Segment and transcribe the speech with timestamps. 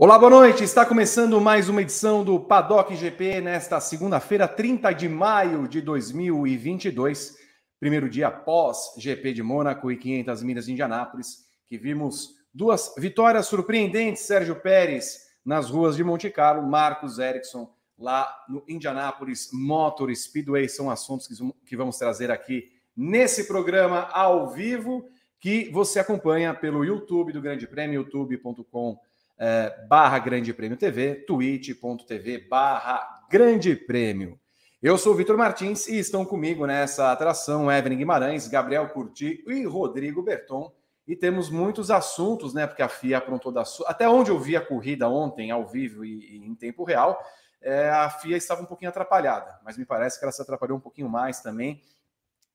[0.00, 0.64] Olá, boa noite.
[0.64, 7.36] Está começando mais uma edição do Paddock GP nesta segunda-feira, 30 de maio de 2022,
[7.80, 13.46] primeiro dia após GP de Mônaco e 500 milhas de Indianápolis, que vimos duas vitórias
[13.46, 20.68] surpreendentes, Sérgio Pérez nas ruas de Monte Carlo, Marcos Ericsson lá no Indianápolis Motor Speedway,
[20.68, 21.28] são assuntos
[21.64, 22.64] que vamos trazer aqui
[22.96, 28.98] nesse programa ao vivo, que você acompanha pelo YouTube do Grande Prêmio, youtube.com
[29.38, 34.36] é, barra Grande Prêmio TV, twitch.tv barra Grande Prêmio.
[34.82, 39.64] Eu sou o Vitor Martins e estão comigo nessa atração Evelyn Guimarães, Gabriel Curti e
[39.64, 40.76] Rodrigo Berton.
[41.08, 42.66] E temos muitos assuntos, né?
[42.66, 43.88] Porque a FIA aprontou da sua.
[43.88, 47.18] Até onde eu vi a corrida ontem, ao vivo e, e em tempo real,
[47.60, 50.80] é, a FIA estava um pouquinho atrapalhada, mas me parece que ela se atrapalhou um
[50.80, 51.82] pouquinho mais também.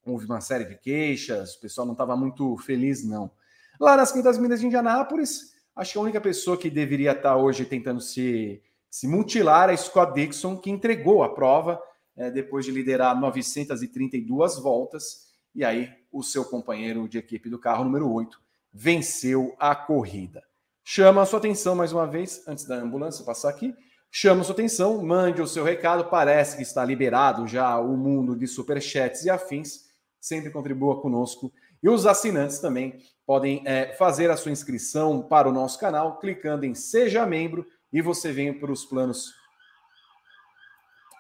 [0.06, 3.32] Houve uma série de queixas, o pessoal não estava muito feliz, não.
[3.80, 7.66] Lá nas Quintas Minas de Indianápolis, Acho que a única pessoa que deveria estar hoje
[7.66, 11.82] tentando se, se mutilar é Scott Dixon, que entregou a prova
[12.16, 15.34] é, depois de liderar 932 voltas.
[15.56, 18.40] E aí, o seu companheiro de equipe do carro, número 8,
[18.74, 20.44] venceu a corrida.
[20.84, 23.74] Chama a sua atenção mais uma vez, antes da ambulância passar aqui.
[24.12, 26.10] Chama a sua atenção, mande o seu recado.
[26.10, 29.86] Parece que está liberado já o mundo de superchats e afins.
[30.20, 31.54] Sempre contribua conosco.
[31.82, 36.66] E os assinantes também podem é, fazer a sua inscrição para o nosso canal clicando
[36.66, 39.34] em Seja Membro e você vem para os planos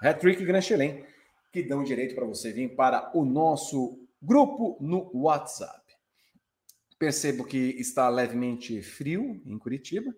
[0.02, 1.06] Hattrick Grand Chelem,
[1.52, 5.83] que dão direito para você vir para o nosso grupo no WhatsApp.
[6.98, 10.14] Percebo que está levemente frio em Curitiba.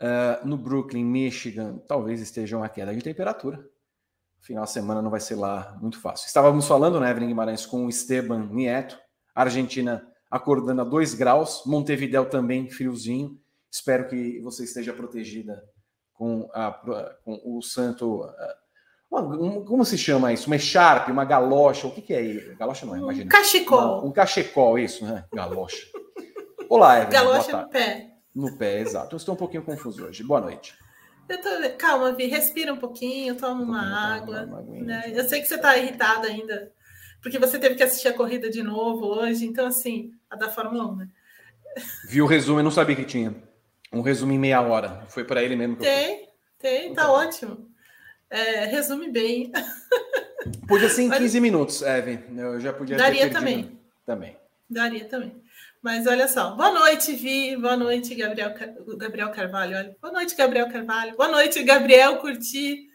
[0.00, 3.62] Uh, no Brooklyn, Michigan, talvez esteja uma queda de temperatura.
[4.40, 6.26] Final de semana não vai ser lá muito fácil.
[6.26, 8.98] Estávamos falando, né, Evelyn Guimarães, com o Esteban Nieto,
[9.34, 13.38] Argentina acordando a 2 graus, Montevidéu também friozinho.
[13.70, 15.62] Espero que você esteja protegida
[16.14, 16.72] com, a,
[17.24, 18.24] com o santo.
[19.10, 20.46] Uma, como se chama isso?
[20.46, 21.86] Uma echarpe, uma galocha.
[21.86, 22.56] O que, que é isso?
[22.56, 23.26] Galocha não imagina.
[23.26, 23.98] Um cachecol.
[23.98, 25.24] Uma, um cachecol, isso, né?
[25.32, 25.86] Galocha.
[26.68, 27.12] Olá, Evelyn.
[27.12, 28.10] Galocha no pé.
[28.34, 29.14] No pé, exato.
[29.14, 30.22] Eu estou um pouquinho confuso hoje.
[30.22, 30.74] Boa noite.
[31.28, 31.48] Eu tô...
[31.76, 34.44] Calma, Vi, respira um pouquinho, toma uma água.
[34.44, 35.12] Uma né?
[35.12, 36.72] Eu sei que você está irritada ainda
[37.22, 40.86] porque você teve que assistir a corrida de novo hoje, então assim, a da Fórmula
[40.86, 41.08] 1, né?
[42.08, 43.34] Viu o resumo, eu não sabia que tinha.
[43.92, 45.04] Um resumo em meia hora.
[45.08, 45.76] Foi para ele mesmo.
[45.76, 46.28] tem,
[46.58, 47.69] tem, tá ótimo.
[48.30, 49.52] É, resume bem.
[50.68, 51.18] Podia ser em Mas...
[51.18, 52.20] 15 minutos, Evan.
[52.36, 53.78] Eu já podia Daria também.
[54.06, 54.36] Também.
[54.68, 55.42] Daria também.
[55.82, 58.54] Mas olha só, boa noite, Vi, boa noite, Gabriel,
[58.96, 59.76] Gabriel Carvalho.
[59.76, 59.96] Olha.
[60.00, 61.16] Boa noite, Gabriel Carvalho.
[61.16, 62.90] Boa noite, Gabriel Curti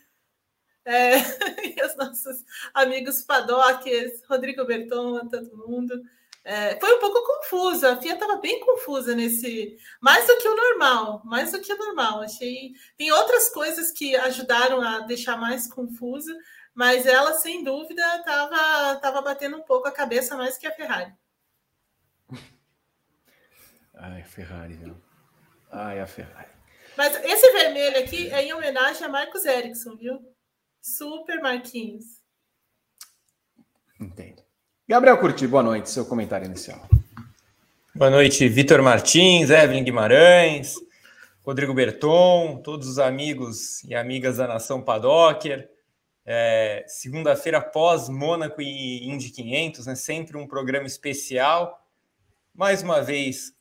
[0.86, 1.16] é,
[1.66, 6.00] e os nossos amigos Padoques, Rodrigo Berton, todo mundo.
[6.48, 9.76] É, foi um pouco confusa, a FIA estava bem confusa nesse.
[10.00, 12.22] Mais do que o normal, mais do que o normal.
[12.22, 12.74] Achei.
[12.96, 16.32] Tem outras coisas que ajudaram a deixar mais confusa,
[16.72, 21.12] mas ela, sem dúvida, estava tava batendo um pouco a cabeça mais que a Ferrari.
[23.96, 24.96] Ai, a Ferrari, viu?
[25.72, 26.52] Ai, a Ferrari.
[26.96, 30.20] Mas esse vermelho aqui é em homenagem a Marcos Ericsson, viu?
[30.80, 32.22] Super Marquinhos.
[34.00, 34.45] Entendo.
[34.88, 35.90] Gabriel Curti, boa noite.
[35.90, 36.88] Seu comentário inicial.
[37.96, 40.76] Boa noite, Vitor Martins, Evelyn Guimarães,
[41.44, 45.68] Rodrigo Berton, todos os amigos e amigas da Nação Padocker.
[46.24, 49.96] É, Segunda-feira pós Mônaco e Indy 500, né?
[49.96, 51.84] Sempre um programa especial.
[52.54, 53.54] Mais uma vez,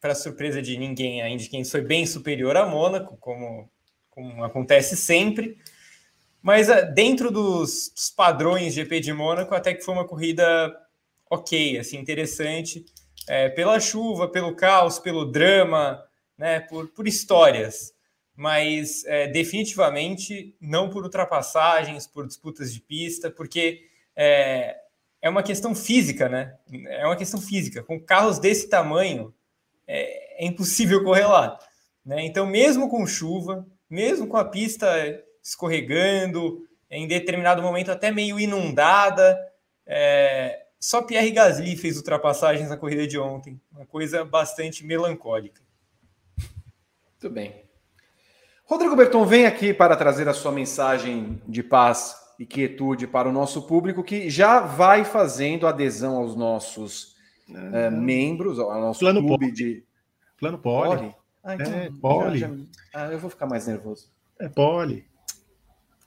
[0.00, 3.70] para surpresa de ninguém, a Indy 500 foi bem superior a Mônaco, como,
[4.10, 5.58] como acontece sempre.
[6.42, 10.74] Mas ah, dentro dos, dos padrões GP de Mônaco, até que foi uma corrida
[11.28, 12.84] ok, assim, interessante,
[13.28, 16.02] é, pela chuva, pelo caos, pelo drama,
[16.36, 17.94] né, por, por histórias,
[18.34, 23.82] mas é, definitivamente não por ultrapassagens, por disputas de pista, porque
[24.16, 24.76] é,
[25.22, 26.56] é uma questão física, né?
[26.88, 27.82] É uma questão física.
[27.82, 29.34] Com carros desse tamanho,
[29.86, 31.58] é, é impossível correr lá.
[32.04, 32.24] Né?
[32.24, 34.88] Então, mesmo com chuva, mesmo com a pista
[35.42, 39.38] escorregando, em determinado momento até meio inundada.
[39.86, 45.60] É, só Pierre Gasly fez ultrapassagens na corrida de ontem, uma coisa bastante melancólica.
[46.38, 47.64] Muito bem.
[48.64, 53.32] Rodrigo Berton, vem aqui para trazer a sua mensagem de paz e quietude para o
[53.32, 57.16] nosso público que já vai fazendo adesão aos nossos
[57.74, 59.52] é, membros, ao nosso Plano clube pole.
[59.52, 59.84] de.
[60.38, 60.96] Plano pole.
[60.96, 61.14] pole.
[61.42, 62.38] Ah, então, É, pole.
[62.38, 62.54] já- já-
[62.94, 64.08] Ah, eu vou ficar mais nervoso.
[64.38, 65.04] É pole.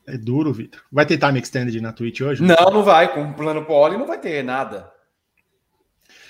[0.05, 0.81] É duro, Vitor.
[0.91, 2.43] Vai ter time extended na Twitch hoje?
[2.43, 3.13] Não, não vai.
[3.13, 4.91] Com um plano pole não vai ter nada.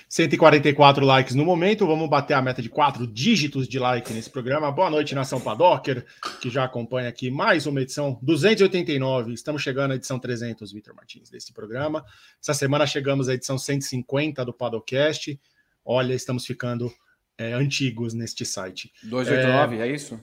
[0.08, 1.84] 144 likes no momento.
[1.86, 4.70] Vamos bater a meta de quatro dígitos de like nesse programa.
[4.70, 6.06] Boa noite, nação Padocker,
[6.40, 9.32] que já acompanha aqui mais uma edição 289.
[9.32, 12.04] Estamos chegando à edição 300, Vitor Martins, desse programa.
[12.40, 15.36] Essa semana chegamos à edição 150 do Padocast.
[15.84, 16.92] Olha, estamos ficando
[17.36, 18.92] é, antigos neste site.
[19.02, 20.20] 289, é, isso?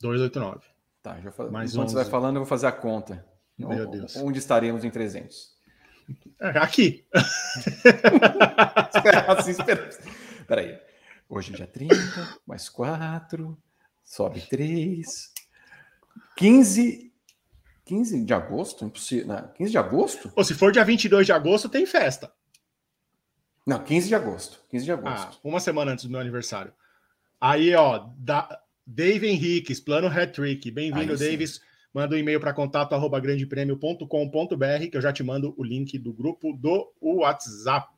[0.00, 0.69] 289.
[1.02, 1.52] Tá, já falei.
[1.52, 2.02] Mais Enquanto você 11.
[2.04, 3.24] vai falando, eu vou fazer a conta.
[3.56, 4.16] Meu Deus.
[4.16, 5.58] Onde estaremos em 300?
[6.40, 7.06] É, aqui.
[8.94, 9.88] Espera, assim, espera.
[10.46, 10.78] Peraí.
[11.28, 11.94] Hoje é dia 30,
[12.46, 13.56] mais 4,
[14.04, 15.32] sobe 3.
[16.36, 17.12] 15.
[17.84, 18.84] 15 de agosto?
[18.84, 19.26] Impossível.
[19.28, 20.32] Não, 15 de agosto?
[20.34, 22.32] Ou se for dia 22 de agosto, tem festa.
[23.66, 24.60] Não, 15 de agosto.
[24.68, 25.38] 15 de Ah, agosto.
[25.44, 26.72] uma semana antes do meu aniversário.
[27.40, 28.60] Aí, ó, da,
[28.92, 30.68] Dave Henriques, plano hat-trick.
[30.68, 31.16] Bem-vindo.
[31.16, 31.60] Davis.
[31.94, 34.04] Manda um e-mail para contato arroba grandepremio.com.br
[34.90, 37.88] que eu já te mando o link do grupo do WhatsApp.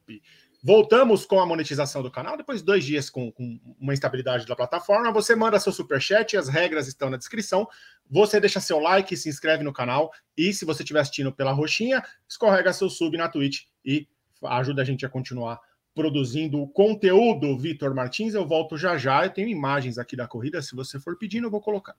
[0.63, 4.55] Voltamos com a monetização do canal, depois de dois dias com, com uma instabilidade da
[4.55, 5.11] plataforma.
[5.13, 7.67] Você manda seu superchat, as regras estão na descrição.
[8.11, 10.13] Você deixa seu like, se inscreve no canal.
[10.37, 14.07] E se você estiver assistindo pela roxinha, escorrega seu sub na Twitch e
[14.45, 15.59] ajuda a gente a continuar
[15.95, 18.35] produzindo conteúdo, Vitor Martins.
[18.35, 19.25] Eu volto já já.
[19.25, 20.63] Eu tenho imagens aqui da corrida.
[20.63, 21.95] Se você for pedindo, eu vou colocar.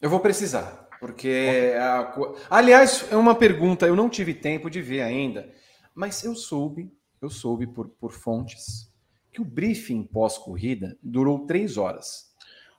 [0.00, 1.72] Eu vou precisar, porque.
[1.78, 2.14] a
[2.50, 5.50] Aliás, é uma pergunta, eu não tive tempo de ver ainda,
[5.94, 8.92] mas eu soube, eu soube por, por fontes,
[9.32, 12.34] que o briefing pós-corrida durou três horas.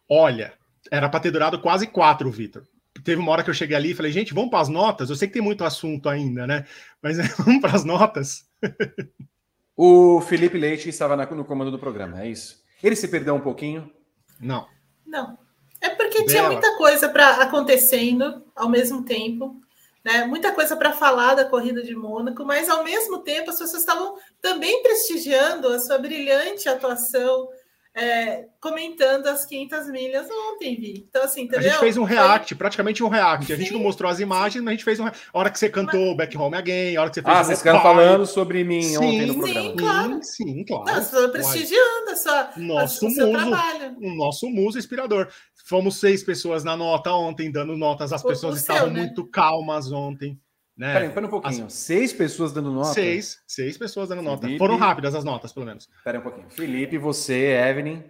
[0.08, 0.54] Olha,
[0.92, 2.64] era para ter durado quase quatro, Vitor.
[3.04, 5.10] Teve uma hora que eu cheguei ali e falei, gente, vamos para as notas.
[5.10, 6.66] Eu sei que tem muito assunto ainda, né?
[7.02, 8.48] Mas vamos para as notas.
[9.76, 12.64] O Felipe Leite estava na- no comando do programa, é isso?
[12.82, 13.92] Ele se perdeu um pouquinho.
[14.40, 14.68] Não.
[15.06, 15.38] Não.
[15.82, 16.54] É porque tinha Bela.
[16.54, 19.60] muita coisa para acontecendo ao mesmo tempo,
[20.04, 20.26] né?
[20.26, 24.16] Muita coisa para falar da corrida de Mônaco, mas ao mesmo tempo as pessoas estavam
[24.42, 27.50] também prestigiando a sua brilhante atuação,
[27.96, 31.06] é, comentando as 500 milhas ontem, Vi.
[31.10, 31.70] Então assim, A entendeu?
[31.70, 33.54] gente fez um Foi- react, praticamente um react.
[33.54, 33.76] A gente Sim.
[33.76, 35.08] não mostrou as imagens, mas a gente fez um.
[35.08, 37.36] A hora que você cantou Back Home Again, a hora que você fez.
[37.38, 39.76] Ah, o vocês ficaram falando sobre mim Sim, ontem no sim, programa.
[39.78, 40.20] claro.
[40.24, 40.86] Sim, sim, claro.
[40.86, 43.40] Não, as pessoas prestigiando a sua, a- Nosso o seu muso.
[43.50, 43.96] trabalho.
[44.02, 45.28] o nosso muso inspirador.
[45.68, 48.12] Fomos seis pessoas na nota ontem, dando notas.
[48.14, 49.00] As O- pessoas o estavam seu, né?
[49.00, 50.38] muito calmas ontem.
[50.78, 50.94] Né?
[50.94, 51.70] Peraí, pera um pouquinho.
[51.70, 52.94] Seis pessoas dando nota?
[52.94, 54.42] Seis, seis pessoas dando nota.
[54.42, 54.60] Felipe.
[54.60, 55.90] Foram rápidas as notas, pelo menos.
[56.04, 56.50] Pera um pouquinho.
[56.50, 58.02] Felipe, você, Evelyn.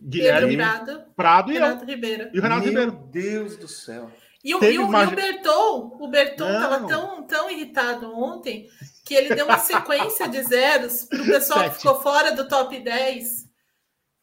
[0.00, 1.62] Pedro Guilherme Prado, Prado e eu.
[1.62, 2.30] Renato Ribeiro.
[2.32, 2.90] E o Renato Meu Ribeiro.
[3.10, 4.10] Deus do céu.
[4.44, 6.54] E o, e o, uma- e o Berton, o Berton Não.
[6.54, 8.68] estava tão, tão irritado ontem
[9.04, 11.76] que ele deu uma sequência de zeros para o pessoal que Sete.
[11.78, 13.48] ficou fora do top 10.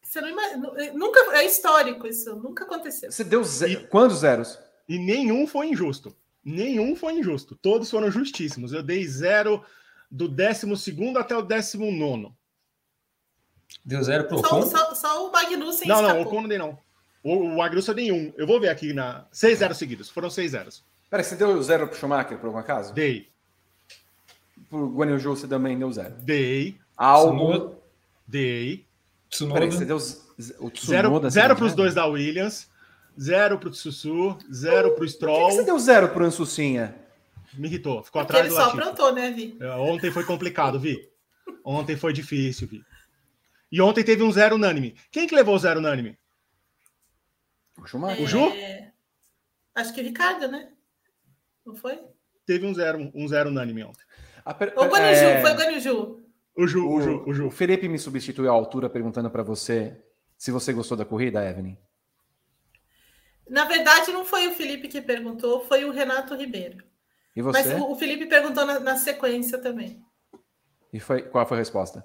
[0.02, 3.12] Você não imagina, nunca é histórico isso, nunca aconteceu.
[3.12, 3.66] Você deu ze...
[3.72, 4.58] E- quantos zeros?
[4.88, 6.16] E nenhum foi injusto.
[6.48, 7.56] Nenhum foi injusto.
[7.56, 8.72] Todos foram justíssimos.
[8.72, 9.64] Eu dei zero
[10.08, 10.64] do 12
[11.18, 12.28] até o 19.
[13.84, 14.62] Deu zero pro Só, Ocon.
[14.70, 16.32] só, só o Magnussen Não, não, o escapou.
[16.32, 16.78] Ocon não dei, não.
[17.24, 18.32] O, o Agrus eu dei um.
[18.36, 19.26] Eu vou ver aqui na.
[19.32, 20.08] Seis zeros seguidos.
[20.08, 20.84] Foram seis zeros.
[21.10, 22.94] Peraí, você deu zero pro Schumacher, por algum acaso?
[22.94, 23.28] Dei.
[24.70, 26.14] Pro Guan Yu Zhou você também deu zero.
[26.20, 26.78] Dei.
[26.96, 27.32] Algo.
[27.52, 27.78] Tsunoda.
[28.26, 28.86] Dei.
[29.52, 29.84] Peraí, você Tsunoda.
[29.84, 30.20] deu z-
[30.60, 32.68] o Zero, Tsunoda, zero deu para os dois da Williams.
[33.20, 34.36] Zero para o Sussu.
[34.52, 35.50] Zero para o Por que, que Stroll.
[35.50, 36.94] você deu zero pro Ansucinha?
[37.54, 38.02] Me irritou.
[38.02, 38.82] Ficou Porque atrás ele do só Latifi.
[38.82, 39.56] aprontou, né, Vi?
[39.60, 40.98] É, Ontem foi complicado, Vi.
[41.64, 42.82] Ontem foi difícil, Vi.
[43.72, 44.94] E ontem teve um zero unânime.
[45.10, 46.18] Quem que levou o zero unânime?
[47.78, 48.22] O Schumacher.
[48.24, 48.48] O Ju?
[48.52, 48.92] É,
[49.74, 50.68] Acho que o Ricardo, né?
[51.64, 51.98] Não foi?
[52.46, 54.04] Teve um zero, um zero unânime ontem.
[54.58, 56.22] Pera- Ou o Guanaju, é, foi o Guanaju.
[56.56, 57.50] O Ju, o, Ju, o O Ju.
[57.50, 60.00] Felipe me substituiu à altura perguntando pra você
[60.38, 61.76] se você gostou da corrida, Evelyn.
[63.48, 66.82] Na verdade, não foi o Felipe que perguntou, foi o Renato Ribeiro.
[67.34, 67.74] E Mas você?
[67.74, 70.02] o, o Felipe perguntou na, na sequência também.
[70.92, 72.04] E foi, qual foi a resposta?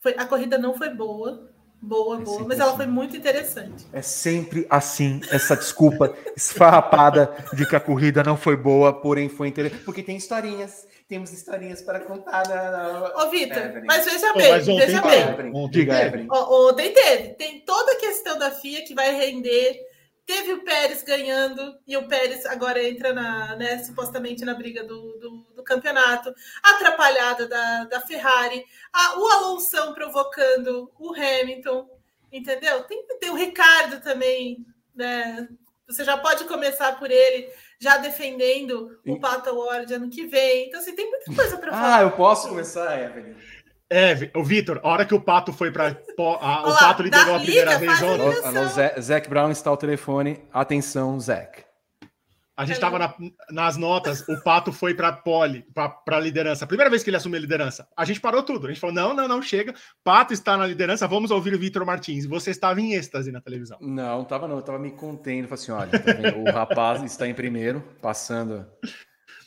[0.00, 2.76] Foi, a corrida não foi boa, boa, É boa, mas ela assim.
[2.78, 3.86] foi muito interessante.
[3.92, 9.48] É sempre assim, essa desculpa esfarrapada de que a corrida não foi boa, porém foi
[9.48, 9.84] interessante.
[9.84, 12.46] Porque tem historinhas, temos historinhas para contar.
[12.48, 13.24] Na, na...
[13.24, 13.86] Ô, Vitor, Evelyn.
[13.86, 15.42] mas veja Pô, bem, mas ontem veja teve.
[15.42, 15.54] bem.
[15.54, 16.02] Ontem Diga.
[16.02, 16.28] Evelyn.
[16.30, 17.28] Ontem teve.
[17.34, 19.93] Tem toda a questão da FIA que vai render.
[20.26, 25.18] Teve o Pérez ganhando, e o Pérez agora entra na, né, supostamente na briga do,
[25.18, 26.34] do, do campeonato.
[26.62, 28.64] Atrapalhada da, da Ferrari.
[28.92, 31.88] A, o Alonso provocando o Hamilton.
[32.32, 32.82] Entendeu?
[32.84, 34.64] Tem, tem o Ricardo também,
[34.94, 35.46] né?
[35.86, 40.66] Você já pode começar por ele, já defendendo o E- Pato Award ano que vem.
[40.68, 42.02] Então, assim, tem muita coisa para Ah, falar.
[42.02, 43.36] eu posso começar, Evelyn?
[43.90, 45.96] É, o Vitor, a hora que o Pato foi para.
[46.18, 49.00] O Pato liderou a primeira vez ontem.
[49.00, 50.42] Zac Brown está ao telefone.
[50.52, 51.64] Atenção, Zac.
[52.56, 53.12] A gente estava na,
[53.50, 55.66] nas notas, o Pato foi para pole,
[56.04, 56.66] para liderança.
[56.66, 57.88] Primeira vez que ele assumiu a liderança.
[57.96, 58.66] A gente parou tudo.
[58.66, 59.74] A gente falou: não, não, não, chega.
[60.04, 62.26] Pato está na liderança, vamos ouvir o Vitor Martins.
[62.26, 63.76] Você estava em êxtase na televisão.
[63.80, 64.54] Não, estava não.
[64.54, 65.48] Eu estava me contendo.
[65.48, 68.64] Falei assim: olha, tá o rapaz está em primeiro, passando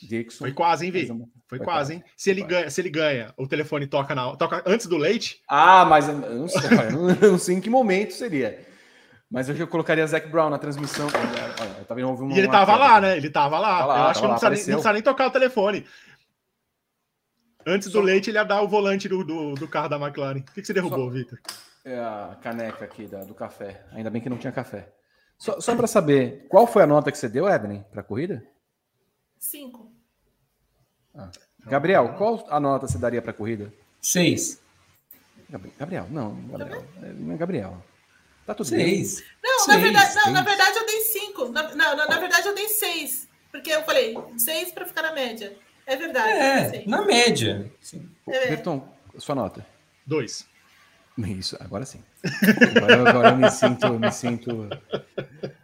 [0.04, 0.40] Dixon.
[0.40, 1.10] Foi quase, hein, Vi?
[1.48, 2.04] Foi, foi quase, hein?
[2.16, 5.42] Se ele, ganha, se ele ganha, o telefone toca, na, toca antes do leite.
[5.48, 6.62] Ah, mas eu não sei,
[7.22, 8.66] eu não sei em que momento seria.
[9.30, 11.08] Mas eu colocaria Zac Brown na transmissão.
[11.08, 13.18] Olha, tava uma, e ele tava lá, né?
[13.18, 13.80] Ele tava lá.
[13.80, 15.86] Tá lá eu acho que não precisa, nem, não precisa, nem, tocar o telefone.
[17.66, 20.40] Antes do leite, ele ia dar o volante do, do, do carro da McLaren.
[20.40, 21.38] O que, que você derrubou, Vitor?
[21.84, 23.84] É a caneca aqui da, do café.
[23.92, 24.90] Ainda bem que não tinha café.
[25.38, 28.42] Só, só para saber, qual foi a nota que você deu, Evelyn, para a corrida?
[29.38, 29.97] Cinco.
[31.18, 31.30] Ah.
[31.66, 33.74] Gabriel, qual a nota você daria para a corrida?
[34.02, 34.62] Seis.
[35.78, 36.86] Gabriel, não, Gabriel.
[37.16, 37.84] Não é Gabriel.
[38.46, 39.16] Tá tudo seis.
[39.16, 39.28] bem.
[39.44, 41.50] Não, seis, na verdade, não, na verdade eu dei cinco.
[41.50, 43.28] Na, não, na, na, verdade eu dei seis.
[43.52, 45.58] Porque eu falei seis para ficar na média.
[45.86, 46.32] É verdade.
[46.32, 47.72] É, na média.
[47.82, 48.10] Sim.
[48.28, 48.50] É.
[48.50, 49.66] Berton, sua nota?
[50.06, 50.46] Dois.
[51.18, 52.04] Isso, agora sim.
[52.76, 54.00] Agora, agora eu me sinto.
[54.00, 54.70] Me sinto...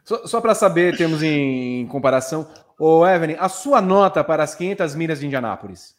[0.03, 2.49] Só, só para saber, temos em comparação.
[2.77, 5.95] Ô, Evelyn, a sua nota para as 500 milhas de Indianápolis?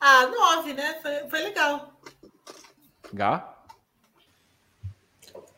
[0.00, 0.98] Ah, nove, né?
[1.00, 2.00] Foi, foi legal.
[3.12, 3.56] Gá?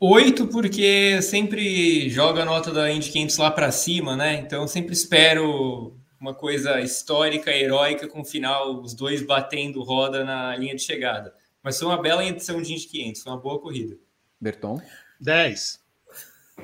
[0.00, 4.34] Oito, porque sempre joga a nota da Indy 500 lá para cima, né?
[4.34, 10.54] Então sempre espero uma coisa histórica, heróica, com o final, os dois batendo roda na
[10.56, 11.34] linha de chegada.
[11.62, 13.96] Mas foi uma bela edição de Indy 500, foi uma boa corrida.
[14.40, 14.80] Berton?
[15.20, 15.80] 10.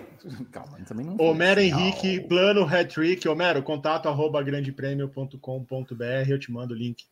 [0.50, 1.16] Calma, também não.
[1.18, 3.28] Homero Henrique, plano hat-trick.
[3.28, 6.28] Homero, contato arroba grandepremio.com.br.
[6.28, 7.04] Eu te mando o link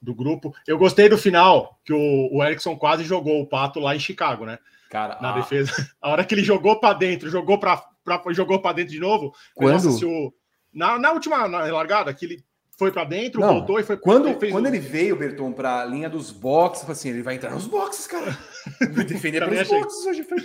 [0.00, 0.54] do grupo.
[0.66, 4.46] Eu gostei do final, que o, o Erickson quase jogou o pato lá em Chicago,
[4.46, 4.58] né?
[4.88, 5.34] Cara, na a...
[5.34, 5.72] defesa.
[6.00, 7.84] A hora que ele jogou para dentro, jogou para
[8.30, 9.34] jogou para dentro de novo.
[9.54, 9.88] Quando?
[10.06, 10.34] O,
[10.72, 12.44] na, na última na largada, que ele
[12.78, 13.96] foi para dentro, não, voltou e foi.
[13.98, 14.68] Quando, ele, quando o...
[14.68, 18.36] ele veio, Berton, para a linha dos boxes, assim, ele vai entrar nos boxes, cara.
[18.92, 19.80] Vai defender pelos achei...
[19.80, 20.22] boxes hoje.
[20.22, 20.38] Foi,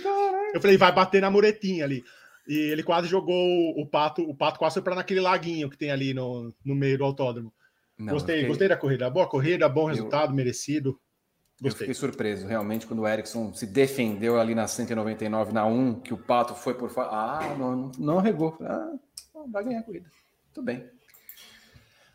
[0.54, 2.04] Eu falei, vai bater na muretinha ali.
[2.46, 5.90] E ele quase jogou o pato, o pato quase foi para naquele laguinho que tem
[5.90, 7.52] ali no, no meio do autódromo.
[7.98, 8.48] Não, gostei, fiquei...
[8.48, 9.10] gostei da corrida.
[9.10, 10.36] Boa corrida, bom resultado, eu...
[10.36, 11.00] merecido.
[11.60, 11.68] Gostei.
[11.68, 16.12] Eu fiquei surpreso, realmente, quando o Erickson se defendeu ali na 199, na 1, que
[16.12, 17.08] o Pato foi por fora.
[17.10, 18.56] Ah, não, não regou.
[18.60, 18.92] Ah,
[19.50, 20.06] vai ganhar a corrida.
[20.52, 20.84] Tudo bem.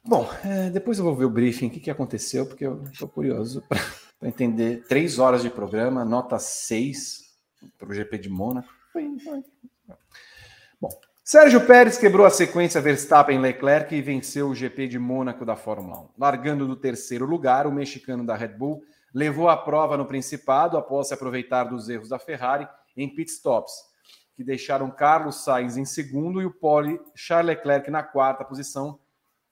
[0.03, 3.07] Bom, é, depois eu vou ver o briefing, o que, que aconteceu, porque eu estou
[3.07, 3.63] curioso
[4.21, 4.85] para entender.
[4.87, 7.23] Três horas de programa, nota 6
[7.77, 8.71] para o GP de Mônaco.
[10.79, 10.89] Bom,
[11.23, 16.09] Sérgio Pérez quebrou a sequência Verstappen-Leclerc e venceu o GP de Mônaco da Fórmula 1.
[16.19, 21.07] Largando do terceiro lugar, o mexicano da Red Bull levou a prova no Principado após
[21.07, 23.73] se aproveitar dos erros da Ferrari em pitstops,
[24.35, 28.99] que deixaram Carlos Sainz em segundo e o pole Charles Leclerc na quarta posição,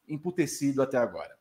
[0.07, 1.39] emputecido até agora.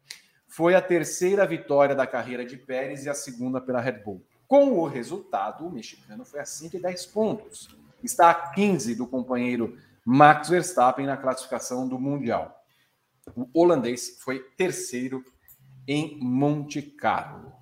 [0.48, 4.24] Foi a terceira vitória da carreira de Pérez e a segunda pela Red Bull.
[4.48, 7.68] Com o resultado, o mexicano foi a 110 pontos.
[8.02, 12.64] Está a 15 do companheiro Max Verstappen na classificação do Mundial.
[13.36, 15.22] O holandês foi terceiro
[15.86, 17.52] em Monte Carlo.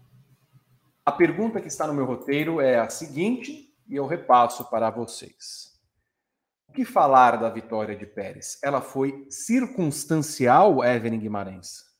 [1.04, 5.76] A pergunta que está no meu roteiro é a seguinte, e eu repasso para vocês.
[6.68, 8.58] O que falar da vitória de Pérez?
[8.62, 11.95] Ela foi circunstancial, Evelyn Guimarães?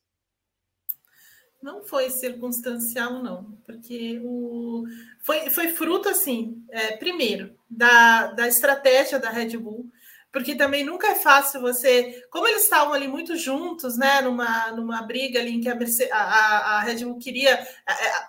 [1.67, 4.85] Não foi circunstancial, não, porque o...
[5.21, 9.91] foi, foi fruto, assim, é, primeiro, da, da estratégia da Red Bull,
[10.31, 12.25] porque também nunca é fácil você.
[12.31, 16.13] Como eles estavam ali muito juntos, né, numa, numa briga ali em que a, Mercedes,
[16.13, 17.59] a, a, Red Bull queria.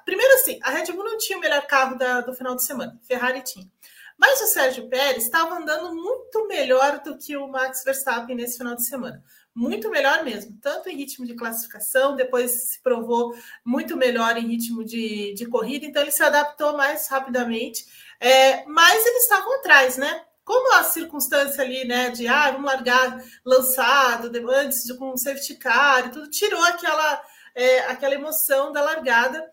[0.03, 3.00] Primeiro, assim, a Red Bull não tinha o melhor carro da, do final de semana,
[3.03, 3.70] Ferrari tinha.
[4.17, 8.75] Mas o Sérgio Pérez estava andando muito melhor do que o Max Verstappen nesse final
[8.75, 9.24] de semana.
[9.58, 13.34] Muito melhor mesmo, tanto em ritmo de classificação, depois se provou
[13.66, 17.84] muito melhor em ritmo de, de corrida, então ele se adaptou mais rapidamente.
[18.20, 20.24] É, mas eles estavam atrás, né?
[20.46, 25.56] como a circunstância ali, né, de ah, vamos largar lançado antes de com um safety
[25.56, 27.22] car e tudo, tirou aquela,
[27.54, 29.44] é, aquela emoção da largada.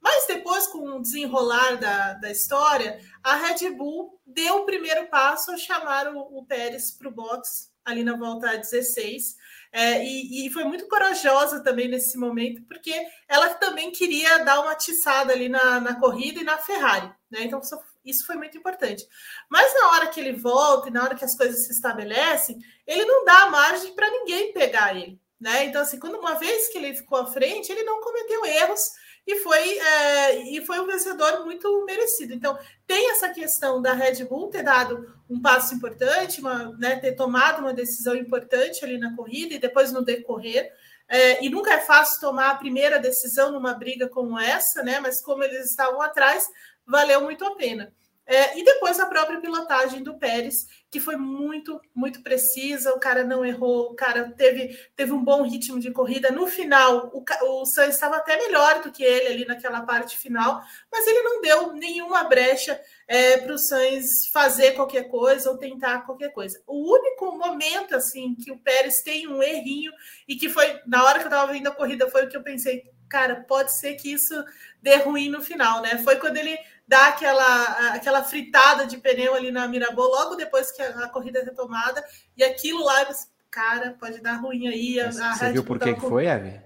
[0.00, 5.50] Mas depois, com o desenrolar da, da história, a Red Bull deu o primeiro passo
[5.50, 9.36] ao chamar o, o Pérez para o box ali na volta 16.
[9.72, 12.92] É, e, e, foi muito corajosa também nesse momento, porque
[13.28, 17.06] ela também queria dar uma atiçada ali na, na corrida e na Ferrari.
[17.30, 17.44] Né?
[17.44, 17.60] Então,
[18.04, 19.06] isso foi muito importante.
[19.48, 23.04] Mas na hora que ele volta e na hora que as coisas se estabelecem, ele
[23.04, 25.20] não dá margem para ninguém pegar ele.
[25.40, 25.66] Né?
[25.66, 28.90] Então, assim, quando uma vez que ele ficou à frente, ele não cometeu erros
[29.30, 32.34] e foi, é, e foi um vencedor muito merecido.
[32.34, 37.12] Então, tem essa questão da Red Bull ter dado um passo importante, uma, né, ter
[37.12, 40.72] tomado uma decisão importante ali na corrida e depois no decorrer.
[41.08, 45.00] É, e nunca é fácil tomar a primeira decisão numa briga como essa, né?
[45.00, 46.48] Mas como eles estavam atrás,
[46.86, 47.92] valeu muito a pena.
[48.30, 52.94] É, e depois a própria pilotagem do Pérez, que foi muito, muito precisa.
[52.94, 56.30] O cara não errou, o cara teve, teve um bom ritmo de corrida.
[56.30, 60.62] No final, o, o Sainz estava até melhor do que ele ali naquela parte final,
[60.92, 66.06] mas ele não deu nenhuma brecha é, para o Sainz fazer qualquer coisa ou tentar
[66.06, 66.62] qualquer coisa.
[66.68, 69.90] O único momento assim que o Pérez tem um errinho
[70.28, 72.44] e que foi na hora que eu estava vendo a corrida foi o que eu
[72.44, 74.32] pensei, cara, pode ser que isso
[74.80, 75.98] dê ruim no final, né?
[75.98, 76.56] Foi quando ele
[76.90, 81.38] dá aquela, aquela fritada de pneu ali na Mirabol logo depois que a, a corrida
[81.38, 82.04] é retomada,
[82.36, 83.06] e aquilo lá,
[83.48, 85.00] cara, pode dar ruim aí.
[85.00, 86.60] A, a você viu por que, que foi, Eve?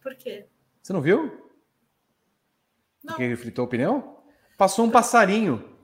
[0.00, 0.46] Por quê?
[0.80, 1.50] Você não viu?
[3.02, 3.14] Não.
[3.14, 4.22] Porque ele fritou o pneu?
[4.56, 5.76] Passou um passarinho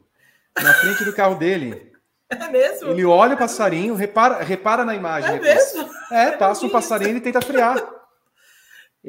[0.56, 1.87] na frente do carro dele.
[2.30, 2.90] É mesmo?
[2.90, 5.37] Ele olha o passarinho, repara, repara na imagem.
[5.37, 5.88] É mesmo?
[6.12, 7.82] É, passa um passarinho e tenta frear.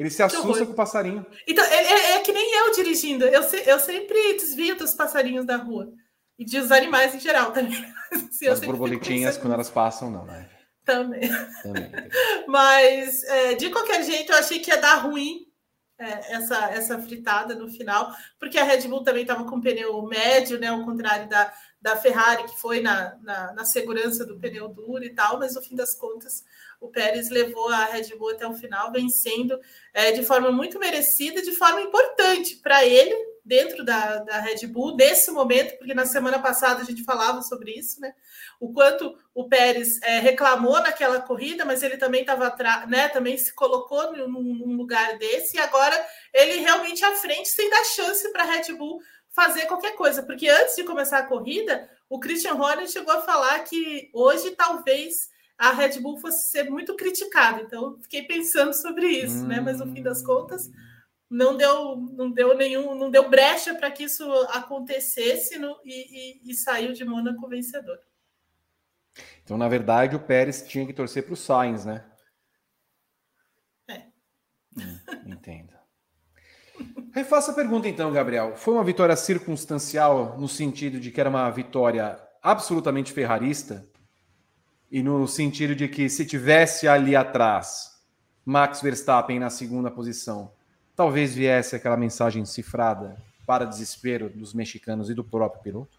[0.00, 1.26] Ele se assusta com o passarinho.
[1.46, 3.26] Então, é, é, é, que nem eu dirigindo.
[3.26, 5.92] Eu, se, eu sempre desvio dos passarinhos da rua.
[6.38, 7.84] E dos animais em geral também.
[8.10, 10.48] Assim, As borboletinhas, quando elas passam, não, né?
[10.86, 11.28] Também.
[11.62, 11.92] também.
[12.48, 15.46] Mas, é, de qualquer jeito, eu achei que ia dar ruim
[15.98, 20.58] é, essa, essa fritada no final, porque a Red Bull também estava com pneu médio,
[20.58, 20.68] né?
[20.68, 25.14] Ao contrário da, da Ferrari, que foi na, na, na segurança do pneu duro e
[25.14, 26.42] tal, mas no fim das contas
[26.80, 29.60] o Pérez levou a Red Bull até o final, vencendo
[29.92, 34.94] é, de forma muito merecida, de forma importante para ele, dentro da, da Red Bull,
[34.94, 38.14] nesse momento, porque na semana passada a gente falava sobre isso, né?
[38.60, 42.54] O quanto o Pérez é, reclamou naquela corrida, mas ele também estava
[42.86, 47.68] né, também se colocou num, num lugar desse, e agora ele realmente à frente, sem
[47.68, 51.88] dar chance para a Red Bull fazer qualquer coisa, porque antes de começar a corrida,
[52.08, 55.29] o Christian Horner chegou a falar que hoje talvez
[55.60, 57.60] a Red Bull fosse ser muito criticada.
[57.60, 59.48] Então, fiquei pensando sobre isso, hum.
[59.48, 59.60] né?
[59.60, 60.70] Mas no fim das contas,
[61.28, 66.50] não deu, não deu nenhum, não deu brecha para que isso acontecesse no, e, e,
[66.50, 68.00] e, saiu de Mônaco vencedor.
[69.44, 72.06] Então, na verdade, o Pérez tinha que torcer para o Sainz, né?
[73.86, 74.06] É.
[74.78, 75.74] Hum, entendo.
[77.12, 78.56] Refaça a pergunta então, Gabriel.
[78.56, 83.86] Foi uma vitória circunstancial no sentido de que era uma vitória absolutamente ferrarista?
[84.90, 88.00] E no sentido de que se tivesse ali atrás
[88.44, 90.50] Max Verstappen na segunda posição,
[90.96, 95.98] talvez viesse aquela mensagem cifrada para desespero dos mexicanos e do próprio piloto?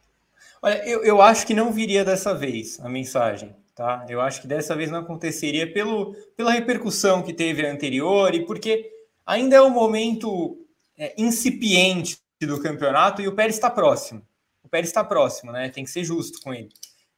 [0.61, 4.05] Olha, eu, eu acho que não viria dessa vez a mensagem, tá?
[4.09, 8.45] Eu acho que dessa vez não aconteceria pelo, pela repercussão que teve a anterior e
[8.45, 8.91] porque
[9.25, 10.57] ainda é um momento
[10.97, 14.21] é, incipiente do campeonato e o Pérez está próximo.
[14.63, 15.69] O Pérez está próximo, né?
[15.69, 16.69] Tem que ser justo com ele.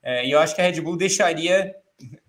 [0.04, 1.74] É, e eu acho que a Red Bull deixaria,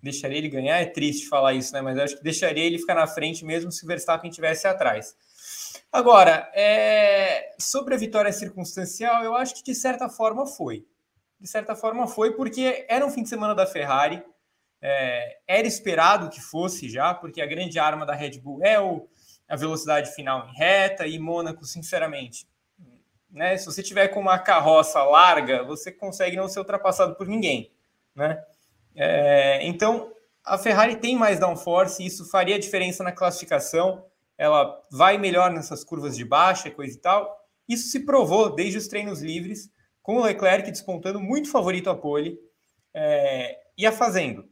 [0.01, 1.81] deixaria ele ganhar, é triste falar isso, né?
[1.81, 5.13] Mas eu acho que deixaria ele ficar na frente mesmo se o Verstappen estivesse atrás.
[5.91, 10.85] Agora, é, sobre a vitória circunstancial, eu acho que de certa forma foi.
[11.39, 14.23] De certa forma foi, porque era um fim de semana da Ferrari,
[14.81, 19.07] é, era esperado que fosse já, porque a grande arma da Red Bull é o,
[19.47, 22.47] a velocidade final em reta, e Mônaco, sinceramente,
[23.35, 23.57] né?
[23.57, 27.69] Se você tiver com uma carroça larga, você consegue não ser ultrapassado por ninguém,
[28.15, 28.41] né?
[28.95, 30.09] É, então,
[30.43, 34.05] a Ferrari tem mais downforce isso faria diferença na classificação.
[34.37, 37.37] Ela vai melhor nessas curvas de baixa, coisa e tal.
[37.67, 39.69] Isso se provou desde os treinos livres,
[40.01, 42.39] com o Leclerc despontando muito favorito a pole
[42.93, 44.47] é, e a fazendo.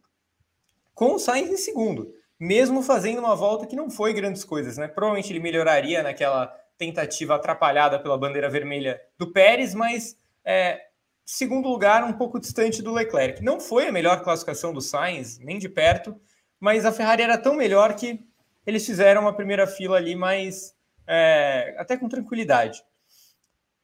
[0.94, 4.88] Com o Sainz em segundo, mesmo fazendo uma volta que não foi grandes coisas, né?
[4.88, 10.80] Provavelmente ele melhoraria naquela tentativa atrapalhada pela bandeira vermelha do Pérez, mas é,
[11.24, 13.42] segundo lugar, um pouco distante do Leclerc.
[13.42, 16.18] Não foi a melhor classificação do Sainz, nem de perto,
[16.60, 18.20] mas a Ferrari era tão melhor que
[18.66, 20.74] eles fizeram uma primeira fila ali mais
[21.06, 22.82] é, até com tranquilidade.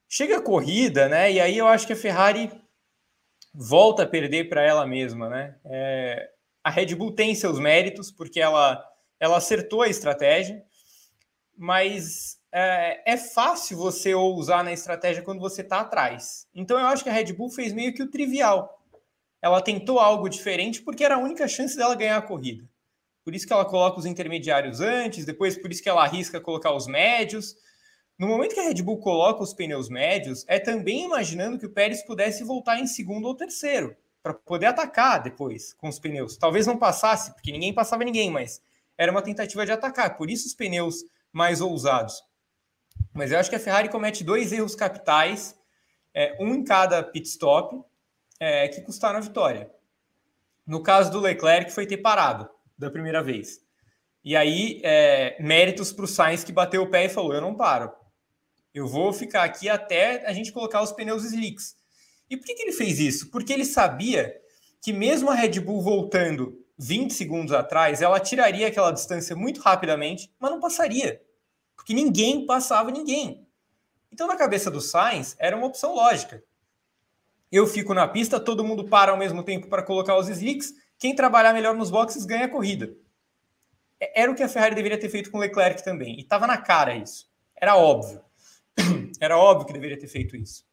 [0.09, 1.31] Chega a corrida, né?
[1.31, 2.51] E aí eu acho que a Ferrari
[3.55, 5.57] volta a perder para ela mesma, né?
[5.65, 6.31] É,
[6.65, 8.85] a Red Bull tem seus méritos porque ela
[9.19, 10.65] ela acertou a estratégia,
[11.57, 16.47] mas é, é fácil você usar na estratégia quando você está atrás.
[16.55, 18.79] Então eu acho que a Red Bull fez meio que o trivial.
[19.41, 22.69] Ela tentou algo diferente porque era a única chance dela ganhar a corrida.
[23.25, 26.73] Por isso que ela coloca os intermediários antes, depois por isso que ela arrisca colocar
[26.75, 27.55] os médios.
[28.19, 31.73] No momento que a Red Bull coloca os pneus médios, é também imaginando que o
[31.73, 36.37] Pérez pudesse voltar em segundo ou terceiro, para poder atacar depois com os pneus.
[36.37, 38.61] Talvez não passasse, porque ninguém passava ninguém, mas
[38.99, 40.19] era uma tentativa de atacar.
[40.19, 42.23] Por isso os pneus mais ousados.
[43.13, 45.57] Mas eu acho que a Ferrari comete dois erros capitais,
[46.15, 47.77] é, um em cada pit stop,
[48.39, 49.71] é, que custaram a vitória.
[50.67, 53.61] No caso do Leclerc, foi ter parado da primeira vez.
[54.23, 57.55] E aí, é, méritos para o Sainz que bateu o pé e falou: Eu não
[57.55, 57.91] paro.
[58.73, 61.75] Eu vou ficar aqui até a gente colocar os pneus slicks.
[62.29, 63.31] E por que, que ele fez isso?
[63.31, 64.33] Porque ele sabia
[64.81, 70.33] que, mesmo a Red Bull voltando 20 segundos atrás, ela tiraria aquela distância muito rapidamente,
[70.39, 71.21] mas não passaria.
[71.81, 73.49] Porque ninguém passava ninguém.
[74.13, 76.45] Então, na cabeça do Sainz, era uma opção lógica.
[77.51, 80.75] Eu fico na pista, todo mundo para ao mesmo tempo para colocar os slicks.
[80.99, 82.95] Quem trabalhar melhor nos boxes ganha a corrida.
[83.99, 86.19] É, era o que a Ferrari deveria ter feito com o Leclerc também.
[86.19, 87.31] E estava na cara isso.
[87.57, 88.23] Era óbvio.
[89.19, 90.67] Era óbvio que deveria ter feito isso.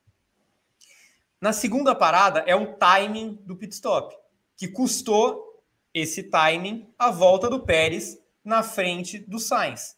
[1.40, 4.14] Na segunda parada é o timing do pit stop,
[4.58, 9.97] que custou esse timing a volta do Pérez na frente do Sainz.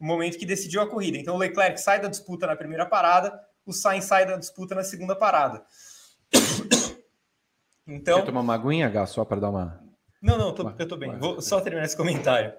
[0.00, 1.18] O momento que decidiu a corrida.
[1.18, 4.82] Então o Leclerc sai da disputa na primeira parada, o Sainz sai da disputa na
[4.82, 5.64] segunda parada.
[7.92, 9.82] Então, Quer tomar uma aguinha, Gá, só para dar uma.
[10.22, 11.18] Não, não, tô, eu tô bem.
[11.18, 12.52] Vou só terminar esse comentário.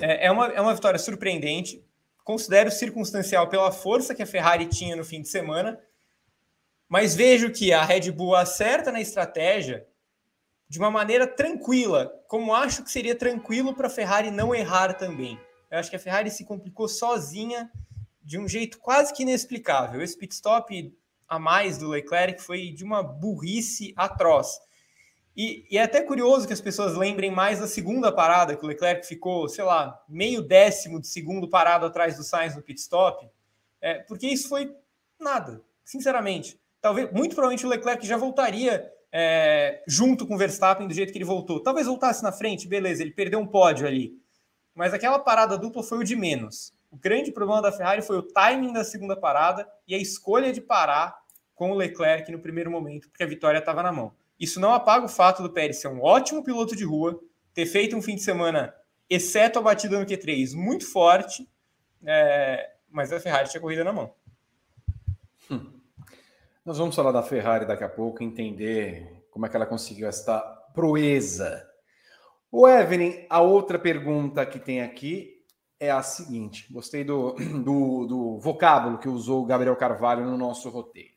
[0.00, 1.84] É, é, uma, é uma vitória surpreendente.
[2.24, 5.78] Considero circunstancial pela força que a Ferrari tinha no fim de semana.
[6.88, 9.86] Mas vejo que a Red Bull acerta na estratégia
[10.66, 15.38] de uma maneira tranquila, como acho que seria tranquilo para a Ferrari não errar também.
[15.70, 17.70] Eu acho que a Ferrari se complicou sozinha
[18.22, 20.02] de um jeito quase que inexplicável.
[20.02, 20.94] Esse pit stop
[21.28, 24.58] a mais do Leclerc foi de uma burrice atroz.
[25.36, 28.68] E, e, é até curioso que as pessoas lembrem mais da segunda parada, que o
[28.68, 33.28] Leclerc ficou, sei lá, meio décimo de segundo parado atrás do Sainz no pit stop,
[33.80, 34.74] é, porque isso foi
[35.18, 36.60] nada, sinceramente.
[36.80, 41.18] Talvez, muito provavelmente o Leclerc já voltaria é, junto com o Verstappen do jeito que
[41.18, 41.62] ele voltou.
[41.62, 44.20] Talvez voltasse na frente, beleza, ele perdeu um pódio ali.
[44.74, 46.72] Mas aquela parada dupla foi o de menos.
[46.90, 50.60] O grande problema da Ferrari foi o timing da segunda parada e a escolha de
[50.60, 51.20] parar
[51.54, 54.12] com o Leclerc no primeiro momento, porque a vitória estava na mão.
[54.38, 57.20] Isso não apaga o fato do Pérez ser um ótimo piloto de rua,
[57.52, 58.74] ter feito um fim de semana,
[59.08, 61.46] exceto a batida no Q3, muito forte,
[62.04, 64.14] é, mas a Ferrari tinha corrida na mão.
[65.50, 65.70] Hum.
[66.64, 70.40] Nós vamos falar da Ferrari daqui a pouco, entender como é que ela conseguiu esta
[70.74, 71.69] proeza.
[72.52, 75.44] O Evelyn, a outra pergunta que tem aqui
[75.78, 77.32] é a seguinte: gostei do,
[77.64, 81.14] do, do vocábulo que usou o Gabriel Carvalho no nosso roteiro.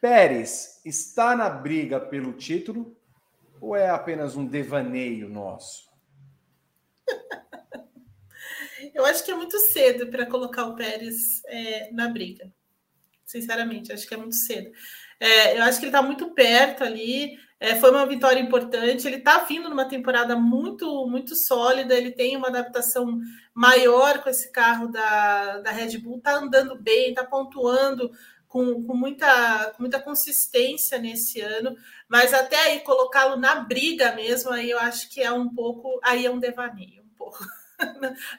[0.00, 2.96] Pérez está na briga pelo título
[3.60, 5.92] ou é apenas um devaneio nosso?
[8.92, 12.52] Eu acho que é muito cedo para colocar o Pérez é, na briga.
[13.24, 14.72] Sinceramente, acho que é muito cedo.
[15.18, 17.38] É, eu acho que ele está muito perto ali.
[17.62, 19.06] É, foi uma vitória importante.
[19.06, 21.94] Ele está vindo numa temporada muito, muito sólida.
[21.94, 23.20] Ele tem uma adaptação
[23.54, 26.16] maior com esse carro da, da Red Bull.
[26.16, 28.10] Está andando bem, está pontuando
[28.48, 31.76] com, com, muita, com muita consistência nesse ano,
[32.08, 36.26] mas até aí colocá-lo na briga mesmo, aí eu acho que é um pouco, aí
[36.26, 37.38] é um devaneio, um pouco.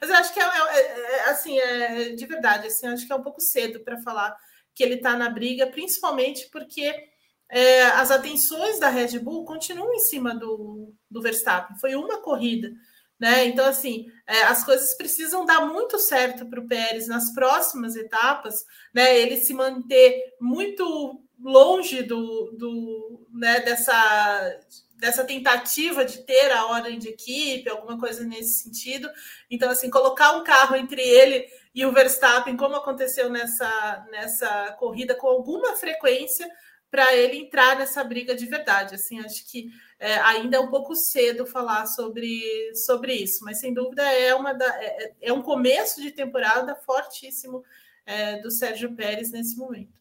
[0.00, 3.16] mas eu acho que é, é, é assim, é, de verdade, assim, acho que é
[3.16, 4.36] um pouco cedo para falar
[4.74, 7.13] que ele está na briga, principalmente porque
[7.50, 11.78] é, as atenções da Red Bull continuam em cima do, do Verstappen.
[11.78, 12.72] Foi uma corrida.
[13.18, 13.46] Né?
[13.46, 18.64] Então, assim, é, as coisas precisam dar muito certo para o Pérez nas próximas etapas,
[18.92, 19.18] né?
[19.18, 24.60] Ele se manter muito longe do, do né, dessa,
[24.96, 29.08] dessa tentativa de ter a ordem de equipe, alguma coisa nesse sentido.
[29.50, 35.14] Então, assim, colocar um carro entre ele e o Verstappen, como aconteceu nessa, nessa corrida,
[35.14, 36.48] com alguma frequência,
[36.94, 38.94] para ele entrar nessa briga de verdade.
[38.94, 43.74] Assim, acho que é, ainda é um pouco cedo falar sobre, sobre isso, mas sem
[43.74, 47.64] dúvida é, uma da, é, é um começo de temporada fortíssimo
[48.06, 50.00] é, do Sérgio Pérez nesse momento.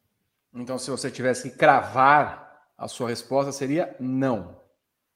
[0.53, 4.62] Então, se você tivesse que cravar, a sua resposta seria não.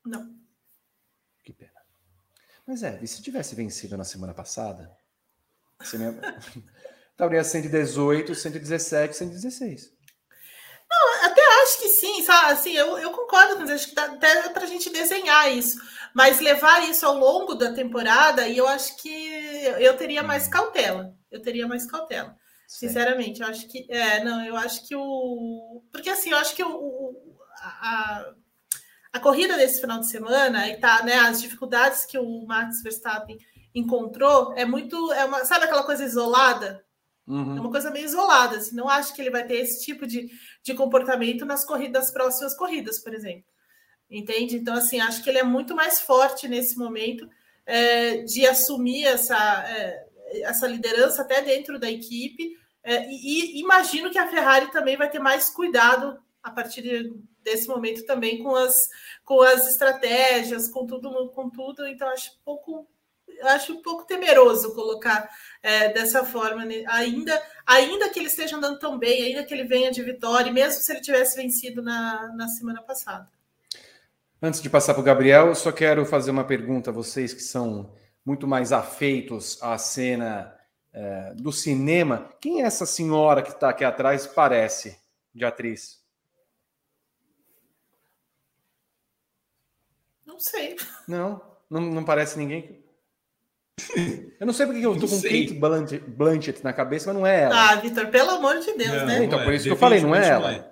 [0.03, 0.35] Não.
[1.43, 1.79] Que pena.
[2.65, 4.97] Mas é, e se tivesse vencido na semana passada,
[5.79, 5.95] você
[7.11, 9.95] estaria 118, 117, 116.
[10.89, 11.25] Não,
[11.67, 12.53] acho que sim, sabe?
[12.53, 15.77] Assim, eu, eu concordo com isso, acho que dá até para a gente desenhar isso.
[16.13, 20.51] Mas levar isso ao longo da temporada, e eu acho que eu teria mais uhum.
[20.51, 21.13] cautela.
[21.29, 22.35] Eu teria mais cautela.
[22.67, 23.85] Sinceramente, eu acho que.
[23.89, 25.83] É, não, eu acho que o.
[25.91, 28.33] Porque assim, eu acho que o, a,
[29.13, 33.37] a corrida desse final de semana e tá, né, as dificuldades que o Max Verstappen
[33.75, 35.13] encontrou é muito.
[35.13, 36.83] É uma, sabe aquela coisa isolada?
[37.27, 37.57] Uhum.
[37.57, 38.57] É uma coisa meio isolada.
[38.57, 40.29] Assim, não acho que ele vai ter esse tipo de,
[40.63, 43.45] de comportamento nas corridas, próximas corridas, por exemplo.
[44.09, 44.55] Entende?
[44.55, 47.29] Então, assim, acho que ele é muito mais forte nesse momento
[47.65, 50.07] é, de assumir essa, é,
[50.43, 52.57] essa liderança até dentro da equipe.
[52.81, 57.11] É, e, e, imagino que a Ferrari também vai ter mais cuidado a partir
[57.43, 58.87] desse momento também com as,
[59.25, 61.85] com as estratégias, com tudo, com tudo.
[61.85, 62.87] Então acho pouco
[63.43, 65.29] acho um pouco temeroso colocar
[65.61, 66.83] é, dessa forma, né?
[66.87, 70.81] ainda, ainda que ele esteja andando tão bem, ainda que ele venha de vitória, mesmo
[70.81, 73.29] se ele tivesse vencido na, na semana passada.
[74.41, 77.91] Antes de passar para o Gabriel, só quero fazer uma pergunta a vocês que são
[78.23, 80.55] muito mais afeitos à cena
[80.93, 82.29] é, do cinema.
[82.39, 84.99] Quem é essa senhora que está aqui atrás parece
[85.33, 86.03] de atriz?
[90.25, 90.75] Não sei.
[91.07, 92.83] Não, não, não parece ninguém.
[94.39, 97.43] Eu não sei porque eu tô com Kate Blanchett, Blanchett na cabeça, mas não é
[97.43, 97.71] ela.
[97.71, 99.23] Ah, Vitor, pelo amor de Deus, não, né?
[99.23, 99.55] Então, por é.
[99.55, 100.51] isso que eu falei, não é ela.
[100.51, 100.65] É.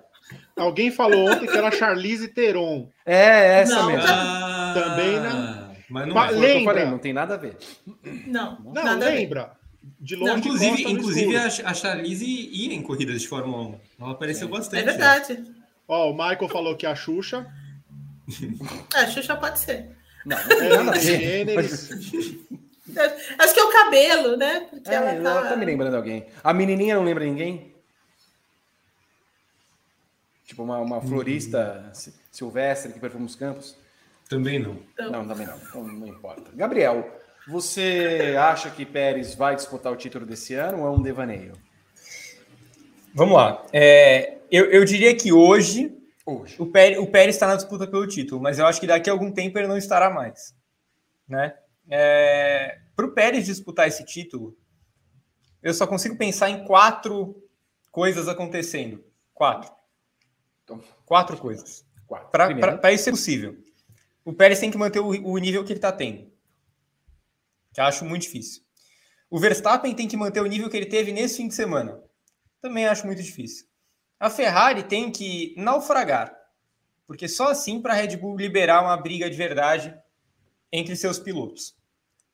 [0.56, 2.88] Alguém falou ontem que era Charlize Theron.
[3.04, 4.08] É, essa não, mesmo.
[4.08, 5.66] Ah, Também não.
[5.88, 6.30] Mas não é.
[6.30, 6.74] lembra.
[6.74, 7.56] Falei, não tem nada a ver.
[8.26, 9.52] Não, não nada lembra.
[10.00, 13.80] De longe, não, inclusive, de inclusive a, Charlize ia em corridas de Fórmula 1.
[14.00, 14.50] Ela apareceu é.
[14.50, 14.82] bastante.
[14.82, 15.44] É verdade.
[15.86, 17.46] Ó, o Michael falou que a Xuxa.
[18.94, 19.90] É, a Xuxa pode ser.
[20.24, 21.46] Não, não tem nada a ver.
[23.38, 24.66] Acho que é o cabelo, né?
[24.70, 25.30] Porque é, ela, tá...
[25.30, 26.26] ela tá me lembrando alguém.
[26.42, 27.74] A menininha não lembra ninguém?
[30.44, 32.12] Tipo uma, uma florista hum.
[32.30, 33.76] silvestre que perfuma os campos?
[34.28, 34.78] Também não.
[34.98, 35.56] Não, também não.
[35.56, 36.50] Então, não importa.
[36.54, 41.52] Gabriel, você acha que Pérez vai disputar o título desse ano ou é um devaneio?
[43.14, 43.64] Vamos lá.
[43.72, 46.56] É, eu, eu diria que hoje, hoje.
[46.58, 49.12] O, Pérez, o Pérez está na disputa pelo título, mas eu acho que daqui a
[49.12, 50.54] algum tempo ele não estará mais.
[51.28, 51.54] Né?
[51.88, 54.56] É, Para o Pérez disputar esse título,
[55.62, 57.42] eu só consigo pensar em quatro
[57.90, 59.04] coisas acontecendo.
[59.32, 59.72] Quatro.
[60.64, 61.84] Então, quatro coisas.
[62.30, 63.56] Para isso ser possível,
[64.24, 66.30] o Pérez tem que manter o, o nível que ele está tendo.
[67.72, 68.62] Que acho muito difícil.
[69.28, 72.00] O Verstappen tem que manter o nível que ele teve nesse fim de semana.
[72.60, 73.66] Também acho muito difícil.
[74.18, 76.34] A Ferrari tem que naufragar.
[77.06, 79.96] Porque só assim para a Red Bull liberar uma briga de verdade
[80.72, 81.74] entre seus pilotos.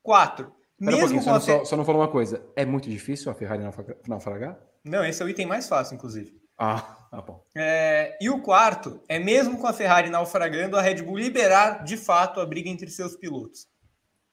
[0.02, 0.52] Quatro.
[0.78, 2.44] Pera mesmo um só, só, só, não falou uma coisa.
[2.56, 3.62] É muito difícil a Ferrari
[4.08, 4.58] naufragar?
[4.84, 6.36] Não, esse é o item mais fácil, inclusive.
[6.58, 7.44] Ah, ah bom.
[7.56, 11.96] É, e o quarto é mesmo com a Ferrari naufragando, a Red Bull liberar de
[11.96, 13.66] fato a briga entre seus pilotos.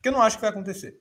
[0.01, 0.99] Que eu não acho que vai acontecer.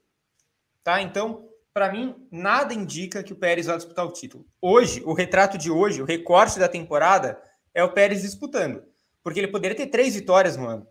[0.83, 1.01] Tá?
[1.01, 4.45] Então, para mim, nada indica que o Pérez vai disputar o título.
[4.61, 7.41] Hoje, o retrato de hoje, o recorte da temporada,
[7.73, 8.83] é o Pérez disputando.
[9.23, 10.87] Porque ele poderia ter três vitórias no ano.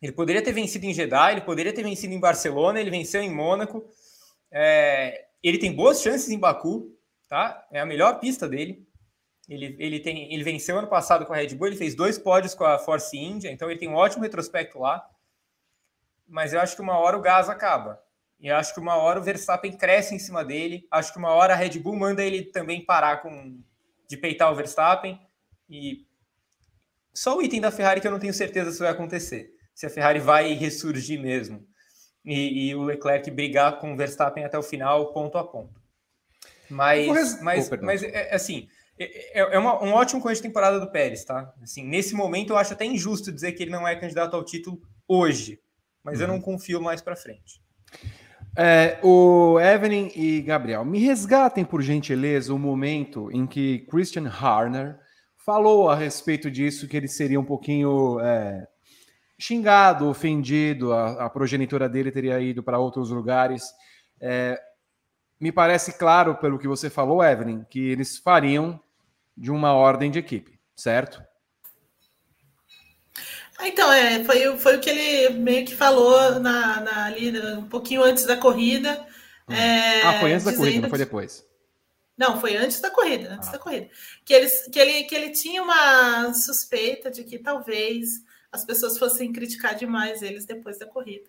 [0.00, 3.32] Ele poderia ter vencido em Jeddah, ele poderia ter vencido em Barcelona, ele venceu em
[3.32, 3.84] Mônaco.
[4.50, 6.96] É, ele tem boas chances em Baku,
[7.28, 7.66] tá?
[7.70, 8.86] É a melhor pista dele.
[9.48, 12.54] Ele, ele, tem, ele venceu ano passado com a Red Bull, ele fez dois pódios
[12.54, 15.04] com a Force India, então ele tem um ótimo retrospecto lá.
[16.26, 18.00] Mas eu acho que uma hora o gás acaba.
[18.38, 20.86] E acho que uma hora o Verstappen cresce em cima dele.
[20.90, 23.60] Acho que uma hora a Red Bull manda ele também parar com
[24.08, 25.20] de peitar o Verstappen.
[25.68, 26.06] E
[27.12, 29.90] só o item da Ferrari que eu não tenho certeza se vai acontecer se a
[29.90, 31.66] Ferrari vai ressurgir mesmo.
[32.22, 35.80] E, e o Leclerc brigar com o Verstappen até o final, ponto a ponto.
[36.68, 40.78] Mas, mas, oh, mas é, é, assim, é, é uma, um ótimo começo de temporada
[40.78, 41.50] do Pérez, tá?
[41.62, 44.78] Assim, nesse momento eu acho até injusto dizer que ele não é candidato ao título
[45.08, 45.58] hoje,
[46.04, 46.24] mas uhum.
[46.24, 46.42] eu não uhum.
[46.42, 47.62] confio mais para frente.
[48.58, 54.98] É, o Evelyn e Gabriel, me resgatem por gentileza o momento em que Christian Harner
[55.38, 58.66] falou a respeito disso, que ele seria um pouquinho é,
[59.40, 63.64] xingado, ofendido, a, a progenitora dele teria ido para outros lugares.
[64.20, 64.60] É,
[65.40, 68.78] me parece claro, pelo que você falou, Evelyn, que eles fariam
[69.34, 71.22] de uma ordem de equipe, certo?
[73.62, 78.02] Então, é, foi, foi o que ele meio que falou na, na ali, um pouquinho
[78.02, 79.06] antes da corrida.
[79.48, 79.54] Hum.
[79.54, 81.46] É, ah, foi antes da corrida, não foi depois.
[82.16, 83.52] Não, foi antes da corrida, antes ah.
[83.52, 83.88] da corrida.
[84.24, 88.08] Que, eles, que, ele, que ele tinha uma suspeita de que talvez
[88.52, 91.28] as pessoas fossem criticar demais eles depois da corrida.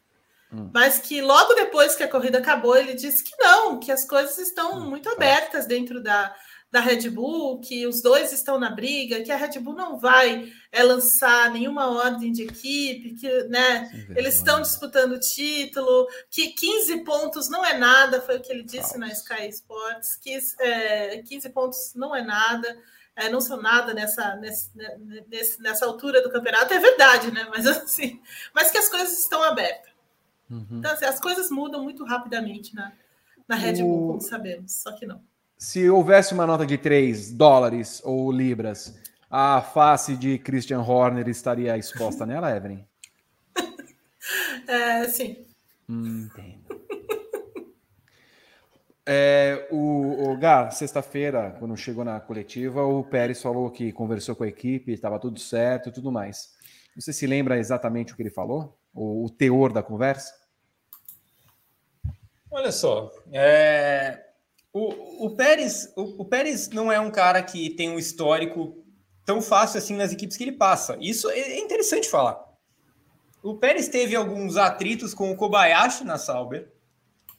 [0.51, 0.69] Hum.
[0.73, 4.37] Mas que logo depois que a corrida acabou, ele disse que não, que as coisas
[4.37, 5.15] estão hum, muito tá.
[5.15, 6.35] abertas dentro da,
[6.69, 10.51] da Red Bull, que os dois estão na briga, que a Red Bull não vai
[10.71, 17.03] é, lançar nenhuma ordem de equipe, que né, eles estão disputando o título, que 15
[17.03, 21.49] pontos não é nada, foi o que ele disse na Sky Sports, que é, 15
[21.49, 22.77] pontos não é nada
[23.15, 24.71] é, não são nada nessa, nessa,
[25.59, 27.47] nessa altura do campeonato, é verdade, né?
[27.49, 28.21] Mas assim,
[28.53, 29.91] mas que as coisas estão abertas.
[30.49, 30.65] Uhum.
[30.71, 32.91] Então, assim, as coisas mudam muito rapidamente na,
[33.47, 34.07] na Red Bull, o...
[34.07, 35.21] como sabemos, só que não.
[35.57, 41.77] Se houvesse uma nota de 3 dólares ou libras, a face de Christian Horner estaria
[41.77, 42.85] exposta nela, Evelyn?
[44.67, 45.43] É, sim.
[45.89, 46.61] Hum, entendo.
[49.13, 54.45] É, o, o Gar, sexta-feira, quando chegou na coletiva, o Pérez falou que conversou com
[54.45, 56.53] a equipe, estava tudo certo e tudo mais.
[56.95, 58.79] Você se lembra exatamente o que ele falou?
[58.93, 60.33] O, o teor da conversa?
[62.49, 64.27] Olha só, é,
[64.71, 68.81] o, o, Pérez, o, o, Pérez não é um cara que tem um histórico
[69.25, 70.97] tão fácil assim nas equipes que ele passa.
[71.01, 72.41] Isso é, é interessante falar.
[73.43, 76.71] O Pérez teve alguns atritos com o Kobayashi na Sauber,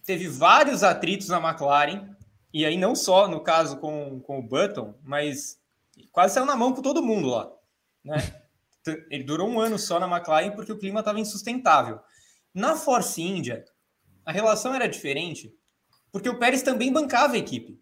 [0.04, 2.14] teve vários atritos na McLaren,
[2.52, 5.58] e aí não só no caso com, com o Button, mas
[6.10, 7.50] quase saiu na mão com todo mundo lá.
[8.04, 8.16] Né?
[9.10, 12.00] Ele durou um ano só na McLaren porque o clima estava insustentável.
[12.52, 13.64] Na Force India,
[14.24, 15.54] a relação era diferente,
[16.10, 17.80] porque o Pérez também bancava a equipe.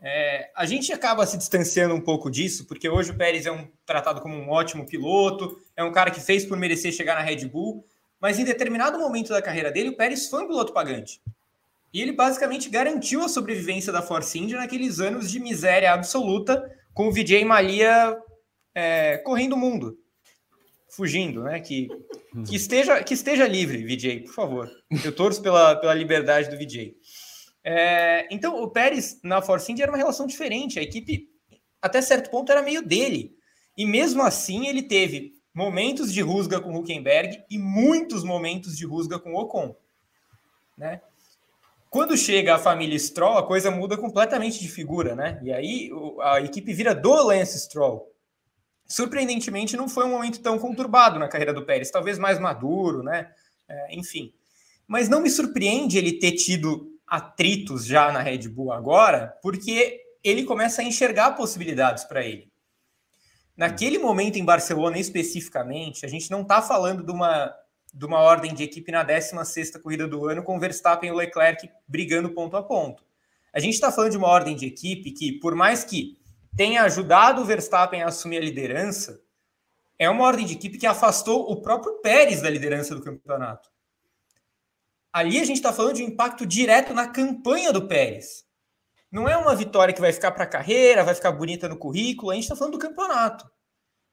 [0.00, 3.66] É, a gente acaba se distanciando um pouco disso, porque hoje o Pérez é um
[3.86, 7.46] tratado como um ótimo piloto, é um cara que fez por merecer chegar na Red
[7.46, 7.86] Bull,
[8.24, 11.20] mas em determinado momento da carreira dele, o Pérez foi um piloto pagante.
[11.92, 17.06] E ele basicamente garantiu a sobrevivência da Force India naqueles anos de miséria absoluta, com
[17.06, 18.18] o Vijay Malia
[18.74, 19.98] é, correndo o mundo,
[20.88, 21.60] fugindo, né?
[21.60, 21.86] Que,
[22.48, 24.70] que, esteja, que esteja livre, Vijay, por favor.
[25.04, 26.94] Eu torço pela, pela liberdade do Vijay.
[27.62, 30.78] É, então, o Pérez na Force India era uma relação diferente.
[30.78, 31.28] A equipe,
[31.82, 33.36] até certo ponto, era meio dele.
[33.76, 39.18] E mesmo assim, ele teve momentos de rusga com Huckenberg e muitos momentos de rusga
[39.18, 39.76] com Ocon.
[40.76, 41.00] Né?
[41.88, 45.40] Quando chega a família Stroll, a coisa muda completamente de figura, né?
[45.44, 45.90] E aí
[46.22, 48.12] a equipe vira do Lance Stroll.
[48.84, 53.30] Surpreendentemente, não foi um momento tão conturbado na carreira do Pérez, talvez mais maduro, né?
[53.68, 54.34] É, enfim.
[54.88, 60.42] Mas não me surpreende ele ter tido atritos já na Red Bull agora, porque ele
[60.42, 62.50] começa a enxergar possibilidades para ele.
[63.56, 67.54] Naquele momento em Barcelona especificamente, a gente não está falando de uma,
[67.92, 72.30] de uma ordem de equipe na 16 corrida do ano com Verstappen e Leclerc brigando
[72.30, 73.04] ponto a ponto.
[73.52, 76.18] A gente está falando de uma ordem de equipe que, por mais que
[76.56, 79.20] tenha ajudado o Verstappen a assumir a liderança,
[79.96, 83.70] é uma ordem de equipe que afastou o próprio Pérez da liderança do campeonato.
[85.12, 88.43] Ali a gente está falando de um impacto direto na campanha do Pérez.
[89.14, 92.32] Não é uma vitória que vai ficar para a carreira, vai ficar bonita no currículo,
[92.32, 93.48] a gente está falando do campeonato.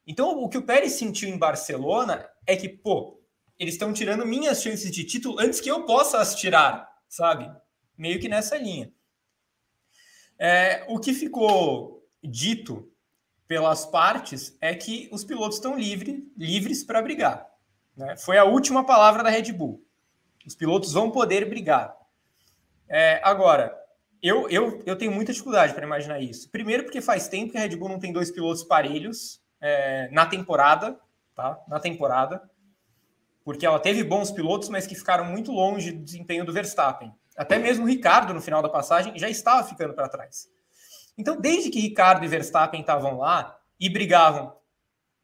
[0.05, 3.19] Então, o que o Pérez sentiu em Barcelona é que, pô,
[3.57, 7.51] eles estão tirando minhas chances de título antes que eu possa as tirar, sabe?
[7.97, 8.93] Meio que nessa linha.
[10.37, 12.87] É, o que ficou dito
[13.47, 17.49] pelas partes é que os pilotos estão livre, livres para brigar.
[17.97, 18.15] Né?
[18.17, 19.83] Foi a última palavra da Red Bull.
[20.45, 21.91] Os pilotos vão poder brigar.
[22.87, 23.80] É, agora,
[24.21, 26.49] eu, eu, eu tenho muita dificuldade para imaginar isso.
[26.51, 30.25] Primeiro, porque faz tempo que a Red Bull não tem dois pilotos parelhos é, na
[30.25, 30.99] temporada,
[31.35, 31.59] tá?
[31.67, 32.41] Na temporada.
[33.43, 37.11] Porque ela teve bons pilotos, mas que ficaram muito longe do desempenho do Verstappen.
[37.35, 40.47] Até mesmo o Ricardo, no final da passagem, já estava ficando para trás.
[41.17, 44.55] Então, desde que Ricardo e Verstappen estavam lá e brigavam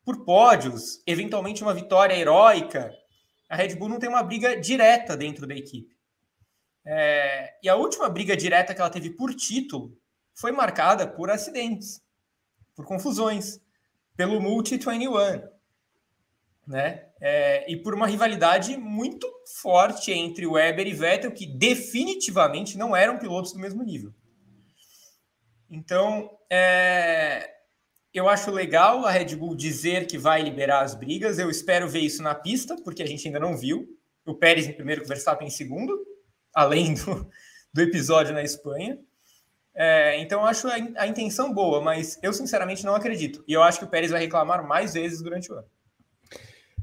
[0.04, 2.92] por pódios, eventualmente uma vitória heróica,
[3.50, 5.97] a Red Bull não tem uma briga direta dentro da equipe.
[6.90, 9.94] É, e a última briga direta que ela teve por título
[10.34, 12.02] foi marcada por acidentes,
[12.74, 13.60] por confusões,
[14.16, 15.50] pelo Multi-21,
[16.66, 17.10] né?
[17.20, 19.30] É, e por uma rivalidade muito
[19.62, 24.14] forte entre Weber e Vettel, que definitivamente não eram pilotos do mesmo nível.
[25.70, 27.50] Então, é,
[28.14, 31.38] eu acho legal a Red Bull dizer que vai liberar as brigas.
[31.38, 33.86] Eu espero ver isso na pista, porque a gente ainda não viu.
[34.26, 35.98] O Pérez em primeiro, o Verstappen em segundo,
[36.58, 37.30] além do,
[37.72, 38.98] do episódio na Espanha.
[39.76, 43.44] É, então, eu acho a, a, intenção boa, mas eu sinceramente não acredito.
[43.48, 45.68] E eu acho que o Pérez vai reclamar mais vezes durante o ano.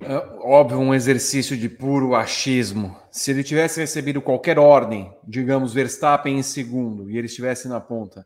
[0.01, 2.97] É, óbvio, um exercício de puro achismo.
[3.11, 8.25] Se ele tivesse recebido qualquer ordem, digamos Verstappen em segundo, e ele estivesse na ponta,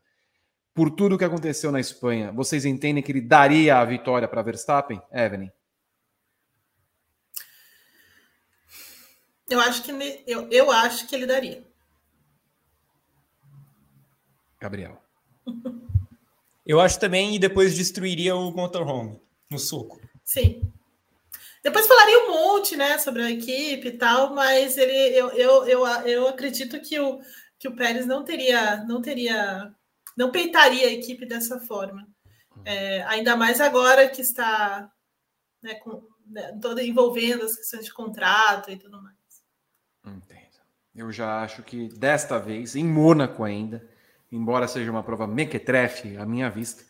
[0.75, 4.43] por tudo o que aconteceu na Espanha, vocês entendem que ele daria a vitória para
[4.43, 5.51] Verstappen, Evelyn?
[9.49, 11.67] Eu acho que ele, eu, eu acho que ele daria.
[14.61, 15.03] Gabriel.
[16.67, 19.21] eu acho também e depois destruiria o motorhome
[19.51, 20.01] no soco.
[20.25, 20.71] Sim.
[21.63, 25.87] Depois falaria um monte, né, sobre a equipe e tal, mas ele, eu, eu, eu,
[26.07, 27.21] eu acredito que o,
[27.59, 29.75] que o Pérez não teria, não teria
[30.17, 32.07] não peitaria a equipe dessa forma.
[32.65, 34.91] É, ainda mais agora que está
[35.63, 39.18] né, com, né, toda envolvendo as questões de contrato e tudo mais.
[40.99, 43.89] Eu já acho que desta vez, em Mônaco ainda,
[44.33, 46.83] embora seja uma prova mequetrefe à minha vista,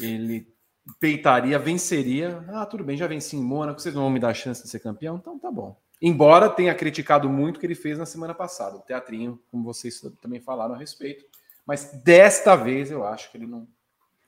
[0.00, 0.52] ele
[0.98, 2.44] peitaria, venceria.
[2.48, 4.68] Ah, tudo bem, já venci em Mônaco, vocês não vão me dar a chance de
[4.68, 5.18] ser campeão?
[5.18, 5.80] Então tá bom.
[6.00, 10.00] Embora tenha criticado muito o que ele fez na semana passada, o teatrinho, como vocês
[10.20, 11.24] também falaram a respeito.
[11.64, 13.68] Mas desta vez eu acho que ele não,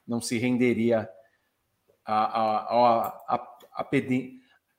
[0.07, 1.09] não se renderia
[2.05, 3.83] a, a, a, a, a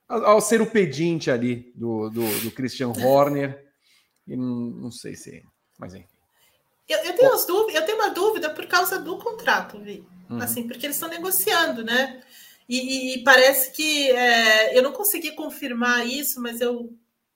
[0.08, 3.65] ao ser o pedinte ali do, do, do Christian Horner.
[4.26, 5.42] E não, sei se.
[5.78, 6.06] Mas enfim.
[6.88, 10.06] Eu, eu, tenho as dúvidas, eu tenho uma dúvida por causa do contrato, Vi.
[10.30, 10.40] Uhum.
[10.40, 12.22] Assim, porque eles estão negociando, né?
[12.68, 16.92] E, e parece que é, eu não consegui confirmar isso, mas eu,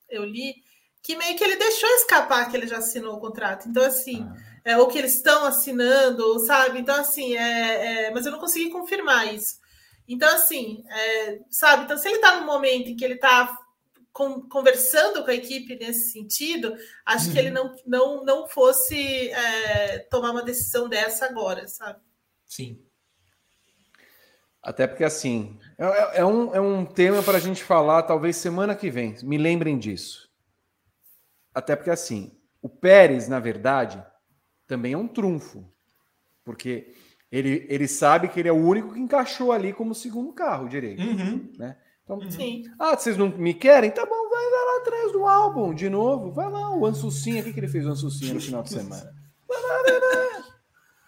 [0.09, 0.55] eu li
[1.01, 3.67] que meio que ele deixou escapar que ele já assinou o contrato.
[3.67, 4.35] Então, assim, ah.
[4.63, 6.79] é, ou que eles estão assinando, sabe?
[6.79, 9.59] Então, assim, é, é, mas eu não consegui confirmar isso.
[10.07, 11.85] Então, assim, é, sabe?
[11.85, 13.57] Então, se ele está no momento em que ele está
[14.13, 17.33] com, conversando com a equipe nesse sentido, acho uhum.
[17.33, 17.53] que ele uhum.
[17.55, 21.99] não, não, não fosse é, tomar uma decisão dessa agora, sabe?
[22.45, 22.83] Sim.
[24.61, 28.35] Até porque, assim, é, é, é um, é um tema para a gente falar, talvez
[28.35, 29.15] semana que vem.
[29.23, 30.29] Me lembrem disso.
[31.53, 34.03] Até porque, assim, o Pérez, na verdade,
[34.67, 35.67] também é um trunfo.
[36.43, 36.93] Porque
[37.31, 41.01] ele, ele sabe que ele é o único que encaixou ali como segundo carro direito.
[41.01, 41.51] Uhum.
[41.57, 41.77] Né?
[42.17, 42.31] Então.
[42.31, 42.63] Sim.
[42.77, 43.89] Ah, vocês não me querem?
[43.89, 46.31] Tá bom, vai, vai lá atrás do álbum de novo.
[46.31, 47.41] Vai lá, o Ansucinha.
[47.41, 49.15] O que, que ele fez o Ansucinha no final de semana?
[49.47, 50.43] Vai lá, vai lá.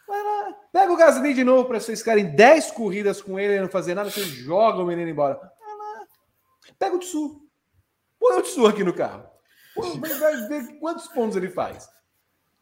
[0.08, 0.56] Vai lá.
[0.72, 3.94] Pega o Gasly de novo para vocês ficarem 10 corridas com ele e não fazer
[3.94, 4.10] nada.
[4.10, 5.36] Vocês jogam o menino embora.
[5.36, 6.06] Vai lá.
[6.80, 7.42] Pega o Tsu.
[8.20, 9.26] Põe o Tsu aqui no carro.
[10.20, 11.90] Vai ver quantos pontos ele faz.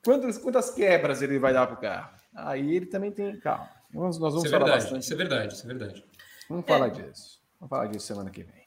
[0.04, 2.18] Quantas, quantas quebras ele vai dar pro carro.
[2.34, 3.39] Aí ele também tem.
[3.39, 3.70] Calma.
[3.94, 5.04] Nós, nós vamos isso é falar verdade, bastante.
[5.04, 6.06] Isso é verdade, isso é verdade.
[6.50, 7.41] Vamos falar disso.
[7.62, 8.66] Vamos falar disso semana que vem.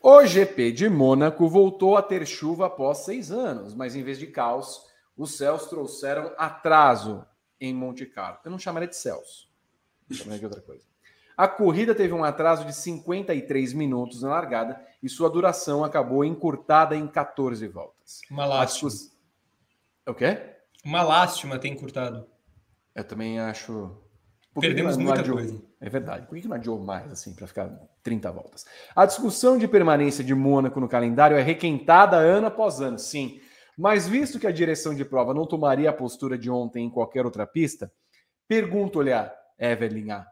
[0.00, 4.26] O GP de Mônaco voltou a ter chuva após seis anos, mas em vez de
[4.28, 7.26] caos, os céus trouxeram atraso
[7.60, 8.38] em Monte Carlo.
[8.42, 9.50] Eu não chamaria de céus,
[10.10, 10.86] chamaria de outra coisa.
[11.36, 16.96] A corrida teve um atraso de 53 minutos na largada e sua duração acabou encurtada
[16.96, 18.22] em 14 voltas.
[18.30, 18.90] Uma lástima.
[20.06, 20.56] O quê?
[20.82, 22.26] Uma lástima ter encurtado.
[22.94, 23.94] Eu também acho
[24.58, 25.36] Perdemos muita adiou?
[25.36, 25.62] coisa.
[25.86, 26.26] É verdade.
[26.26, 27.70] Por que não adiou mais, assim, para ficar
[28.02, 28.66] 30 voltas?
[28.94, 33.40] A discussão de permanência de Mônaco no calendário é requentada ano após ano, sim.
[33.78, 37.24] Mas visto que a direção de prova não tomaria a postura de ontem em qualquer
[37.24, 37.92] outra pista,
[38.48, 39.12] pergunto-lhe
[39.56, 40.26] Evelyn A.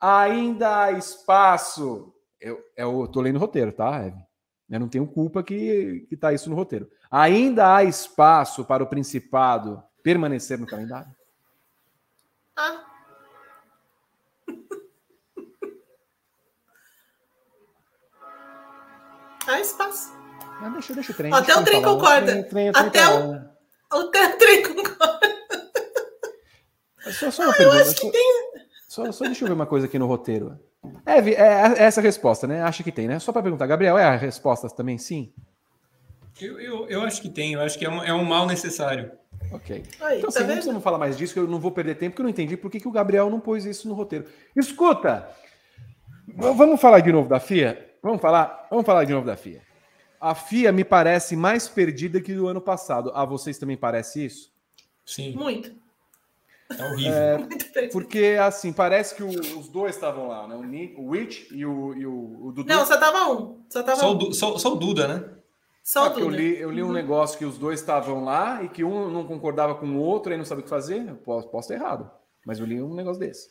[0.00, 2.14] Ainda há espaço.
[2.40, 4.24] Eu, eu tô lendo o roteiro, tá, Evelyn?
[4.70, 6.90] Eu não tenho culpa que, que tá isso no roteiro.
[7.10, 11.14] Ainda há espaço para o Principado permanecer no calendário?
[12.56, 12.87] Ah,
[19.48, 20.12] Há espaço.
[20.60, 21.32] Mas deixa, deixa o trem.
[21.32, 22.42] Até o trem concorda.
[22.44, 23.32] Trem, trem, Até o,
[23.94, 25.38] o trem concorda.
[27.12, 27.76] Só, só uma ah, pergunta.
[27.76, 28.50] Eu acho que tem...
[28.86, 30.58] Só, só deixa eu ver uma coisa aqui no roteiro.
[31.06, 32.62] É, é, é essa a resposta, né?
[32.62, 33.18] Acha que tem, né?
[33.18, 35.32] Só para perguntar, Gabriel, é a resposta também sim?
[36.40, 39.10] Eu, eu, eu acho que tem, eu acho que é um, é um mal necessário.
[39.50, 39.82] Ok.
[40.00, 42.20] Aí, então, tá assim, vamos falar mais disso, que eu não vou perder tempo, porque
[42.20, 44.26] eu não entendi por que, que o Gabriel não pôs isso no roteiro.
[44.54, 45.28] Escuta!
[46.36, 47.87] Vamos falar de novo da FIA?
[48.02, 49.62] Vamos falar, vamos falar de novo da FIA.
[50.20, 53.10] A FIA me parece mais perdida que do ano passado.
[53.14, 54.52] A vocês também parece isso?
[55.04, 55.32] Sim.
[55.34, 55.72] Muito.
[56.76, 57.12] É horrível.
[57.12, 60.54] É, porque, assim, parece que o, os dois estavam lá, né?
[60.54, 62.68] O, Nick, o Rich e o, e o, o Dudu.
[62.68, 63.62] Não, só tava um.
[63.70, 64.18] Só, tava só, um.
[64.18, 65.30] O, só, só o Duda, né?
[65.82, 66.20] Só o Duda.
[66.20, 66.92] Eu li, eu li um uhum.
[66.92, 70.36] negócio que os dois estavam lá e que um não concordava com o outro e
[70.36, 71.08] não sabia o que fazer.
[71.08, 72.10] Eu posso, posso estar errado,
[72.44, 73.48] mas eu li um negócio desse.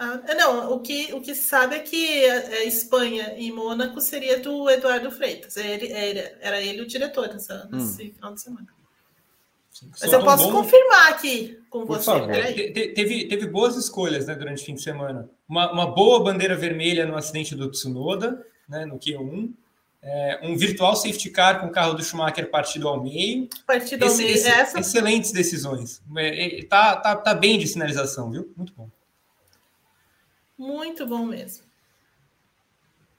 [0.00, 4.00] Ah, não, o que, o que se sabe é que a, a Espanha e Mônaco
[4.00, 5.56] seria do Eduardo Freitas.
[5.56, 7.76] Ele, era, era ele o diretor nessa, hum.
[7.76, 8.68] nesse final de semana.
[9.72, 10.62] Sim, Mas eu posso bom...
[10.62, 12.70] confirmar aqui com Por você.
[12.72, 15.28] Te, teve, teve boas escolhas né, durante o fim de semana.
[15.48, 19.52] Uma, uma boa bandeira vermelha no acidente do Tsunoda, né, no Q1.
[20.00, 23.48] É, um virtual safety car com o carro do Schumacher partido ao meio.
[23.66, 24.36] Partido esse, ao meio.
[24.36, 24.78] Esse, Essa...
[24.78, 26.00] Excelentes decisões.
[26.16, 28.52] É, é, tá, tá, tá bem de sinalização, viu?
[28.56, 28.88] Muito bom.
[30.58, 31.64] Muito bom mesmo.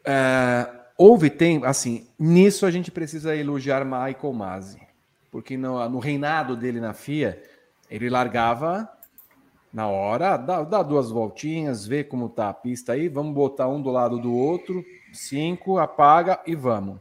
[0.06, 0.68] É,
[0.98, 4.82] houve tempo, assim, nisso a gente precisa elogiar Michael Masi,
[5.32, 7.42] porque no, no reinado dele na FIA,
[7.90, 8.90] ele largava
[9.72, 13.82] na hora, dá, dá, duas voltinhas, vê como tá a pista aí, vamos botar um
[13.82, 14.84] do lado do outro,
[15.14, 17.00] cinco, apaga e vamos.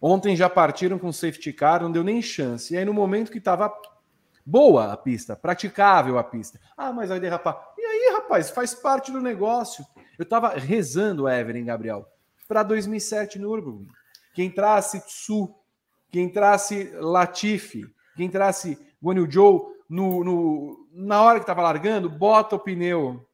[0.00, 2.74] Ontem já partiram com safety car, não deu nem chance.
[2.74, 3.72] E aí, no momento que estava
[4.44, 9.20] boa a pista, praticável a pista, ah, mas vai derrapar aí, rapaz, faz parte do
[9.20, 9.84] negócio.
[10.18, 12.06] Eu estava rezando, Evelyn Gabriel,
[12.48, 13.88] para 2007 no Nürburgring.
[14.34, 15.54] Que entrasse Tsu,
[16.10, 17.84] que entrasse Latifi,
[18.16, 23.26] que entrasse Guanyu Zhou no, no, na hora que estava largando, bota o pneu,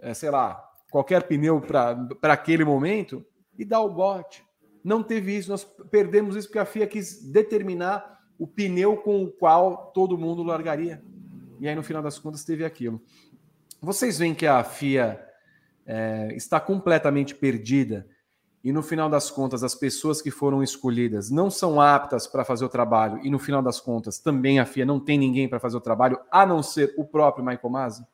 [0.00, 3.24] é, sei lá, qualquer pneu para aquele momento
[3.58, 4.44] e dá o bote.
[4.82, 5.50] não teve isso.
[5.50, 10.42] Nós perdemos isso porque a FIA quis determinar o pneu com o qual todo mundo
[10.42, 11.02] largaria.
[11.60, 13.00] E aí, no final das contas, teve aquilo.
[13.80, 15.24] Vocês veem que a FIA
[15.86, 18.08] é, está completamente perdida
[18.62, 22.64] e no final das contas as pessoas que foram escolhidas não são aptas para fazer
[22.64, 25.76] o trabalho e no final das contas também a FIA não tem ninguém para fazer
[25.76, 28.06] o trabalho a não ser o próprio Michael Masi?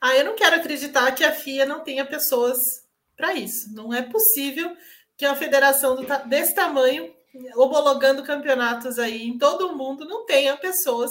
[0.00, 2.84] Ah, eu não quero acreditar que a FIA não tenha pessoas
[3.16, 3.72] para isso.
[3.72, 4.76] Não é possível
[5.16, 7.14] que a federação desse tamanho,
[7.54, 11.10] homologando campeonatos aí em todo o mundo, não tenha pessoas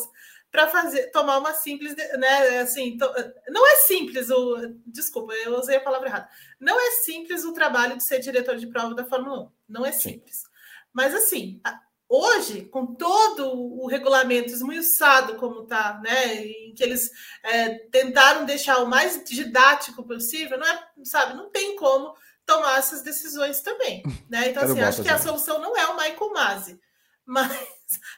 [0.56, 2.60] para fazer tomar uma simples, né?
[2.60, 3.06] Assim, to,
[3.50, 4.74] não é simples o.
[4.86, 6.30] Desculpa, eu usei a palavra errada.
[6.58, 9.52] Não é simples o trabalho de ser diretor de prova da Fórmula 1.
[9.68, 10.38] Não é simples.
[10.38, 10.48] Sim.
[10.94, 11.62] Mas assim,
[12.08, 16.46] hoje, com todo o regulamento esmiuçado como está, né?
[16.46, 17.12] Em que eles
[17.44, 22.16] é, tentaram deixar o mais didático possível, não é, sabe, não tem como
[22.46, 24.04] tomar essas decisões também.
[24.30, 24.50] Né?
[24.50, 26.80] Então, assim, acho que a solução não é o Michael Masi.
[27.26, 27.52] Mas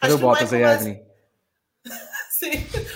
[0.02, 1.02] acho que o Michael Masi...
[2.38, 2.52] Sim.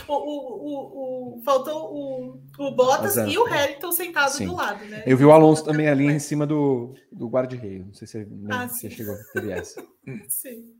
[0.08, 4.46] O, o, o, faltou o, o Bottas e o Hamilton sentado sim.
[4.46, 5.04] do lado, né?
[5.06, 7.86] Eu vi o Alonso também ali em cima do, do guarda-reio.
[7.88, 9.84] Não sei se ah, você chegou, teve essa.
[10.30, 10.76] Sim.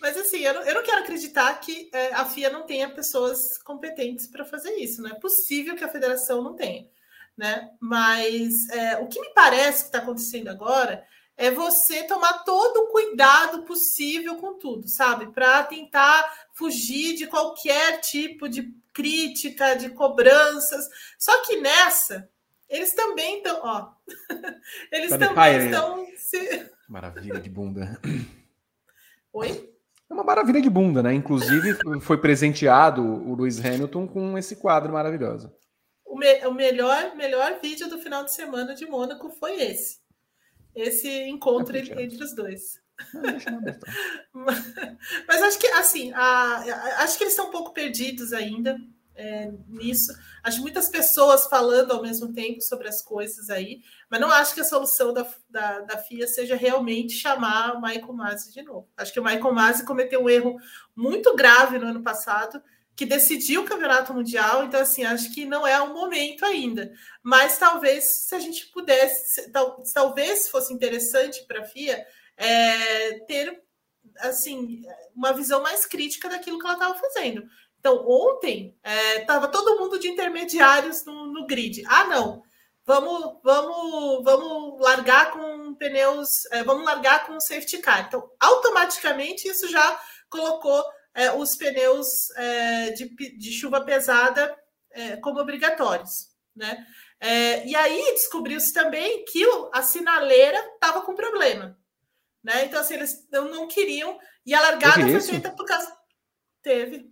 [0.00, 3.58] Mas assim, eu não, eu não quero acreditar que é, a FIA não tenha pessoas
[3.58, 5.02] competentes para fazer isso.
[5.02, 6.86] Não é possível que a federação não tenha.
[7.36, 7.70] Né?
[7.80, 11.04] Mas é, o que me parece que está acontecendo agora
[11.36, 15.32] é você tomar todo o cuidado possível com tudo, sabe?
[15.32, 20.88] Para tentar fugir de qualquer tipo de crítica, de cobranças.
[21.18, 22.28] Só que nessa,
[22.68, 23.92] eles também estão, ó.
[24.92, 26.70] eles tá também estão se...
[26.88, 28.00] Maravilha de bunda.
[29.32, 29.72] Oi?
[30.08, 31.14] É uma maravilha de bunda, né?
[31.14, 35.50] Inclusive, foi presenteado o Lewis Hamilton com esse quadro maravilhoso.
[36.12, 40.02] O, me o melhor, melhor vídeo do final de semana de Mônaco foi esse
[40.74, 42.80] esse encontro é entre os dois.
[44.32, 48.76] Mas acho que assim, a, acho que eles estão um pouco perdidos ainda
[49.14, 50.12] é, nisso.
[50.42, 54.60] Acho muitas pessoas falando ao mesmo tempo sobre as coisas aí, mas não acho que
[54.60, 58.88] a solução da, da, da FIA seja realmente chamar o Michael Masi de novo.
[58.96, 60.56] Acho que o Michael Masi cometeu um erro
[60.94, 62.62] muito grave no ano passado,
[62.94, 66.92] que decidiu o campeonato mundial, então assim, acho que não é o momento ainda.
[67.22, 73.62] Mas talvez se a gente pudesse, tal, talvez fosse interessante para a FIA é, ter
[74.18, 74.82] assim
[75.14, 77.44] uma visão mais crítica daquilo que ela estava fazendo.
[77.78, 78.76] Então, ontem
[79.18, 81.82] estava é, todo mundo de intermediários no, no, grid.
[81.88, 82.42] Ah, não,
[82.84, 88.06] vamos, vamos, vamos largar com pneus, é, vamos largar com safety car.
[88.06, 90.84] Então, automaticamente isso já colocou
[91.14, 94.56] é, os pneus é, de, de, chuva pesada
[94.90, 96.86] é, como obrigatórios, né?
[97.20, 101.78] É, e aí descobriu-se também que a sinaleira estava com problema,
[102.42, 102.64] né?
[102.64, 105.92] Então assim eles não queriam e a largada foi feita por causa
[106.62, 107.10] teve.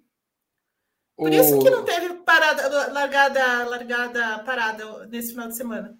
[1.16, 1.34] Por o...
[1.34, 5.98] isso que não teve parada, largada, largada parada nesse final de semana.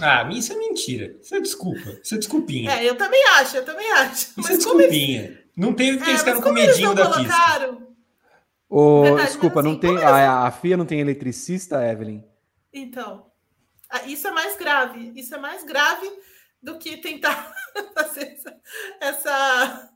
[0.00, 1.16] Ah, isso é mentira.
[1.20, 1.98] Isso é desculpa.
[2.02, 2.72] Isso é desculpinha.
[2.72, 4.12] É, eu também acho, eu também acho.
[4.12, 5.44] Isso Mas é desculpinha.
[5.58, 7.76] Não teve porque é, eles ficaram com medinho da colocaram?
[7.76, 7.88] pista.
[8.70, 12.22] Oh, Verdade, desculpa, assim, não tem, a, a FIA não tem eletricista, Evelyn?
[12.72, 13.26] Então,
[14.06, 15.12] isso é mais grave.
[15.16, 16.08] Isso é mais grave
[16.62, 17.52] do que tentar
[17.94, 18.60] fazer essa,
[19.00, 19.90] essa,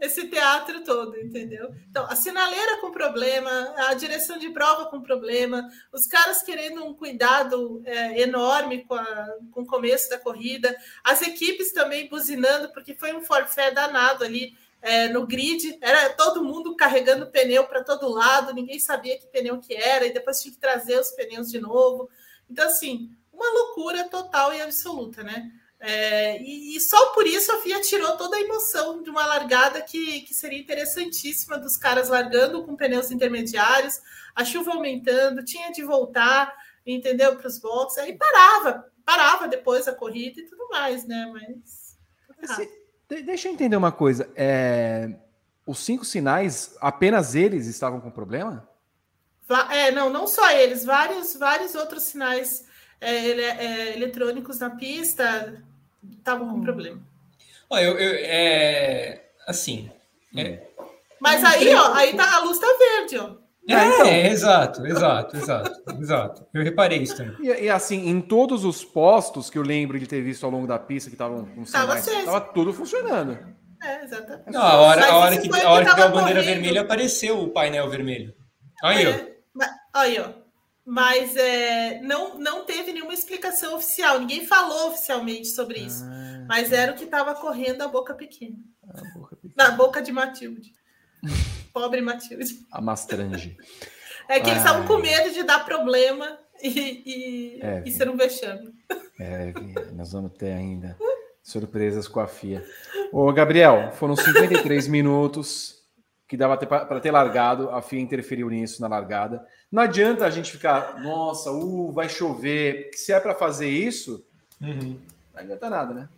[0.00, 1.74] esse teatro todo, entendeu?
[1.90, 6.94] Então, a sinaleira com problema, a direção de prova com problema, os caras querendo um
[6.94, 12.94] cuidado é, enorme com, a, com o começo da corrida, as equipes também buzinando, porque
[12.94, 18.08] foi um forfé danado ali é, no grid, era todo mundo carregando pneu para todo
[18.08, 21.60] lado, ninguém sabia que pneu que era, e depois tinha que trazer os pneus de
[21.60, 22.10] novo.
[22.50, 25.52] Então, assim, uma loucura total e absoluta, né?
[25.78, 29.80] É, e, e, só por isso a FIA tirou toda a emoção de uma largada
[29.82, 34.00] que, que seria interessantíssima dos caras largando com pneus intermediários,
[34.34, 36.54] a chuva aumentando, tinha de voltar,
[36.86, 37.36] entendeu?
[37.36, 41.28] Para os boxes, aí parava, parava depois a corrida e tudo mais, né?
[41.32, 41.98] Mas.
[42.40, 42.81] Esse,
[43.20, 44.30] Deixa eu entender uma coisa.
[44.34, 45.10] É...
[45.66, 48.68] Os cinco sinais, apenas eles estavam com problema?
[49.70, 52.64] É, não, não só eles, vários, vários outros sinais
[53.00, 55.62] é, ele, é, eletrônicos na pista
[56.10, 56.62] estavam com hum.
[56.62, 57.02] problema.
[57.68, 59.90] Olha, eu, eu é, assim.
[60.36, 60.66] É,
[61.20, 63.41] Mas aí, ó, aí tá, a luz tá verde, ó.
[63.68, 64.06] É, é, então.
[64.06, 66.46] é, exato, exato, exato, exato.
[66.52, 67.36] Eu reparei isso também.
[67.40, 70.66] E, e, assim, em todos os postos que eu lembro de ter visto ao longo
[70.66, 73.38] da pista que estavam com sinais, tava tudo funcionando.
[73.80, 74.50] É, exatamente.
[74.50, 76.54] Não, a hora, a hora que, a hora que deu a bandeira correndo.
[76.54, 78.34] vermelha, apareceu o painel vermelho.
[78.82, 79.64] Aí, ó.
[79.94, 80.30] Aí, ó.
[80.84, 84.18] mas é, não, não teve nenhuma explicação oficial.
[84.18, 86.04] Ninguém falou oficialmente sobre isso.
[86.04, 88.56] Ah, mas era o que estava correndo a boca pequena.
[88.88, 89.54] A boca pequena.
[89.56, 90.72] Na boca de Matilde.
[91.72, 92.66] Pobre Matilde.
[92.70, 93.56] A Mastrange.
[94.28, 98.16] É que eles estavam com medo de dar problema e, e, é, e ser um
[98.16, 98.72] vexame.
[99.18, 99.52] É,
[99.92, 100.96] nós vamos ter ainda
[101.42, 102.64] surpresas com a FIA.
[103.12, 105.82] Ô, Gabriel, foram 53 minutos
[106.28, 109.46] que dava para ter largado, a FIA interferiu nisso na largada.
[109.70, 112.90] Não adianta a gente ficar, nossa, uh, vai chover.
[112.94, 114.24] Se é para fazer isso,
[114.58, 114.98] uhum.
[115.34, 116.08] não adianta nada, né?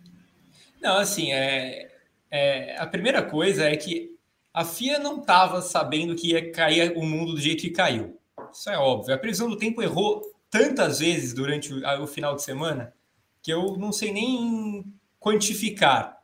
[0.81, 1.91] Não, assim, é,
[2.31, 4.14] é, a primeira coisa é que
[4.55, 8.17] a FIA não estava sabendo que ia cair o mundo do jeito que caiu.
[8.53, 9.13] Isso é óbvio.
[9.13, 12.93] A previsão do tempo errou tantas vezes durante o, final de semana
[13.41, 14.85] que eu não sei nem
[15.19, 16.17] quantificar.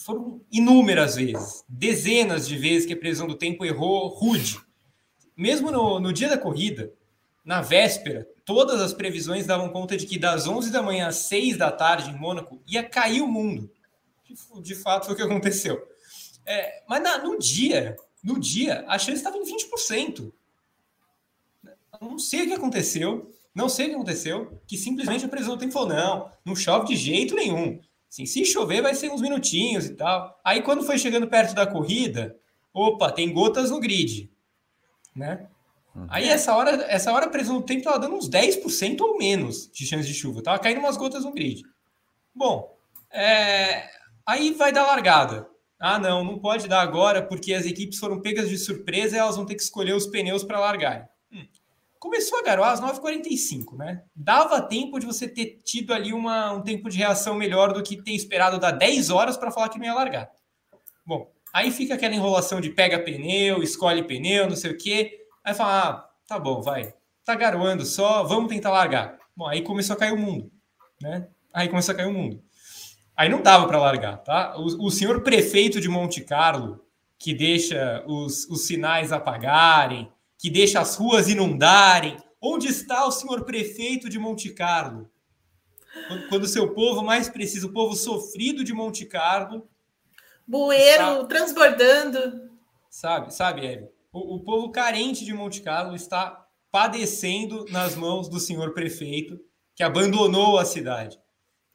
[0.00, 4.58] Foram inúmeras vezes, dezenas de vezes que a previsão do tempo errou rude.
[5.36, 6.92] Mesmo no, no dia da corrida,
[7.44, 11.56] na véspera, todas as previsões davam conta de que das 11 da manhã às 6
[11.56, 13.70] da tarde em Mônaco ia cair o mundo.
[14.60, 15.80] De fato, foi o que aconteceu.
[16.48, 17.94] É, mas na, no dia,
[18.24, 20.32] no dia, a chance estava em 20%.
[22.00, 25.60] não sei o que aconteceu, não sei o que aconteceu, que simplesmente a previsão do
[25.60, 27.78] tempo falou: não, não chove de jeito nenhum.
[28.10, 30.40] Assim, se chover, vai ser uns minutinhos e tal.
[30.42, 32.34] Aí, quando foi chegando perto da corrida,
[32.72, 34.30] opa, tem gotas no grid,
[35.14, 35.46] né?
[35.94, 36.06] Uhum.
[36.08, 39.70] Aí, essa hora, essa hora a previsão do tempo estava dando uns 10% ou menos
[39.70, 40.42] de chance de chuva.
[40.42, 41.62] Tava caindo umas gotas no grid.
[42.34, 42.74] Bom,
[43.10, 43.90] é...
[44.24, 45.46] aí vai dar largada.
[45.78, 49.36] Ah, não, não pode dar agora porque as equipes foram pegas de surpresa e elas
[49.36, 51.08] vão ter que escolher os pneus para largar.
[51.32, 51.46] Hum.
[52.00, 54.02] Começou a garoar às 9h45, né?
[54.14, 58.02] Dava tempo de você ter tido ali uma, um tempo de reação melhor do que
[58.02, 60.30] ter esperado dar 10 horas para falar que não ia largar.
[61.06, 65.18] Bom, aí fica aquela enrolação de pega pneu, escolhe pneu, não sei o quê.
[65.44, 66.92] Aí fala, ah, tá bom, vai.
[67.24, 69.18] Tá garoando só, vamos tentar largar.
[69.36, 70.50] Bom, aí começou a cair o mundo,
[71.00, 71.28] né?
[71.52, 72.42] Aí começou a cair o mundo.
[73.18, 74.56] Aí não dava para largar, tá?
[74.56, 76.86] O, o senhor prefeito de Monte Carlo,
[77.18, 80.08] que deixa os, os sinais apagarem,
[80.38, 82.16] que deixa as ruas inundarem.
[82.40, 85.10] Onde está o senhor prefeito de Monte Carlo?
[86.28, 89.68] Quando o seu povo mais precisa, o povo sofrido de Monte Carlo.
[90.46, 91.24] Bueiro está...
[91.24, 92.48] transbordando.
[92.88, 93.88] Sabe, sabe, Eve?
[94.12, 99.40] O, o povo carente de Monte Carlo está padecendo nas mãos do senhor prefeito,
[99.74, 101.18] que abandonou a cidade.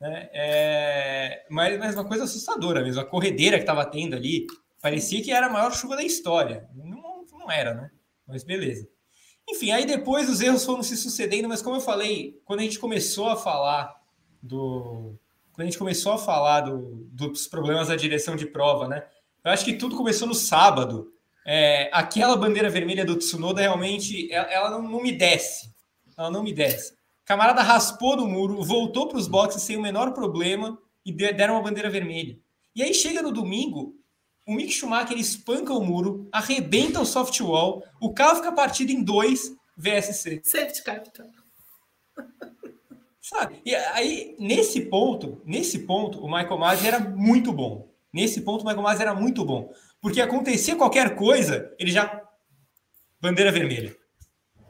[0.04, 0.30] Né?
[0.34, 4.46] É, mas, mas uma coisa assustadora mesmo, a corredeira que estava tendo ali,
[4.82, 6.68] parecia que era a maior chuva da história.
[6.76, 7.90] Não, não era, né?
[8.28, 8.86] Mas beleza.
[9.50, 12.80] Enfim, aí depois os erros foram se sucedendo, mas como eu falei, quando a gente
[12.80, 13.96] começou a falar
[14.42, 15.18] do.
[15.54, 19.06] Quando a gente começou a falar do, dos problemas da direção de prova, né?
[19.42, 21.14] Eu acho que tudo começou no sábado.
[21.48, 25.74] É, aquela bandeira vermelha do Tsunoda realmente ela, ela não, não, me desce.
[26.18, 26.94] Ela não me desce.
[27.26, 31.64] Camarada raspou no muro, voltou para os boxes sem o menor problema e deram uma
[31.64, 32.38] bandeira vermelha.
[32.76, 33.96] E aí chega no domingo,
[34.48, 39.04] o Mick Schumacher espanca o muro, arrebenta o soft wall, o carro fica partido em
[39.04, 40.42] dois VSC.
[40.44, 41.30] Safety car, então.
[43.22, 43.62] Sabe?
[43.66, 47.90] E aí, nesse ponto, nesse ponto, o Michael Masi era muito bom.
[48.12, 49.74] Nesse ponto, o Michael Masi era muito bom.
[50.02, 52.22] Porque acontecia qualquer coisa, ele já.
[53.22, 53.96] Bandeira vermelha.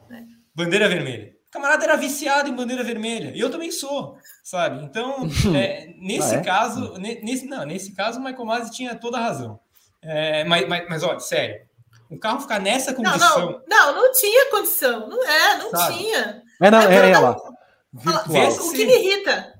[0.08, 0.22] É.
[0.54, 1.33] Bandeira vermelha.
[1.54, 3.30] Camarada era viciado em bandeira vermelha.
[3.32, 4.84] E eu também sou, sabe?
[4.84, 6.42] Então, é, nesse ah, é?
[6.42, 9.60] caso, nesse, não, nesse caso, o Michael Masi tinha toda a razão.
[10.02, 11.64] É, mas, mas, mas, olha, sério,
[12.10, 13.38] o carro ficar nessa condição.
[13.38, 15.08] Não, não, não, não tinha condição.
[15.08, 15.96] Não é, não Sabe?
[15.96, 16.42] tinha.
[16.60, 17.36] É, não, é ela.
[17.36, 19.54] O que me irrita.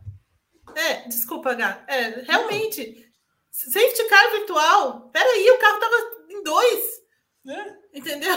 [0.74, 1.84] É, desculpa, H.
[1.86, 3.08] É, realmente.
[3.52, 5.10] Safety car virtual.
[5.12, 5.96] Peraí, o carro tava
[6.28, 6.84] em dois.
[7.48, 7.98] É.
[7.98, 8.36] Entendeu?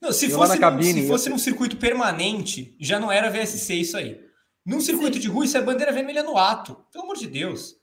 [0.00, 1.32] Não, se fosse, cabine, se fosse eu...
[1.32, 4.20] num circuito permanente, já não era VSC isso aí.
[4.64, 6.84] Num circuito de rua, isso é bandeira vermelha no ato.
[6.92, 7.76] Pelo amor de Deus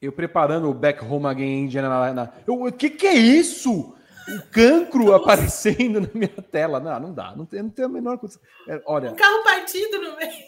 [0.00, 3.94] eu preparando o Back Home Again Indiana na, na o que que é isso?
[4.28, 6.78] O cancro aparecendo na minha tela.
[6.78, 7.34] Não, não dá.
[7.34, 8.38] Não tem, não tem a menor coisa.
[8.68, 9.10] É, olha.
[9.10, 10.44] Um carro partido no meio.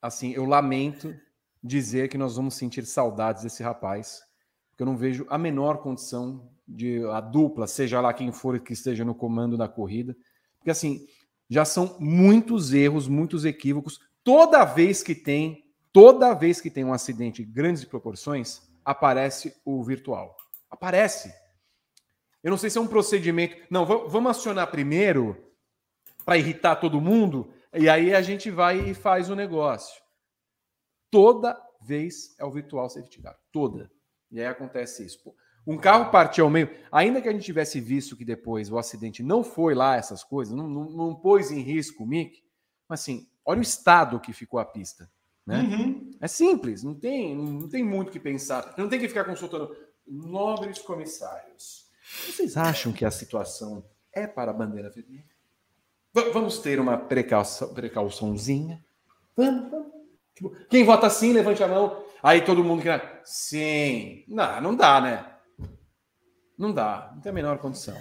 [0.00, 1.14] Assim, eu lamento
[1.62, 4.22] dizer que nós vamos sentir saudades desse rapaz,
[4.70, 8.72] porque eu não vejo a menor condição de a dupla, seja lá quem for que
[8.72, 10.16] esteja no comando da corrida,
[10.58, 11.06] porque assim,
[11.48, 14.00] já são muitos erros, muitos equívocos.
[14.22, 15.62] Toda vez que tem
[15.92, 20.36] toda vez que tem um acidente de grandes proporções, aparece o virtual.
[20.68, 21.32] Aparece.
[22.42, 23.56] Eu não sei se é um procedimento.
[23.70, 25.54] Não, vamos acionar primeiro
[26.24, 30.02] para irritar todo mundo e aí a gente vai e faz o negócio.
[31.10, 33.38] Toda vez é o virtual safety car.
[33.52, 33.90] Toda.
[34.30, 35.18] E aí acontece isso.
[35.66, 39.22] Um carro partiu ao meio, ainda que a gente tivesse visto que depois o acidente
[39.22, 42.42] não foi lá essas coisas, não, não, não pôs em risco o Mick,
[42.88, 45.10] mas assim, olha o estado que ficou a pista.
[45.46, 45.60] Né?
[45.60, 46.10] Uhum.
[46.20, 49.74] É simples, não tem, não tem muito o que pensar, não tem que ficar consultando
[50.06, 51.86] nobres comissários.
[52.26, 55.24] Vocês acham que a situação é para a bandeira vermelha?
[56.12, 58.84] V vamos ter uma precaução, precauçãozinha?
[59.36, 59.92] Vamos, vamos.
[60.34, 62.04] Tipo, quem vota sim, levante a mão.
[62.22, 63.20] Aí todo mundo quer.
[63.24, 64.24] Sim.
[64.28, 65.33] Não, não dá, né?
[66.58, 68.00] Não dá, não tem a menor condição.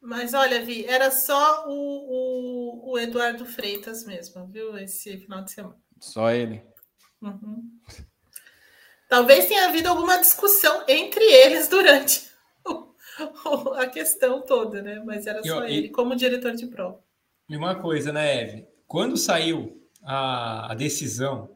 [0.00, 4.76] Mas olha, Vi, era só o, o, o Eduardo Freitas mesmo, viu?
[4.78, 5.76] Esse final de semana.
[5.98, 6.62] Só ele.
[7.20, 7.62] Uhum.
[9.08, 12.28] Talvez tenha havido alguma discussão entre eles durante
[13.76, 15.02] a questão toda, né?
[15.04, 17.02] Mas era só e, ele, como diretor de prova.
[17.48, 18.68] E uma coisa, né, Eve?
[18.86, 21.55] Quando saiu a, a decisão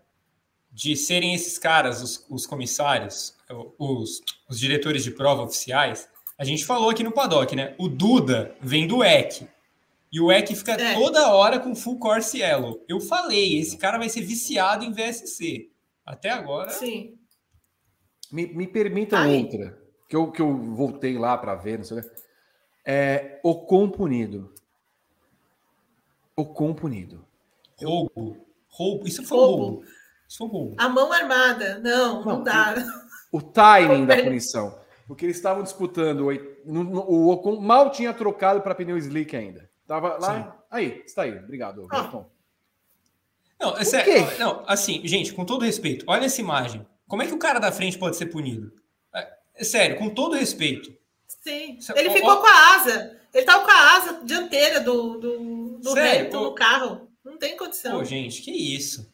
[0.72, 3.36] de serem esses caras, os, os comissários,
[3.78, 6.08] os, os, diretores de prova oficiais,
[6.38, 7.74] a gente falou aqui no paddock, né?
[7.78, 9.48] O Duda vem do EC.
[10.12, 10.94] E o EC fica é.
[10.94, 12.84] toda hora com full course yellow.
[12.88, 15.70] Eu falei, esse cara vai ser viciado em VSC.
[16.04, 16.70] Até agora.
[16.70, 17.18] Sim.
[18.30, 22.02] Me, me permitam outra, que eu, que eu voltei lá para ver, não sei o
[22.02, 22.20] que.
[22.84, 24.54] É o compunido.
[26.34, 27.24] O compunido.
[27.78, 28.36] Roubo.
[28.68, 29.06] Roubo.
[29.06, 29.62] Isso foi roubo.
[29.62, 29.84] roubo.
[30.38, 30.76] Roubo.
[30.78, 31.78] A mão armada.
[31.78, 32.74] Não, não, não dá.
[33.32, 34.78] O, o timing da punição.
[35.06, 36.28] Porque eles estavam disputando.
[36.66, 39.68] O Ocon mal tinha trocado para pneu slick ainda.
[39.86, 40.34] Tava lá.
[40.34, 40.60] Sim.
[40.70, 41.36] Aí, está aí.
[41.36, 42.24] Obrigado, ah.
[43.60, 44.38] Não, é sério.
[44.38, 46.86] Não, assim, gente, com todo respeito, olha essa imagem.
[47.08, 48.72] Como é que o cara da frente pode ser punido?
[49.12, 50.96] É, é sério, com todo respeito.
[51.26, 51.78] Sim.
[51.96, 53.18] Ele ó, ficou ó, com a asa.
[53.34, 57.08] Ele estava com a asa dianteira do, do, do sério, Hamilton no carro.
[57.24, 57.98] Não tem condição.
[57.98, 59.09] Pô, gente, que isso?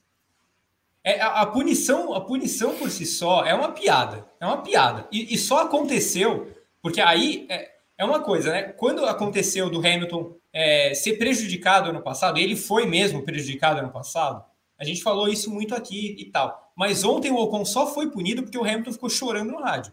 [1.06, 4.28] É, a, a, punição, a punição por si só é uma piada.
[4.40, 5.06] É uma piada.
[5.12, 6.52] E, e só aconteceu
[6.82, 8.62] porque aí é, é, uma coisa, né?
[8.64, 14.44] Quando aconteceu do Hamilton é, ser prejudicado ano passado, ele foi mesmo prejudicado ano passado.
[14.76, 16.72] A gente falou isso muito aqui e tal.
[16.76, 19.92] Mas ontem o Ocon só foi punido porque o Hamilton ficou chorando no rádio.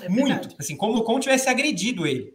[0.00, 0.56] É muito.
[0.58, 2.34] Assim, como o Ocon tivesse agredido ele.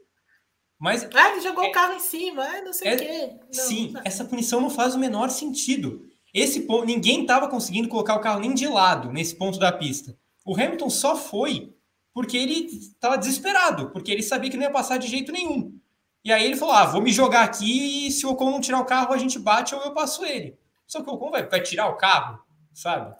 [0.80, 3.40] Mas, ah, ele jogou é, o carro em cima, ah, não sei é, o quê.
[3.54, 4.02] Não, sim, não.
[4.06, 6.06] essa punição não faz o menor sentido.
[6.36, 10.18] Esse ponto, ninguém estava conseguindo colocar o carro nem de lado nesse ponto da pista.
[10.46, 11.74] O Hamilton só foi
[12.14, 15.80] porque ele estava desesperado, porque ele sabia que não ia passar de jeito nenhum.
[16.26, 18.82] E aí ele falou: ah, vou me jogar aqui e se o Ocon não tirar
[18.82, 20.60] o carro, a gente bate ou eu passo ele.
[20.86, 23.16] Só que o Ocon vai, vai tirar o carro, sabe?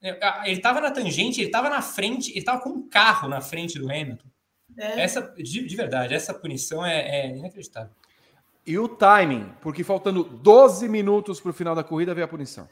[0.00, 3.40] É, ele estava na tangente, ele estava na frente, ele estava com um carro na
[3.40, 4.28] frente do Hamilton.
[4.78, 5.00] É.
[5.00, 7.90] Essa, de, de, verdade, essa punição é, é, inacreditável.
[8.66, 12.68] E o timing, porque faltando 12 minutos para o final da corrida veio a punição.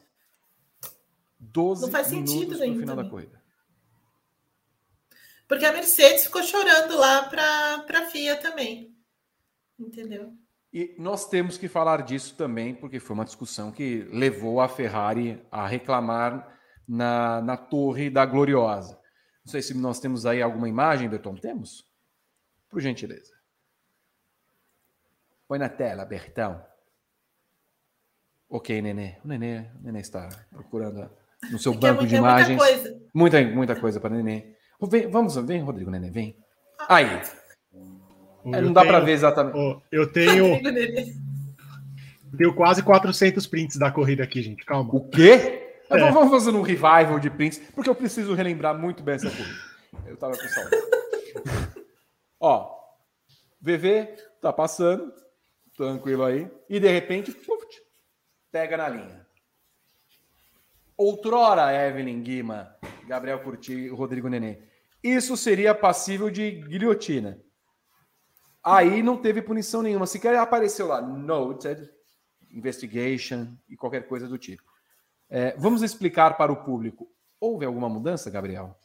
[1.39, 3.05] 12 Não faz minutos para o final também.
[3.05, 3.43] da corrida.
[5.47, 8.97] Porque a Mercedes ficou chorando lá para a FIA também.
[9.79, 10.33] Entendeu?
[10.73, 15.43] E nós temos que falar disso também, porque foi uma discussão que levou a Ferrari
[15.51, 18.99] a reclamar na, na Torre da Gloriosa.
[19.45, 21.35] Não sei se nós temos aí alguma imagem, Berton.
[21.35, 21.85] Temos?
[22.71, 23.42] Por gentileza.
[25.53, 26.65] Põe na tela, Bertão.
[28.49, 29.17] Ok, Nenê.
[29.23, 31.11] O Nenê, o Nenê está procurando
[31.51, 32.57] no seu banco de imagens.
[32.57, 34.55] Muita coisa, muita, muita coisa para Nenê.
[34.89, 36.35] Vem, vamos, vem, Rodrigo Nenê, vem.
[36.89, 37.21] Aí.
[38.47, 39.55] É, não dá para ver exatamente.
[39.59, 40.59] Oh, eu tenho.
[42.35, 44.65] tenho quase 400 prints da corrida aqui, gente.
[44.65, 44.89] Calma.
[44.91, 45.69] O quê?
[45.91, 46.11] É.
[46.11, 49.59] Vamos fazer um revival de prints, porque eu preciso relembrar muito bem essa corrida.
[50.07, 50.83] Eu tava com saudade.
[52.41, 52.75] Ó,
[53.61, 55.13] VV tá passando,
[55.77, 57.67] tranquilo aí, e de repente, puf,
[58.51, 59.27] pega na linha.
[60.97, 64.59] Outrora, Evelyn Guima, Gabriel Curti Rodrigo Nenê.
[65.03, 67.41] Isso seria passível de guilhotina.
[68.63, 70.07] Aí não teve punição nenhuma.
[70.07, 71.91] Sequer apareceu lá, noted,
[72.53, 74.63] investigation e qualquer coisa do tipo.
[75.29, 77.11] É, vamos explicar para o público.
[77.41, 78.79] Houve alguma mudança, Gabriel?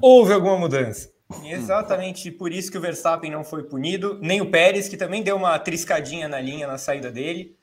[0.00, 1.11] Houve alguma mudança.
[1.44, 5.36] Exatamente por isso que o Verstappen não foi punido, nem o Pérez, que também deu
[5.36, 7.56] uma triscadinha na linha na saída dele.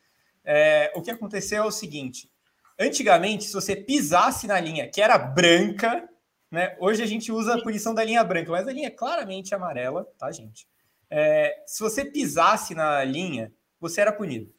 [0.44, 2.30] É, o que aconteceu é o seguinte:
[2.78, 6.08] antigamente, se você pisasse na linha que era branca,
[6.50, 6.76] né?
[6.80, 10.06] Hoje a gente usa a punição da linha branca, mas a linha é claramente amarela,
[10.18, 10.66] tá, gente?
[11.08, 14.52] É, se você pisasse na linha, você era punido.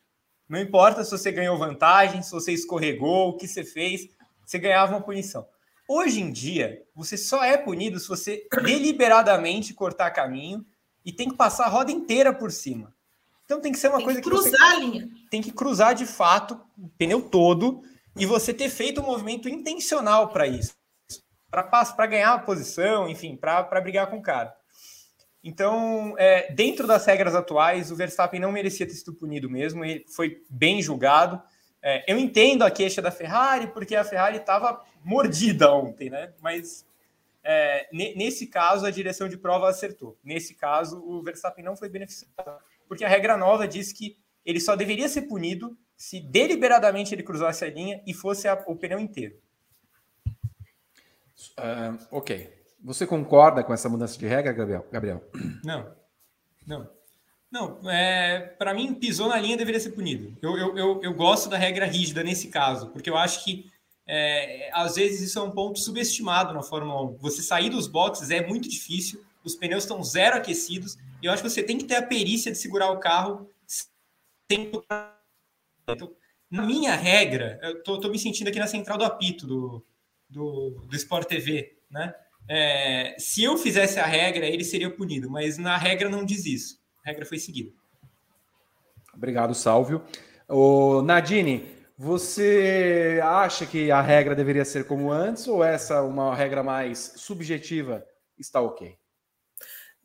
[0.48, 4.08] Não importa se você ganhou vantagem, se você escorregou, o que você fez,
[4.46, 5.48] você ganhava uma punição.
[5.94, 10.66] Hoje em dia, você só é punido se você deliberadamente cortar caminho
[11.04, 12.96] e tem que passar a roda inteira por cima.
[13.44, 15.10] Então tem que ser uma tem coisa que, que cruzar você a linha.
[15.30, 17.82] tem que cruzar de fato o pneu todo
[18.16, 20.74] e você ter feito um movimento intencional para isso.
[21.50, 24.56] para ganhar a posição, enfim, para brigar com o cara.
[25.44, 30.06] Então, é, dentro das regras atuais, o Verstappen não merecia ter sido punido mesmo, ele
[30.08, 31.44] foi bem julgado.
[31.84, 36.34] É, eu entendo a queixa da Ferrari, porque a Ferrari estava mordida ontem, né?
[36.40, 36.86] Mas
[37.44, 40.18] é, nesse caso, a direção de prova acertou.
[40.24, 44.76] Nesse caso, o Verstappen não foi beneficiado, porque a regra nova diz que ele só
[44.76, 49.40] deveria ser punido se deliberadamente ele cruzasse a linha e fosse a, o pneu inteiro.
[51.58, 52.62] Uh, ok.
[52.84, 54.88] Você concorda com essa mudança de regra, Gabriel?
[54.92, 55.24] Gabriel?
[55.64, 55.96] Não.
[56.66, 56.90] Não.
[57.52, 60.38] Não, é, para mim, pisou na linha deveria ser punido.
[60.42, 63.70] Eu, eu, eu, eu, gosto da regra rígida nesse caso, porque eu acho que
[64.08, 67.18] é, às vezes isso é um ponto subestimado na Fórmula 1.
[67.18, 71.44] Você sair dos boxes é muito difícil, os pneus estão zero aquecidos, e eu acho
[71.44, 74.72] que você tem que ter a perícia de segurar o carro sem.
[75.90, 76.16] Então,
[76.50, 79.86] na minha regra, eu tô, tô, me sentindo aqui na central do apito do,
[80.30, 82.16] do, do Sport TV, né?
[82.48, 86.81] É, se eu fizesse a regra, ele seria punido, mas na regra não diz isso.
[87.06, 87.72] A regra foi seguida.
[89.14, 90.04] Obrigado, Salvio.
[90.48, 96.64] O Nadine, você acha que a regra deveria ser como antes ou essa uma regra
[96.64, 98.06] mais subjetiva
[98.38, 98.98] está ok?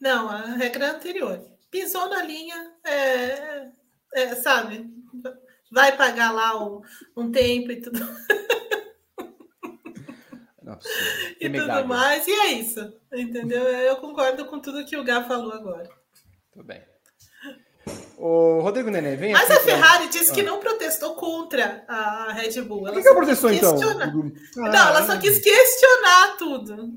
[0.00, 1.42] Não, a regra anterior.
[1.70, 3.70] Pisou na linha, é,
[4.14, 4.88] é, sabe?
[5.72, 6.82] Vai pagar lá um,
[7.16, 7.98] um tempo e tudo.
[10.62, 10.88] Nossa,
[11.40, 12.26] e tudo mais.
[12.26, 13.62] E é isso, entendeu?
[13.62, 15.88] Eu concordo com tudo que o Gá falou agora.
[16.56, 16.80] Tudo bem.
[18.16, 20.44] O Rodrigo Nenê, vem Mas a Ferrari disse que ah.
[20.44, 22.88] não protestou contra a Red Bull.
[22.88, 23.78] Ela Por que, ela protestou então?
[23.78, 24.06] Ah,
[24.56, 26.94] não, ela só quis questionar tudo.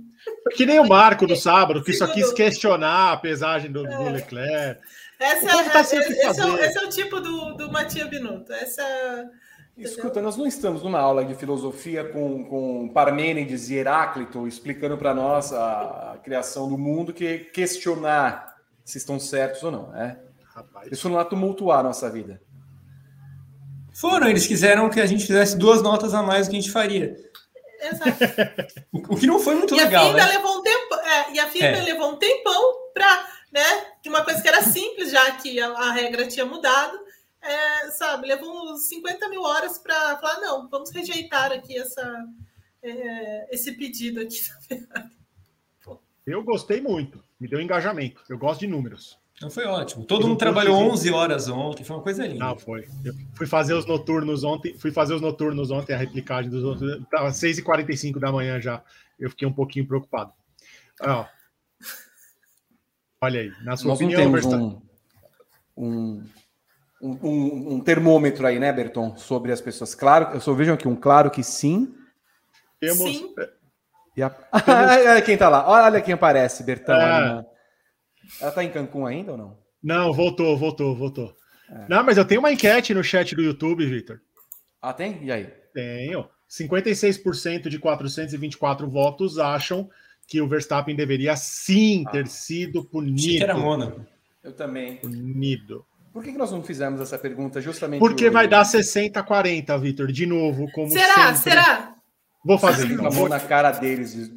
[0.55, 3.97] Que nem o Marco do sábado, que só quis questionar a pesagem do, é.
[3.97, 4.81] do Leclerc.
[5.19, 5.95] Essa, tá é, esse,
[6.41, 8.53] é, o, esse é o tipo do, do Matia Binotto.
[8.53, 9.29] Essa.
[9.77, 15.13] Escuta, nós não estamos numa aula de filosofia com, com Parmênides e Heráclito explicando para
[15.13, 18.48] nós a, a, criação do mundo, que questionar
[18.89, 19.89] se estão certos ou não.
[19.89, 20.17] Né?
[20.43, 20.87] Rapaz.
[20.87, 22.41] Eles foram lá tumultuar a nossa vida.
[23.93, 26.71] Foram, eles quiseram que a gente fizesse duas notas a mais do que a gente
[26.71, 27.15] faria.
[27.79, 28.17] Exato.
[28.91, 30.09] o, que não foi muito e legal.
[30.09, 30.25] A né?
[30.25, 31.81] levou um tempo, é, e a FIA é.
[31.81, 33.85] levou um tempão para, né?
[34.01, 36.97] De uma coisa que era simples, já que a, a regra tinha mudado.
[37.41, 42.25] É, sabe, levou uns 50 mil horas para falar, não, vamos rejeitar aqui essa,
[42.81, 44.39] é, esse pedido aqui.
[46.25, 48.21] Eu gostei muito, me deu engajamento.
[48.29, 49.17] Eu gosto de números.
[49.41, 50.03] Não foi ótimo.
[50.03, 52.45] Todo mundo trabalhou 11 horas ontem, foi uma coisa linda.
[52.45, 52.87] Não, foi.
[53.05, 57.01] Eu fui fazer os noturnos ontem, fui fazer os noturnos ontem, a replicagem dos outros.
[57.01, 58.83] Estava 6h45 da manhã já.
[59.17, 60.33] Eu fiquei um pouquinho preocupado.
[61.01, 61.29] Ah,
[63.21, 64.81] olha aí, na sua Nós opinião,
[65.77, 66.23] um,
[67.01, 69.95] um, um, um, termômetro aí, né, Berton, sobre as pessoas.
[69.95, 71.95] Claro, eu só vejo aqui um claro que sim.
[72.81, 73.17] Temos.
[73.17, 73.33] Sim.
[74.19, 74.35] E a...
[75.11, 76.95] olha quem tá lá, olha quem aparece, Bertão.
[76.95, 77.45] É.
[78.41, 79.57] Ela tá em Cancún ainda ou não?
[79.81, 81.33] Não, voltou, voltou, voltou.
[81.71, 81.85] É.
[81.87, 84.19] Não, mas eu tenho uma enquete no chat do YouTube, Victor.
[84.81, 85.23] Ah, tem?
[85.23, 85.47] E aí?
[85.73, 86.27] Tenho.
[86.49, 89.89] 56% de 424 votos acham
[90.27, 92.27] que o Verstappen deveria sim ter ah.
[92.27, 93.43] sido punido.
[93.43, 94.05] Era Mônaco.
[94.43, 94.97] Eu também.
[94.97, 95.85] Punido.
[96.11, 97.99] Por que, que nós não fizemos essa pergunta justamente?
[97.99, 101.33] Porque vai dar 60 40, Vitor, de novo, como Será?
[101.33, 101.51] Sempre.
[101.51, 101.98] Será?
[102.43, 102.91] Vou fazer.
[102.91, 103.09] Então.
[103.11, 104.31] Vou na cara deles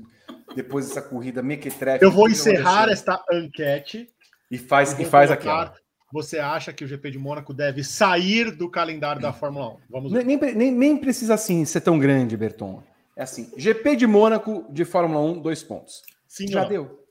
[0.55, 2.05] depois dessa corrida mequetrefe.
[2.05, 4.09] Eu vou encerrar esta enquete.
[4.50, 5.74] E faz, e faz aquela.
[6.12, 9.78] Você acha que o GP de Mônaco deve sair do calendário da Fórmula 1?
[9.88, 12.82] Vamos nem, nem, nem, precisa assim ser tão grande, Berton.
[13.16, 16.03] É assim: GP de Mônaco de Fórmula 1, dois pontos.
[16.28, 17.03] Sim, já deu.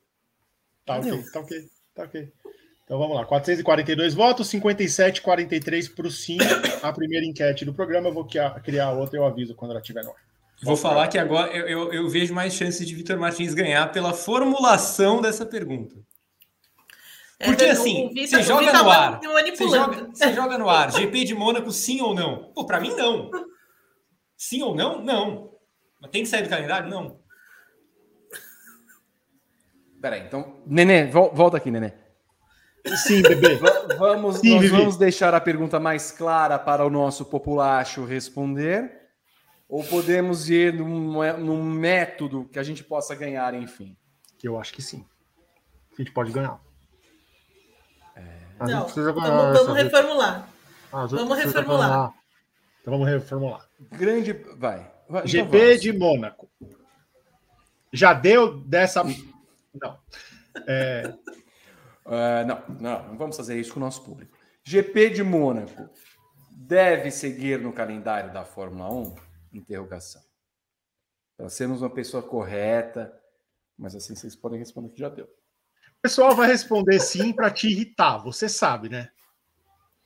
[0.86, 2.32] Tá ok, tá ok, tá ok.
[2.86, 6.38] Então vamos lá, 442 votos, 57, 43 para o sim.
[6.84, 8.10] A primeira enquete do programa.
[8.10, 8.28] Eu vou
[8.64, 10.31] criar outra, eu aviso quando ela estiver no ar.
[10.64, 14.14] Vou falar que agora eu, eu, eu, vejo mais chances de Vitor Martins ganhar pela
[14.14, 15.96] formulação dessa pergunta.
[17.40, 19.20] É, Porque é, assim, você joga no ar.
[19.20, 20.92] Você joga, você joga no ar.
[20.92, 22.52] GP de Mônaco, sim ou não?
[22.54, 23.32] Pô, para mim, não.
[24.38, 25.04] Sim ou não?
[25.04, 25.52] Não.
[26.00, 26.88] Mas tem que sair do calendário?
[26.88, 27.20] Não.
[30.00, 30.62] Peraí, então.
[30.68, 31.94] Nenê, volta aqui, Nenê.
[32.98, 33.60] Sim, bebê.
[33.98, 39.01] vamos, sim, nós vamos deixar a pergunta mais clara para o nosso populacho responder.
[39.72, 43.96] Ou podemos ir num, num método que a gente possa ganhar, enfim?
[44.44, 45.06] Eu acho que sim.
[45.94, 46.60] A gente pode ganhar.
[48.14, 48.38] É...
[48.60, 50.50] Não, vamos, vamos reformular.
[50.92, 52.14] Ah, vamos reformular.
[52.82, 53.66] Então vamos reformular.
[53.94, 54.34] Grande.
[54.58, 54.92] Vai.
[55.08, 56.50] Vai, GP então de Mônaco.
[57.94, 59.06] Já deu dessa.
[59.06, 59.98] Não.
[60.68, 61.14] É...
[62.06, 64.38] Uh, não, não, não vamos fazer isso com o nosso público.
[64.66, 65.90] GP de Mônaco
[66.52, 69.31] deve seguir no calendário da Fórmula 1?
[69.54, 70.22] Interrogação.
[71.38, 73.18] para sermos uma pessoa correta.
[73.78, 75.26] Mas assim, vocês podem responder que já deu.
[75.26, 79.10] O pessoal vai responder sim para te irritar, você sabe, né?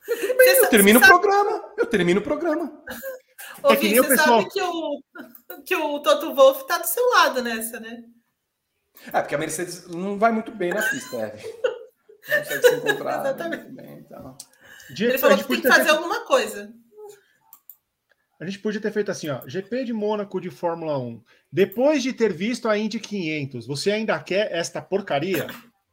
[0.08, 1.74] Eu termino o programa.
[1.78, 2.84] Eu termino o programa.
[3.64, 4.42] Ô, é que nem o pessoal...
[4.42, 5.04] sabe que o,
[5.66, 8.04] que o Toto Wolff tá do seu lado nessa, né?
[9.12, 11.36] É, porque a Mercedes não vai muito bem na pista, é.
[12.30, 13.72] Não consegue se encontrar Exatamente.
[13.72, 14.38] bem, então.
[14.90, 15.96] Ele falou que tem que fazer feito...
[15.96, 16.74] alguma coisa.
[18.40, 21.24] A gente podia ter feito assim, ó, GP de Mônaco de Fórmula 1.
[21.52, 25.48] Depois de ter visto a Indy 500, você ainda quer esta porcaria?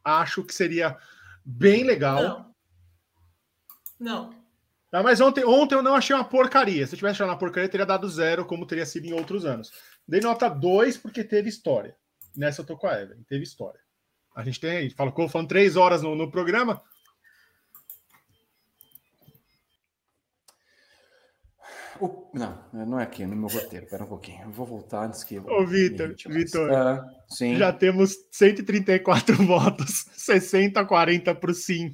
[0.04, 0.96] Acho que seria
[1.44, 2.22] bem legal.
[2.22, 2.52] Não.
[4.00, 4.42] Não.
[4.90, 6.86] Ah, mas ontem, ontem eu não achei uma porcaria.
[6.86, 9.72] Se eu tivesse achado uma porcaria, teria dado zero, como teria sido em outros anos.
[10.06, 11.96] Dei nota 2 porque teve história.
[12.36, 13.80] Nessa eu tô com a Evelyn, teve história.
[14.34, 16.82] A gente tem aí, falou, falando três horas no, no programa.
[22.00, 23.84] O, não, não é aqui, no meu roteiro.
[23.84, 24.42] Espera um pouquinho.
[24.44, 25.36] Eu vou voltar antes que.
[25.36, 26.72] Eu, Ô, Vitor, Vitor.
[26.72, 27.04] Ah,
[27.56, 31.92] já temos 134 votos, 60 a 40 para o sim.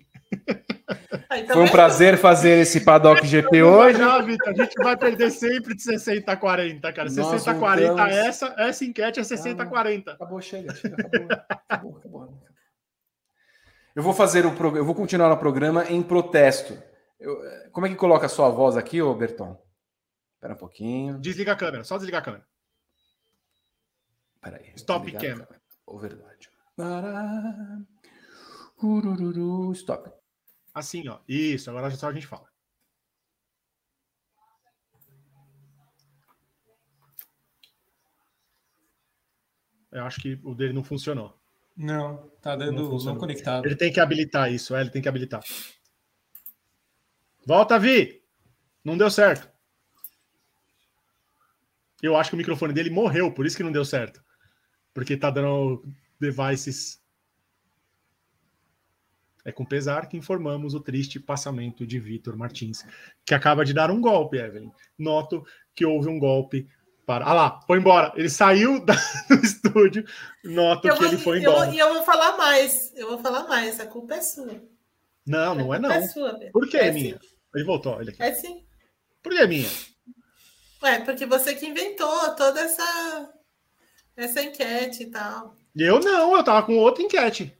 [1.32, 3.98] Então Foi um prazer fazer esse Paddock GP hoje.
[3.98, 7.08] Não, Vitor, a gente vai perder sempre de 60 a 40, cara.
[7.08, 10.12] 60 a 40, essa, essa enquete é 60 a 40.
[10.12, 11.28] Acabou, chega, chega, acabou.
[11.68, 12.38] acabou, acabou.
[13.94, 16.78] Eu vou fazer o eu vou continuar no programa em protesto.
[17.18, 17.36] Eu,
[17.72, 19.56] como é que coloca a sua voz aqui, ô Berton?
[20.38, 21.18] Espera um pouquinho.
[21.18, 22.46] Desliga a câmera, só desligar a câmera.
[24.40, 24.72] Peraí.
[24.76, 25.44] Stop cam.
[25.84, 26.48] Ô, verdade.
[29.72, 30.12] Stop.
[30.72, 31.18] Assim, ó.
[31.26, 32.46] Isso, agora só a gente fala.
[39.90, 41.36] Eu acho que o dele não funcionou.
[41.76, 43.66] Não, tá dando não, não conectado.
[43.66, 45.42] Ele tem que habilitar isso, é, ele tem que habilitar.
[47.44, 48.22] Volta, Vi!
[48.84, 49.57] Não deu certo.
[52.02, 54.22] Eu acho que o microfone dele morreu, por isso que não deu certo.
[54.94, 55.84] Porque tá dando
[56.20, 57.00] devices
[59.48, 62.84] é com pesar que informamos o triste passamento de Vitor Martins,
[63.24, 64.70] que acaba de dar um golpe, Evelyn.
[64.98, 65.42] Noto
[65.74, 66.68] que houve um golpe
[67.06, 67.24] para.
[67.24, 68.12] Ah lá, foi embora.
[68.14, 68.92] Ele saiu da...
[69.26, 70.04] do estúdio.
[70.44, 71.70] Noto eu que vou, ele foi embora.
[71.70, 72.92] E eu, eu, vou falar mais.
[72.94, 73.80] Eu vou falar mais.
[73.80, 74.62] A culpa é sua.
[75.26, 75.90] Não, não é não.
[75.90, 77.18] É sua, Por que é minha?
[77.18, 77.28] Sim.
[77.54, 77.94] Ele voltou.
[77.94, 78.22] Olha aqui.
[78.22, 78.66] É sim.
[79.22, 79.68] Por que é minha?
[80.82, 83.34] Ué, porque você que inventou toda essa
[84.16, 85.54] essa enquete e tal.
[85.76, 87.56] Eu não, eu tava com outra enquete.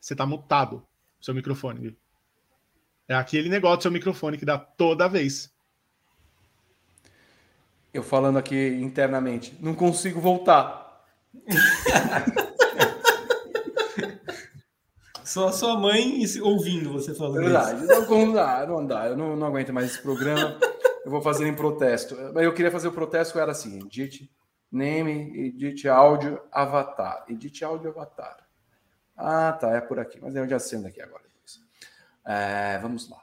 [0.00, 0.86] Você tá mutado,
[1.20, 1.80] seu microfone.
[1.80, 1.96] Viu?
[3.08, 5.52] É aquele negócio do seu microfone que dá toda vez.
[7.94, 11.04] Eu falando aqui internamente, não consigo voltar.
[15.26, 18.10] Só sua mãe ouvindo você falando Verdade, isso.
[18.10, 19.06] Não, dá, não dá.
[19.06, 20.56] Eu não, não aguento mais esse programa.
[21.04, 22.16] Eu vou fazer em protesto.
[22.32, 24.30] Mas eu queria fazer o protesto, era assim: edit
[24.70, 27.24] name, edit áudio, avatar.
[27.28, 28.36] Edit áudio, avatar.
[29.16, 30.20] Ah, tá, é por aqui.
[30.22, 31.24] Mas eu já sei aqui agora.
[32.24, 33.18] É, vamos lá.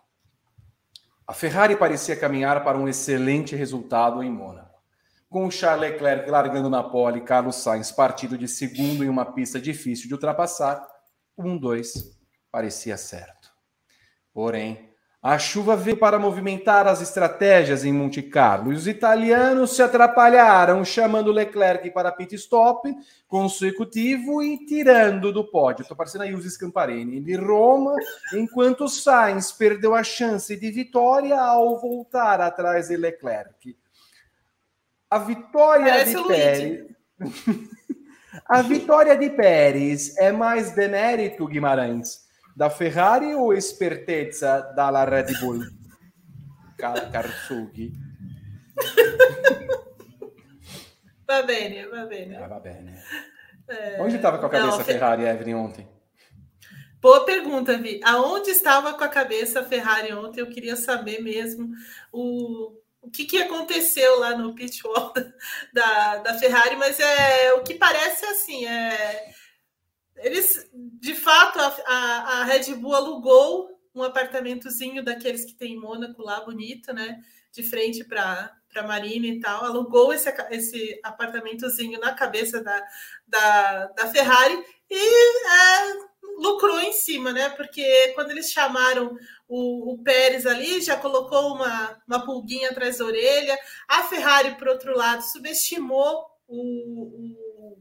[1.25, 4.81] A Ferrari parecia caminhar para um excelente resultado em Mônaco.
[5.29, 10.07] Com Charles Leclerc largando na pole, Carlos Sainz partido de segundo em uma pista difícil
[10.07, 10.85] de ultrapassar,
[11.37, 12.17] um dois
[12.51, 13.49] parecia certo.
[14.33, 19.81] Porém, a chuva veio para movimentar as estratégias em Monte Carlo e os italianos se
[19.81, 22.93] atrapalharam, chamando Leclerc para pit stop
[23.25, 25.83] consecutivo e tirando do pódio.
[25.83, 27.95] Estou parecendo aí os Scamparini de Roma,
[28.33, 33.77] enquanto Sainz perdeu a chance de vitória ao voltar atrás de Leclerc.
[35.09, 36.85] A vitória Parece de Pérez.
[38.47, 42.23] a vitória de Pérez é mais demérito, Guimarães
[42.55, 45.61] da Ferrari ou espertezza dalla Red Bull?
[46.77, 47.93] Car Carsughi.
[51.27, 52.35] Va bene, va bene.
[52.35, 52.93] Ah, va bene.
[53.67, 54.01] É...
[54.01, 55.87] Onde estava com a cabeça a Ferrari, Evelyn, ontem?
[57.01, 57.99] Boa pergunta, Vi.
[58.03, 60.41] Aonde estava com a cabeça a Ferrari ontem?
[60.41, 61.69] Eu queria saber mesmo
[62.11, 62.71] o,
[63.03, 65.13] o que, que aconteceu lá no pit wall
[65.73, 69.33] da, da Ferrari, mas é o que parece assim, é
[70.17, 75.79] eles, de fato, a, a, a, Red Bull alugou um apartamentozinho daqueles que tem em
[75.79, 77.21] Mônaco lá, bonito, né?
[77.51, 79.65] De frente para a Marina e tal.
[79.65, 82.83] Alugou esse, esse apartamentozinho na cabeça da,
[83.27, 85.93] da, da Ferrari e é,
[86.37, 87.49] lucrou em cima, né?
[87.49, 89.17] Porque quando eles chamaram
[89.55, 93.55] o, o, Pérez ali, já colocou uma, uma pulguinha atrás da orelha.
[93.87, 97.77] A Ferrari, por outro lado, subestimou o, o,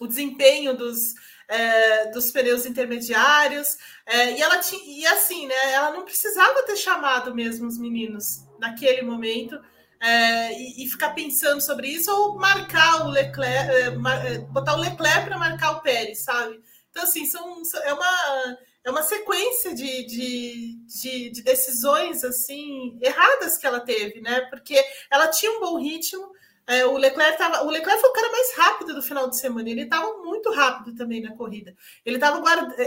[0.00, 1.14] o desempenho dos
[1.46, 3.76] é, dos pneus intermediários.
[4.06, 5.72] É, e ela tinha, e assim, né?
[5.72, 9.60] Ela não precisava ter chamado mesmo os meninos naquele momento.
[10.00, 14.80] é, e, e, ficar pensando sobre isso, ou marcar o Leclerc, é, é botar o
[14.80, 16.58] Leclerc para marcar o Pérez, sabe?
[16.90, 23.58] Então, assim, são, é, uma, é uma sequência de, de, de, de decisões assim erradas
[23.58, 24.40] que ela teve, né?
[24.50, 26.32] Porque ela tinha um bom ritmo,
[26.70, 29.68] é, o Leclerc tava, o Leclerc foi o cara mais rápido do final de semana.
[29.68, 31.74] Ele estava muito rápido também na corrida.
[32.06, 32.40] Ele estava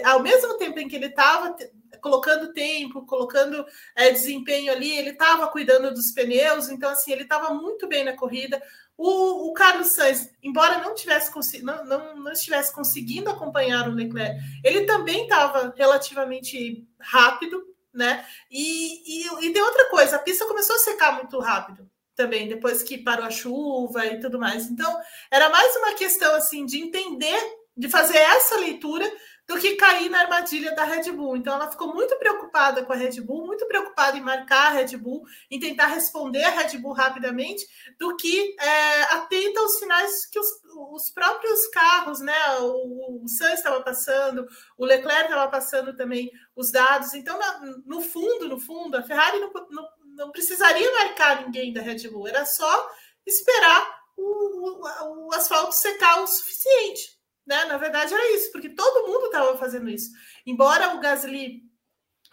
[0.05, 1.53] ao mesmo tempo em que ele estava
[1.99, 6.69] colocando tempo, colocando é, desempenho ali, ele estava cuidando dos pneus.
[6.69, 8.61] Então assim, ele estava muito bem na corrida.
[8.97, 11.31] O, o Carlos Sainz, embora não tivesse
[11.63, 17.63] não, não, não estivesse conseguindo acompanhar o Leclerc, ele também estava relativamente rápido,
[17.93, 18.25] né?
[18.49, 22.83] E, e, e tem outra coisa, a pista começou a secar muito rápido também, depois
[22.83, 24.67] que parou a chuva e tudo mais.
[24.67, 24.95] Então,
[25.31, 27.41] era mais uma questão assim de entender,
[27.75, 29.11] de fazer essa leitura
[29.47, 31.35] do que cair na armadilha da Red Bull.
[31.35, 34.95] Então, ela ficou muito preocupada com a Red Bull, muito preocupada em marcar a Red
[34.97, 37.67] Bull, em tentar responder a Red Bull rapidamente,
[37.99, 40.47] do que é, atenta aos sinais que os,
[40.91, 42.59] os próprios carros, né?
[42.61, 47.13] O, o Sainz estava passando, o Leclerc estava passando também os dados.
[47.13, 47.37] Então,
[47.85, 52.27] no fundo, no fundo, a Ferrari não, não não precisaria marcar ninguém da Red Bull,
[52.27, 52.89] era só
[53.25, 57.17] esperar o, o, o asfalto secar o suficiente.
[57.45, 57.65] Né?
[57.65, 60.11] Na verdade, era isso, porque todo mundo estava fazendo isso.
[60.45, 61.63] Embora o Gasly,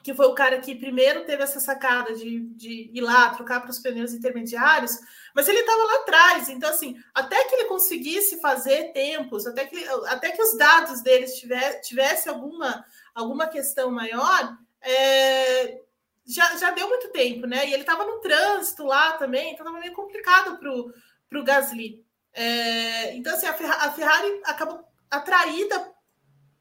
[0.02, 3.70] que foi o cara que primeiro teve essa sacada de, de ir lá trocar para
[3.70, 4.98] os pneus intermediários,
[5.34, 6.48] mas ele estava lá atrás.
[6.48, 11.38] Então, assim, até que ele conseguisse fazer tempos, até que, até que os dados deles
[11.38, 12.84] tivesse, tivesse alguma,
[13.14, 15.80] alguma questão maior, é,
[16.26, 17.68] já, já deu muito tempo, né?
[17.68, 22.04] E ele estava no trânsito lá também, então estava meio complicado para o Gasly.
[22.32, 25.92] É, então, assim, a, Ferrari, a Ferrari acabou atraída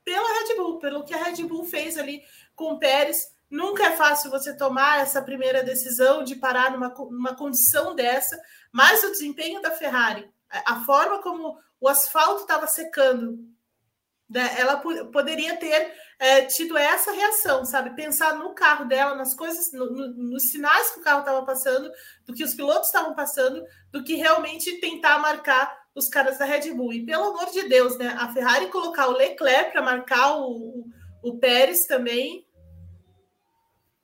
[0.03, 2.23] pela Red Bull, pelo que a Red Bull fez ali
[2.55, 3.17] com o Pérez.
[3.49, 8.39] Nunca é fácil você tomar essa primeira decisão de parar numa, numa condição dessa,
[8.71, 13.39] mas o desempenho da Ferrari, a forma como o asfalto estava secando,
[14.29, 17.95] né, ela poderia ter é, tido essa reação, sabe?
[17.95, 21.89] Pensar no carro dela, nas coisas, no, no, nos sinais que o carro estava passando,
[22.25, 26.73] do que os pilotos estavam passando, do que realmente tentar marcar os caras da Red
[26.73, 26.93] Bull.
[26.93, 28.15] E pelo amor de Deus, né?
[28.17, 30.85] A Ferrari colocar o Leclerc para marcar o,
[31.23, 32.45] o, Pérez também,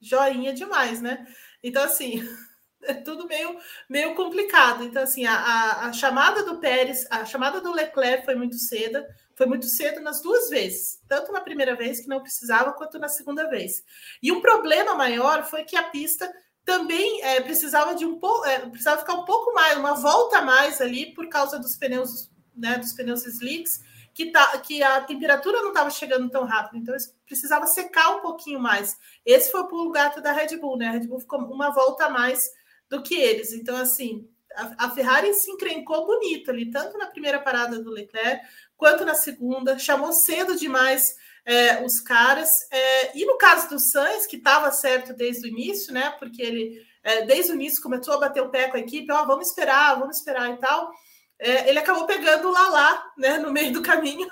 [0.01, 1.25] joinha demais, né?
[1.63, 2.21] Então, assim,
[2.83, 3.57] é tudo meio,
[3.89, 4.83] meio complicado.
[4.83, 9.03] Então, assim, a, a, a chamada do Pérez, a chamada do Leclerc foi muito cedo
[9.35, 13.09] foi muito cedo nas duas vezes, tanto na primeira vez que não precisava, quanto na
[13.09, 13.83] segunda vez.
[14.23, 16.31] E um problema maior foi que a pista
[16.65, 20.41] também é, precisava de um pouco, é, precisava ficar um pouco mais, uma volta a
[20.41, 25.61] mais ali por causa dos pneus, né, dos pneus slicks, que, tá, que a temperatura
[25.61, 26.95] não estava chegando tão rápido, então
[27.27, 28.97] precisava secar um pouquinho mais.
[29.23, 30.87] Esse foi o pulo gato da Red Bull, né?
[30.87, 32.41] A Red Bull ficou uma volta a mais
[32.89, 33.51] do que eles.
[33.51, 38.41] Então, assim, a, a Ferrari se encrencou bonito ali, tanto na primeira parada do Leclerc,
[38.77, 41.13] quanto na segunda, chamou cedo demais
[41.45, 42.49] é, os caras.
[42.71, 46.15] É, e no caso do Sainz, que estava certo desde o início, né?
[46.17, 49.23] Porque ele, é, desde o início, começou a bater o pé com a equipe, ó,
[49.25, 50.91] vamos esperar, vamos esperar e tal.
[51.37, 54.27] É, ele acabou pegando o Lalá né, no meio do caminho,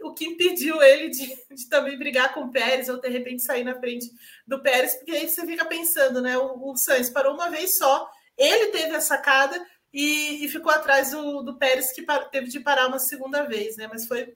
[0.00, 3.64] o que impediu ele de, de, também brigar com o Pérez ou de repente sair
[3.64, 4.06] na frente
[4.46, 6.38] do Pérez, porque aí você fica pensando, né?
[6.38, 8.08] O, o Sainz parou uma vez só,
[8.38, 9.60] ele teve a sacada
[9.92, 13.88] e, e ficou atrás do, do Pérez, que teve de parar uma segunda vez, né?
[13.90, 14.34] Mas foi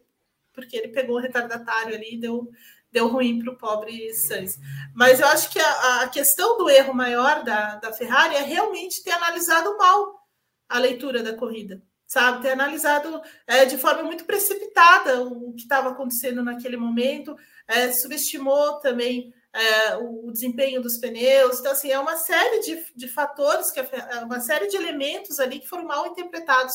[0.58, 2.50] porque ele pegou o retardatário ali e deu,
[2.90, 4.58] deu ruim para o pobre Sainz.
[4.92, 9.04] Mas eu acho que a, a, questão do erro maior da, da Ferrari é realmente
[9.04, 10.26] ter analisado mal
[10.68, 12.42] a leitura da corrida, sabe?
[12.42, 17.36] Ter analisado é, de forma muito precipitada o, que estava acontecendo naquele momento,
[17.68, 21.60] é, subestimou também é, o, desempenho dos pneus.
[21.60, 25.60] Então, assim, é uma série de, de fatores, que é uma série de elementos ali
[25.60, 26.74] que foram mal interpretados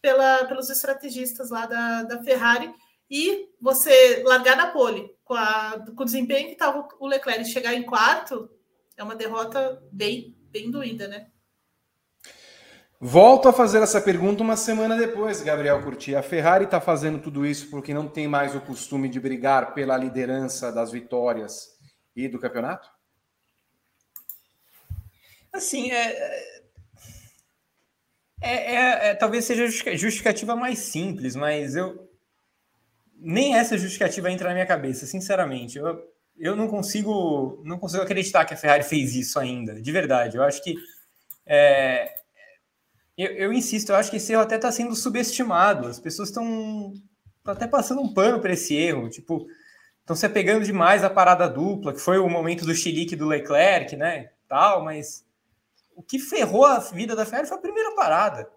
[0.00, 2.72] pela, pelos estrategistas lá da, da Ferrari.
[3.10, 7.74] E você largar na pole com, a, com o desempenho que estava o Leclerc chegar
[7.74, 8.50] em quarto
[8.96, 11.28] é uma derrota bem, bem doída, né?
[13.00, 16.16] Volto a fazer essa pergunta uma semana depois, Gabriel Curti.
[16.16, 19.96] A Ferrari está fazendo tudo isso porque não tem mais o costume de brigar pela
[19.96, 21.68] liderança das vitórias
[22.16, 22.90] e do campeonato?
[25.52, 26.56] Assim, é,
[28.40, 32.07] é, é, é talvez seja a justificativa mais simples, mas eu
[33.18, 35.78] nem essa justificativa entra na minha cabeça, sinceramente.
[35.78, 36.02] Eu,
[36.36, 40.36] eu não consigo não consigo acreditar que a Ferrari fez isso ainda, de verdade.
[40.36, 40.74] Eu acho que
[41.44, 42.14] é,
[43.16, 45.88] eu, eu, insisto, eu acho que esse erro até está sendo subestimado.
[45.88, 46.92] As pessoas estão
[47.44, 49.08] até passando um pano para esse erro.
[49.08, 49.46] Tipo,
[50.08, 53.94] Estão se apegando demais à parada dupla, que foi o momento do chilique do Leclerc,
[53.94, 54.30] né?
[54.48, 55.22] Tal, mas
[55.94, 58.50] o que ferrou a vida da Ferrari foi a primeira parada.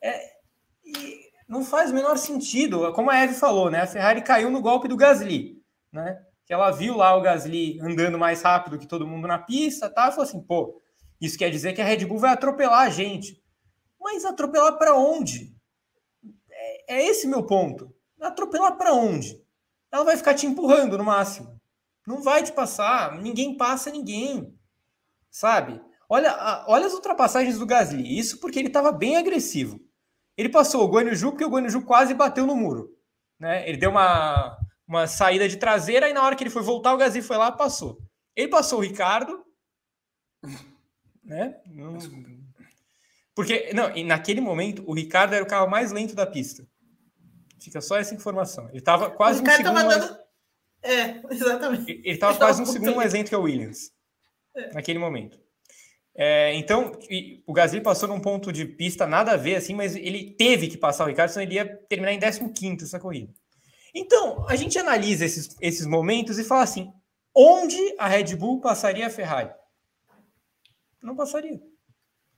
[0.00, 0.36] É,
[0.82, 2.92] e não faz o menor sentido.
[2.92, 3.80] Como a Eve falou, né?
[3.80, 5.60] A Ferrari caiu no golpe do Gasly,
[5.92, 6.24] né?
[6.46, 10.06] Que ela viu lá o Gasly andando mais rápido que todo mundo na pista, tá?
[10.06, 10.80] E falou assim, pô,
[11.20, 13.42] isso quer dizer que a Red Bull vai atropelar a gente.
[14.00, 15.52] Mas atropelar para onde?
[16.48, 17.92] É, é esse meu ponto.
[18.20, 19.44] Atropelar para onde?
[19.90, 21.60] Ela vai ficar te empurrando no máximo.
[22.06, 23.20] Não vai te passar.
[23.20, 24.56] Ninguém passa ninguém.
[25.28, 25.82] Sabe?
[26.08, 28.18] Olha, olha as ultrapassagens do Gasly.
[28.18, 29.80] Isso porque ele estava bem agressivo.
[30.40, 32.96] Ele passou o Guanyu Ju porque o Guanyu Ju quase bateu no muro.
[33.38, 33.68] Né?
[33.68, 34.58] Ele deu uma,
[34.88, 37.48] uma saída de traseira e na hora que ele foi voltar, o Gasly foi lá
[37.48, 37.98] e passou.
[38.34, 39.44] Ele passou o Ricardo.
[41.22, 41.60] Né?
[43.34, 46.66] Porque, não, e naquele momento, o Ricardo era o carro mais lento da pista.
[47.60, 48.66] Fica só essa informação.
[48.70, 49.74] Ele estava quase um segundo.
[49.74, 50.18] Mais...
[50.82, 51.92] É, exatamente.
[51.92, 53.92] Ele estava quase um segundo mais lento que o Williams.
[54.56, 54.72] É.
[54.72, 55.38] Naquele momento.
[56.14, 56.92] É, então,
[57.46, 60.76] o Gasly passou num ponto de pista nada a ver, assim, mas ele teve que
[60.76, 63.32] passar o Ricardo, senão ele ia terminar em 15 essa corrida.
[63.94, 66.92] Então, a gente analisa esses, esses momentos e fala assim:
[67.34, 69.50] onde a Red Bull passaria a Ferrari?
[71.02, 71.60] Não passaria.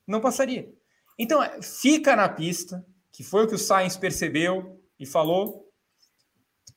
[0.06, 0.72] Não passaria.
[1.18, 5.68] Então, é, fica na pista, que foi o que o Sainz percebeu e falou.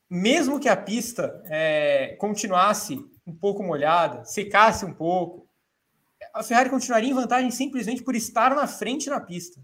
[0.08, 2.96] Mesmo que a pista é, continuasse
[3.26, 5.45] um pouco molhada, secasse um pouco,
[6.36, 9.58] a Ferrari continuaria em vantagem simplesmente por estar na frente na pista.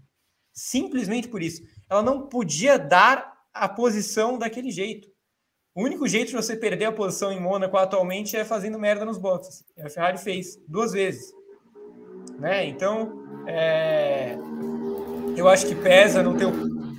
[0.51, 1.61] Simplesmente por isso.
[1.87, 5.07] Ela não podia dar a posição daquele jeito.
[5.75, 9.19] O único jeito de você perder a posição em Mônaco atualmente é fazendo merda nos
[9.19, 9.63] boxes.
[9.79, 11.31] A Ferrari fez duas vezes.
[12.39, 12.65] Né?
[12.65, 14.35] Então, é...
[15.37, 16.47] eu acho que pesa não ter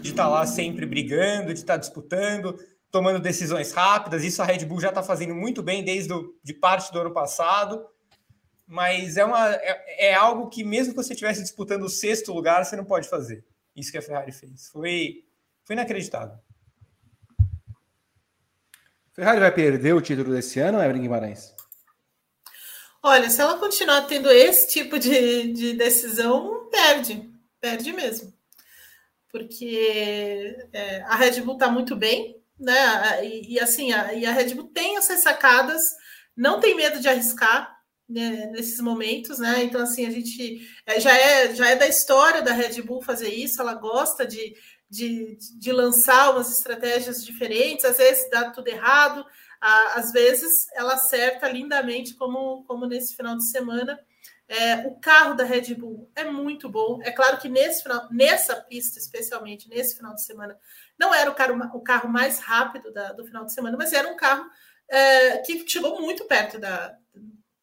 [0.01, 2.57] de estar lá sempre brigando, de estar disputando,
[2.93, 4.23] tomando decisões rápidas.
[4.23, 7.13] Isso a Red Bull já está fazendo muito bem desde do, de parte do ano
[7.13, 7.85] passado
[8.67, 12.65] mas é, uma, é, é, algo que, mesmo que você estivesse disputando o sexto lugar,
[12.65, 13.45] você não pode fazer.
[13.77, 14.69] Isso que a Ferrari fez.
[14.69, 15.25] Foi,
[15.65, 16.39] foi inacreditável.
[19.13, 21.55] Ferrari vai perder o título desse ano, Evelyn Guimarães?
[23.03, 27.31] Olha, se ela continuar tendo esse tipo de, de decisão, perde.
[27.61, 28.33] Perde mesmo.
[29.31, 33.25] Porque é, a Red Bull está muito bem, né?
[33.25, 35.83] E, e assim, a, e a Red Bull tem essas sacadas,
[36.37, 37.74] não tem medo de arriscar,
[38.09, 39.65] né, nesses momentos, né?
[39.65, 43.29] Então, assim, a gente é, já, é, já é da história da Red Bull fazer
[43.29, 44.55] isso, ela gosta de,
[44.89, 49.25] de, de lançar umas estratégias diferentes, às vezes dá tudo errado,
[49.61, 53.99] às vezes ela acerta lindamente, como, como nesse final de semana.
[54.47, 57.01] É, o carro da Red Bull é muito bom.
[57.03, 60.55] É claro que nesse final, nessa pista, especialmente nesse final de semana,
[60.99, 64.07] não era o carro, o carro mais rápido da, do final de semana, mas era
[64.07, 64.45] um carro
[64.87, 66.95] é, que chegou muito perto da,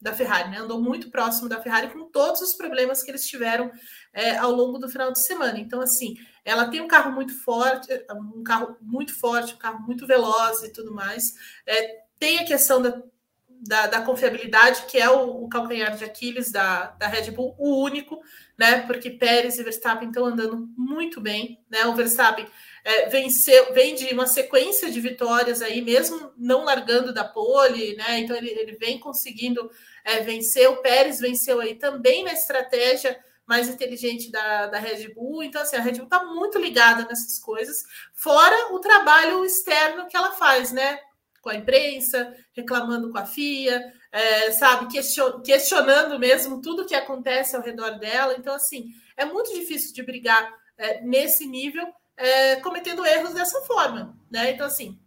[0.01, 0.57] da Ferrari, né?
[0.57, 3.71] Andou muito próximo da Ferrari com todos os problemas que eles tiveram
[4.11, 5.59] é, ao longo do final de semana.
[5.59, 10.07] Então, assim, ela tem um carro muito forte, um carro muito forte, um carro muito
[10.07, 11.33] veloz e tudo mais.
[11.67, 13.01] É, tem a questão da,
[13.47, 17.83] da, da, confiabilidade, que é o, o, calcanhar de Aquiles da, da Red Bull, o
[17.83, 18.19] único,
[18.57, 18.81] né?
[18.87, 21.85] Porque Pérez e Verstappen estão andando muito bem, né?
[21.85, 22.47] O Verstappen
[22.83, 28.19] é, venceu, vem de uma sequência de vitórias aí, mesmo não largando da pole, né?
[28.19, 29.69] Então ele, ele vem conseguindo
[30.03, 30.69] é, vencer.
[30.69, 35.43] O Pérez venceu aí também na estratégia mais inteligente da, da Red Bull.
[35.43, 37.83] Então, assim, a Red Bull está muito ligada nessas coisas,
[38.13, 40.99] fora o trabalho externo que ela faz, né?
[41.41, 47.55] Com a imprensa, reclamando com a FIA, é, sabe, question, questionando mesmo tudo que acontece
[47.55, 48.35] ao redor dela.
[48.37, 48.85] Então, assim,
[49.17, 51.85] é muito difícil de brigar é, nesse nível,
[52.21, 54.51] é, cometendo erros dessa forma, né?
[54.51, 54.99] Então, assim,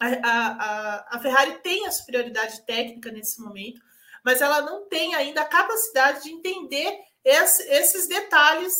[0.00, 3.80] a, a, a Ferrari tem a superioridade técnica nesse momento,
[4.24, 8.74] mas ela não tem ainda a capacidade de entender esse, esses detalhes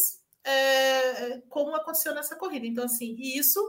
[0.45, 2.67] é, como aconteceu nessa corrida.
[2.67, 3.61] Então, assim, e isso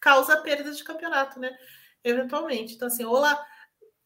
[0.00, 1.50] causa perda de campeonato, né?
[2.04, 2.74] Eventualmente.
[2.74, 3.44] Então, assim, ou lá,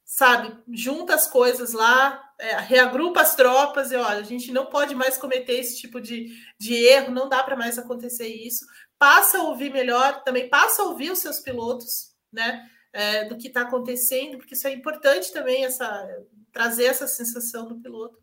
[0.05, 4.95] sabe, junta as coisas lá, é, reagrupa as tropas e olha, a gente não pode
[4.95, 6.29] mais cometer esse tipo de,
[6.59, 8.65] de erro, não dá para mais acontecer isso.
[8.99, 12.69] Passa a ouvir melhor, também passa a ouvir os seus pilotos, né?
[12.93, 16.07] É, do que está acontecendo, porque isso é importante também, essa
[16.55, 18.17] trazer essa sensação do piloto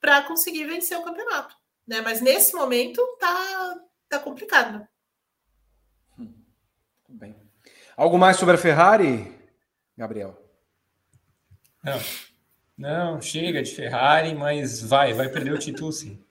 [0.00, 1.54] para conseguir vencer o campeonato.
[1.86, 2.00] Né?
[2.00, 4.78] Mas nesse momento tá, tá complicado.
[4.78, 4.88] Né?
[6.18, 6.34] Hum,
[7.08, 7.36] bem.
[7.96, 9.36] Algo mais sobre a Ferrari,
[9.98, 10.38] Gabriel?
[11.82, 12.00] Não,
[12.78, 16.24] não, chega de Ferrari, mas vai, vai perder o título sim.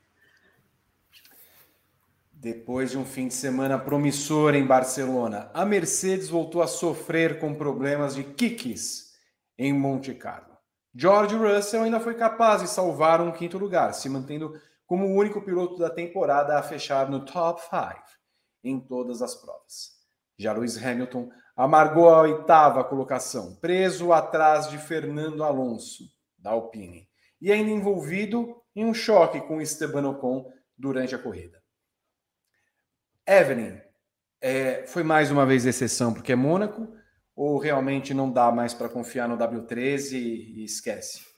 [2.41, 7.53] Depois de um fim de semana promissor em Barcelona, a Mercedes voltou a sofrer com
[7.53, 9.11] problemas de kicks
[9.59, 10.57] em Monte Carlo.
[10.95, 15.43] George Russell ainda foi capaz de salvar um quinto lugar, se mantendo como o único
[15.43, 18.01] piloto da temporada a fechar no top 5
[18.63, 19.91] em todas as provas.
[20.35, 26.05] Já Lewis Hamilton amargou a oitava colocação, preso atrás de Fernando Alonso,
[26.39, 27.07] da Alpine,
[27.39, 31.60] e ainda envolvido em um choque com Esteban Ocon durante a corrida.
[33.27, 33.77] Evelyn,
[34.41, 36.87] é, foi mais uma vez exceção porque é Mônaco,
[37.35, 41.31] ou realmente não dá mais para confiar no W13 e, e esquece?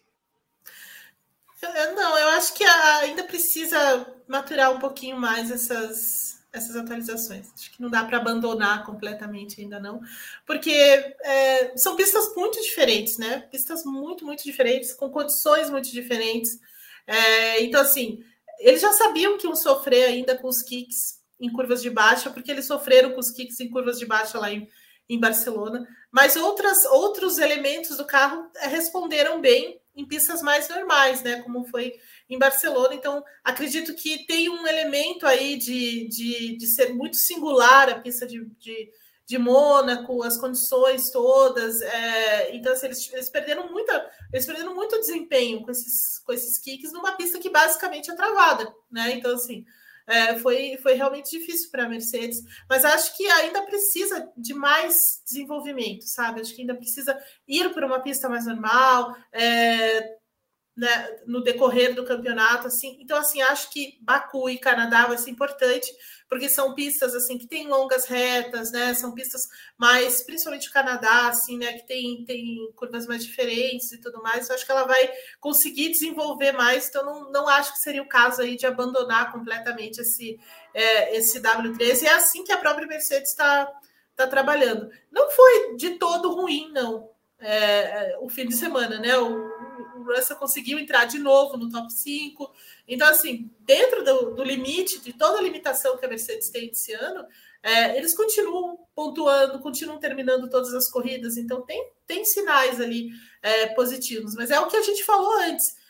[1.95, 7.51] não, eu acho que ainda precisa maturar um pouquinho mais essas, essas atualizações.
[7.53, 10.01] Acho que não dá para abandonar completamente ainda não,
[10.45, 13.47] porque é, são pistas muito diferentes, né?
[13.51, 16.59] Pistas muito, muito diferentes, com condições muito diferentes.
[17.07, 18.23] É, então, assim,
[18.59, 22.51] eles já sabiam que iam sofrer ainda com os kicks em curvas de baixa, porque
[22.51, 24.67] eles sofreram com os kicks em curvas de baixa lá em,
[25.09, 31.21] em Barcelona, mas outras, outros elementos do carro é, responderam bem em pistas mais normais,
[31.21, 31.41] né?
[31.41, 31.93] Como foi
[32.29, 32.95] em Barcelona.
[32.95, 38.25] Então, acredito que tem um elemento aí de, de, de ser muito singular a pista
[38.25, 38.89] de, de,
[39.25, 41.81] de Mônaco, as condições todas.
[41.81, 46.57] É, então, assim, eles, eles, perderam muita, eles perderam muito desempenho com esses, com esses
[46.57, 49.11] kicks numa pista que basicamente é travada, né?
[49.13, 49.65] Então, assim.
[50.05, 54.95] É, foi, foi realmente difícil para a Mercedes, mas acho que ainda precisa de mais
[55.25, 56.41] desenvolvimento, sabe?
[56.41, 57.17] Acho que ainda precisa
[57.47, 60.17] ir para uma pista mais normal, é,
[60.75, 62.97] né, no decorrer do campeonato, assim.
[62.99, 65.87] Então, assim, acho que Baku e Canadá vai ser importante,
[66.27, 68.91] porque são pistas assim que têm longas retas, né?
[68.95, 69.47] São pistas
[69.77, 71.73] mais, principalmente o Canadá, assim, né?
[71.73, 74.49] Que tem, tem curvas mais diferentes e tudo mais.
[74.49, 76.89] Eu acho que ela vai conseguir desenvolver mais.
[76.89, 80.39] Então, não, não acho que seria o caso aí de abandonar completamente esse,
[80.73, 82.01] é, esse W13.
[82.01, 83.71] E é assim que a própria Mercedes está
[84.15, 84.89] tá trabalhando.
[85.11, 87.11] Não foi de todo ruim, não.
[87.39, 89.15] É, é o fim de semana, né?
[89.17, 89.52] O
[90.03, 92.51] Russell conseguiu entrar de novo no top 5.
[92.87, 96.93] Então, assim, dentro do, do limite, de toda a limitação que a Mercedes tem esse
[96.93, 97.25] ano,
[97.63, 103.09] é, eles continuam pontuando, continuam terminando todas as corridas, então tem, tem sinais ali
[103.41, 105.81] é, positivos, mas é o que a gente falou antes.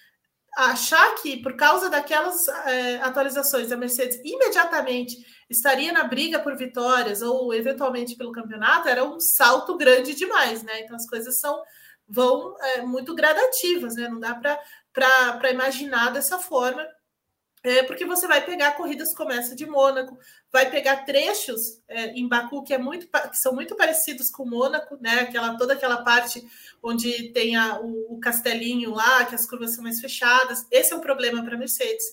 [0.56, 5.18] Achar que por causa daquelas é, atualizações a Mercedes imediatamente
[5.50, 10.82] estaria na briga por vitórias ou eventualmente pelo campeonato era um salto grande demais, né?
[10.82, 11.60] Então as coisas são
[12.08, 14.08] vão é, muito gradativas, né?
[14.08, 14.36] Não dá
[14.94, 16.86] para imaginar dessa forma,
[17.64, 20.18] é, porque você vai pegar corridas começa de Mônaco,
[20.52, 24.98] vai pegar trechos é, em Baku que, é muito, que são muito parecidos com Mônaco,
[25.00, 25.22] né?
[25.22, 26.46] Aquela, toda aquela parte
[26.84, 30.68] onde tem a, o, o castelinho lá, que as curvas são mais fechadas.
[30.70, 32.04] Esse é um problema para Mercedes.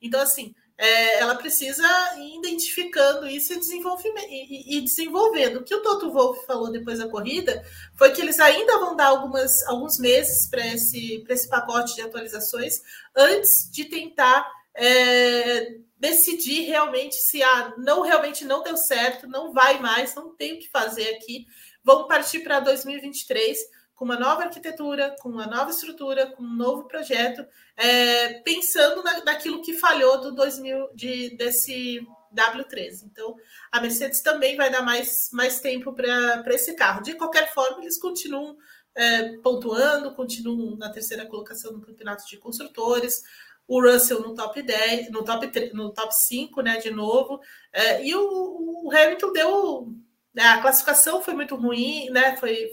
[0.00, 1.84] Então, assim, é, ela precisa
[2.18, 5.56] ir identificando isso e, e, e, desenvolvendo.
[5.56, 7.64] O que o Toto Wolff falou depois da corrida
[7.96, 12.80] foi que eles ainda vão dar algumas, alguns meses para esse, esse pacote de atualizações
[13.16, 19.80] antes de tentar é, decidir realmente se ah, não realmente não deu certo, não vai
[19.80, 21.44] mais, não tem o que fazer aqui.
[21.82, 23.58] Vamos partir para 2023
[23.98, 27.44] com uma nova arquitetura, com uma nova estrutura, com um novo projeto,
[27.76, 33.02] é, pensando na, naquilo que falhou do 2000 de, desse W13.
[33.10, 33.34] Então,
[33.72, 37.02] a Mercedes também vai dar mais, mais tempo para esse carro.
[37.02, 38.56] De qualquer forma, eles continuam
[38.94, 43.20] é, pontuando, continuam na terceira colocação no campeonato de construtores.
[43.66, 46.76] O Russell no top 10, no top, 3, no top 5, né?
[46.76, 47.40] De novo.
[47.72, 49.92] É, e o, o Hamilton deu.
[50.32, 52.36] Né, a classificação foi muito ruim, né?
[52.36, 52.70] Foi,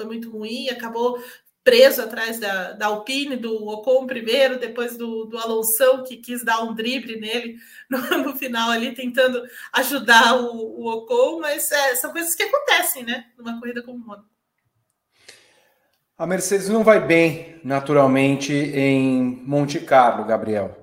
[0.00, 1.22] foi muito ruim, acabou
[1.62, 6.62] preso atrás da, da Alpine, do Ocon primeiro, depois do, do Alonso, que quis dar
[6.62, 7.56] um drible nele
[7.88, 9.42] no, no final ali, tentando
[9.74, 14.28] ajudar o, o Ocon, mas é, são coisas que acontecem, né, numa corrida como Mônaco.
[16.16, 20.76] A Mercedes não vai bem, naturalmente, em Monte Carlo, Gabriel.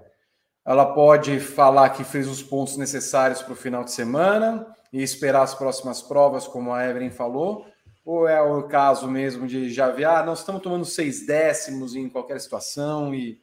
[0.66, 5.44] Ela pode falar que fez os pontos necessários para o final de semana e esperar
[5.44, 7.68] as próximas provas, como a Evelyn falou,
[8.08, 12.08] ou é o caso mesmo de já ver, ah, nós estamos tomando seis décimos em
[12.08, 13.38] qualquer situação e,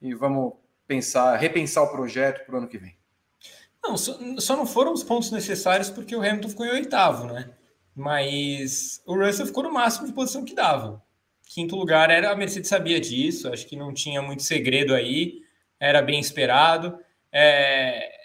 [0.00, 0.54] e vamos
[0.86, 2.96] pensar, repensar o projeto para o ano que vem?
[3.84, 7.50] Não, só, só, não foram os pontos necessários porque o Hamilton ficou em oitavo, né?
[7.94, 11.02] Mas o Russell ficou no máximo de posição que dava.
[11.46, 15.42] Quinto lugar era a Mercedes sabia disso, acho que não tinha muito segredo aí,
[15.78, 16.98] era bem esperado.
[17.30, 18.15] É,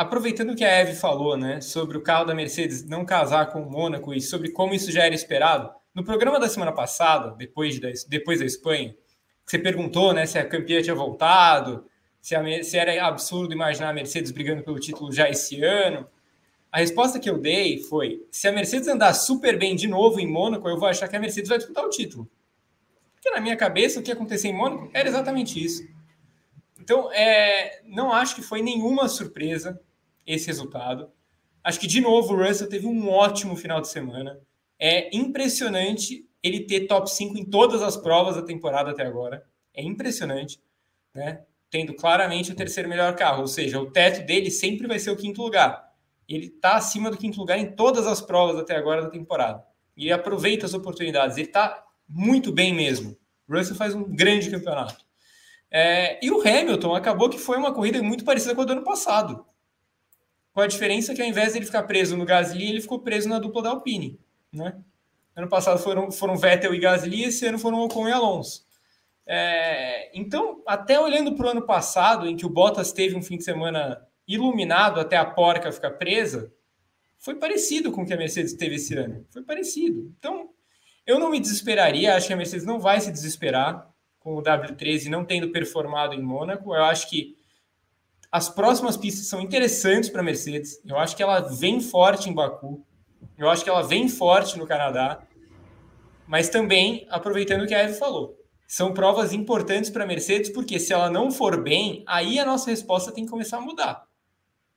[0.00, 3.70] aproveitando que a Eve falou, né, sobre o carro da Mercedes não casar com o
[3.70, 7.90] Mônaco e sobre como isso já era esperado, no programa da semana passada, depois, da,
[8.08, 8.96] depois da Espanha,
[9.44, 11.84] você perguntou, né, se a campeã tinha voltado,
[12.18, 16.08] se, a, se era absurdo imaginar a Mercedes brigando pelo título já esse ano.
[16.72, 20.26] A resposta que eu dei foi: se a Mercedes andar super bem de novo em
[20.26, 22.30] Mônaco, eu vou achar que a Mercedes vai disputar o título.
[23.14, 25.86] Porque na minha cabeça, o que aconteceu em Mônaco era exatamente isso.
[26.80, 29.78] Então, é, não acho que foi nenhuma surpresa
[30.26, 31.10] esse resultado.
[31.62, 34.40] Acho que, de novo, o Russell teve um ótimo final de semana.
[34.78, 39.44] É impressionante ele ter top 5 em todas as provas da temporada até agora.
[39.74, 40.60] É impressionante,
[41.14, 41.44] né?
[41.70, 45.16] Tendo claramente o terceiro melhor carro, ou seja, o teto dele sempre vai ser o
[45.16, 45.90] quinto lugar.
[46.28, 49.62] Ele está acima do quinto lugar em todas as provas até agora da temporada.
[49.96, 51.36] E ele aproveita as oportunidades.
[51.36, 53.16] Ele está muito bem mesmo.
[53.48, 55.04] Russell faz um grande campeonato.
[55.70, 58.84] É, e o Hamilton acabou que foi uma corrida muito parecida com a do ano
[58.84, 59.44] passado.
[60.52, 63.28] Com a diferença que ao invés de ele ficar preso no Gasly, ele ficou preso
[63.28, 64.18] na dupla da Alpine.
[64.52, 64.76] Né?
[65.36, 68.66] Ano passado foram, foram Vettel e Gasly, esse ano foram Ocon e Alonso.
[69.26, 73.36] É, então, até olhando para o ano passado, em que o Bottas teve um fim
[73.36, 76.52] de semana iluminado até a porca ficar presa,
[77.18, 79.24] foi parecido com o que a Mercedes teve esse ano.
[79.30, 80.12] Foi parecido.
[80.18, 80.50] Então,
[81.06, 85.08] eu não me desesperaria, acho que a Mercedes não vai se desesperar com o W13
[85.08, 86.74] não tendo performado em Mônaco.
[86.74, 87.36] Eu acho que
[88.32, 90.80] as próximas pistas são interessantes para a Mercedes.
[90.86, 92.84] Eu acho que ela vem forte em Baku.
[93.36, 95.22] Eu acho que ela vem forte no Canadá.
[96.26, 98.38] Mas também, aproveitando o que a Eve falou,
[98.68, 102.70] são provas importantes para a Mercedes, porque se ela não for bem, aí a nossa
[102.70, 104.04] resposta tem que começar a mudar.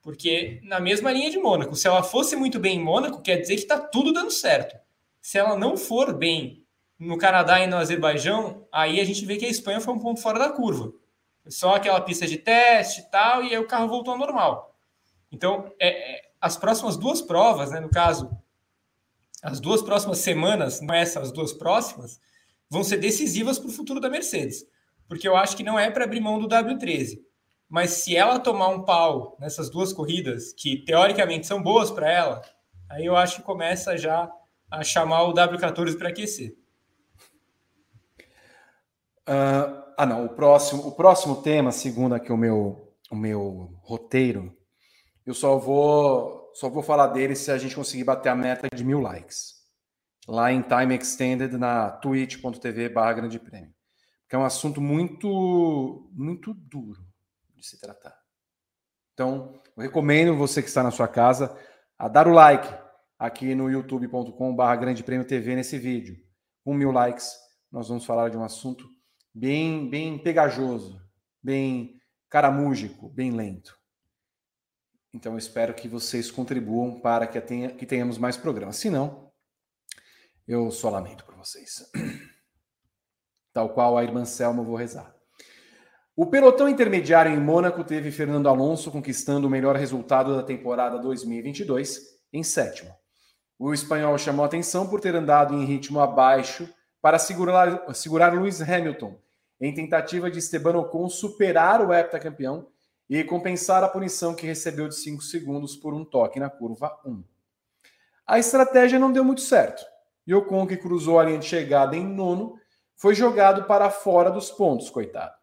[0.01, 3.55] Porque na mesma linha de Mônaco, se ela fosse muito bem em Mônaco, quer dizer
[3.55, 4.75] que está tudo dando certo.
[5.21, 6.65] Se ela não for bem
[6.97, 10.19] no Canadá e no Azerbaijão, aí a gente vê que a Espanha foi um ponto
[10.21, 10.91] fora da curva.
[11.47, 14.75] Só aquela pista de teste e tal, e aí o carro voltou ao normal.
[15.31, 18.29] Então, é, é, as próximas duas provas, né, no caso,
[19.41, 22.19] as duas próximas semanas, não essas duas próximas,
[22.69, 24.65] vão ser decisivas para o futuro da Mercedes.
[25.07, 27.19] Porque eu acho que não é para abrir mão do W13.
[27.67, 32.41] Mas se ela tomar um pau nessas duas corridas, que teoricamente são boas para ela,
[32.89, 34.31] aí eu acho que começa já
[34.69, 36.55] a chamar o W14 para aquecer.
[39.27, 40.25] Uh, ah, não.
[40.25, 44.55] O próximo, o próximo tema, segundo aqui o meu, o meu roteiro,
[45.25, 48.83] eu só vou, só vou falar dele se a gente conseguir bater a meta de
[48.83, 49.61] mil likes.
[50.27, 53.73] Lá em Time Extended na twitch.tv barra grande prêmio.
[54.29, 57.05] Que é um assunto muito, muito duro
[57.55, 58.15] de se tratar.
[59.13, 61.55] Então, eu recomendo você que está na sua casa
[61.97, 62.67] a dar o like
[63.19, 66.17] aqui no youtube.com barra grande prêmio TV nesse vídeo.
[66.63, 67.31] Com mil likes,
[67.71, 68.92] nós vamos falar de um assunto
[69.33, 71.01] bem, bem pegajoso,
[71.41, 71.99] bem
[72.29, 73.77] caramúgico, bem lento.
[75.13, 78.77] Então eu espero que vocês contribuam para que, tenha, que tenhamos mais programas.
[78.77, 79.31] Se não,
[80.47, 81.89] eu só lamento por vocês.
[83.53, 85.13] Tal qual a irmã Selma, vou rezar.
[86.15, 91.99] O pelotão intermediário em Mônaco teve Fernando Alonso conquistando o melhor resultado da temporada 2022
[92.31, 92.93] em sétimo.
[93.57, 96.67] O espanhol chamou atenção por ter andado em ritmo abaixo
[97.03, 99.19] para segurar, segurar Lewis Hamilton,
[99.59, 102.69] em tentativa de Esteban Ocon superar o heptacampeão
[103.09, 107.21] e compensar a punição que recebeu de 5 segundos por um toque na curva 1.
[108.25, 109.85] A estratégia não deu muito certo,
[110.25, 112.57] e Ocon, que cruzou a linha de chegada em nono,
[112.95, 115.35] foi jogado para fora dos pontos, coitado.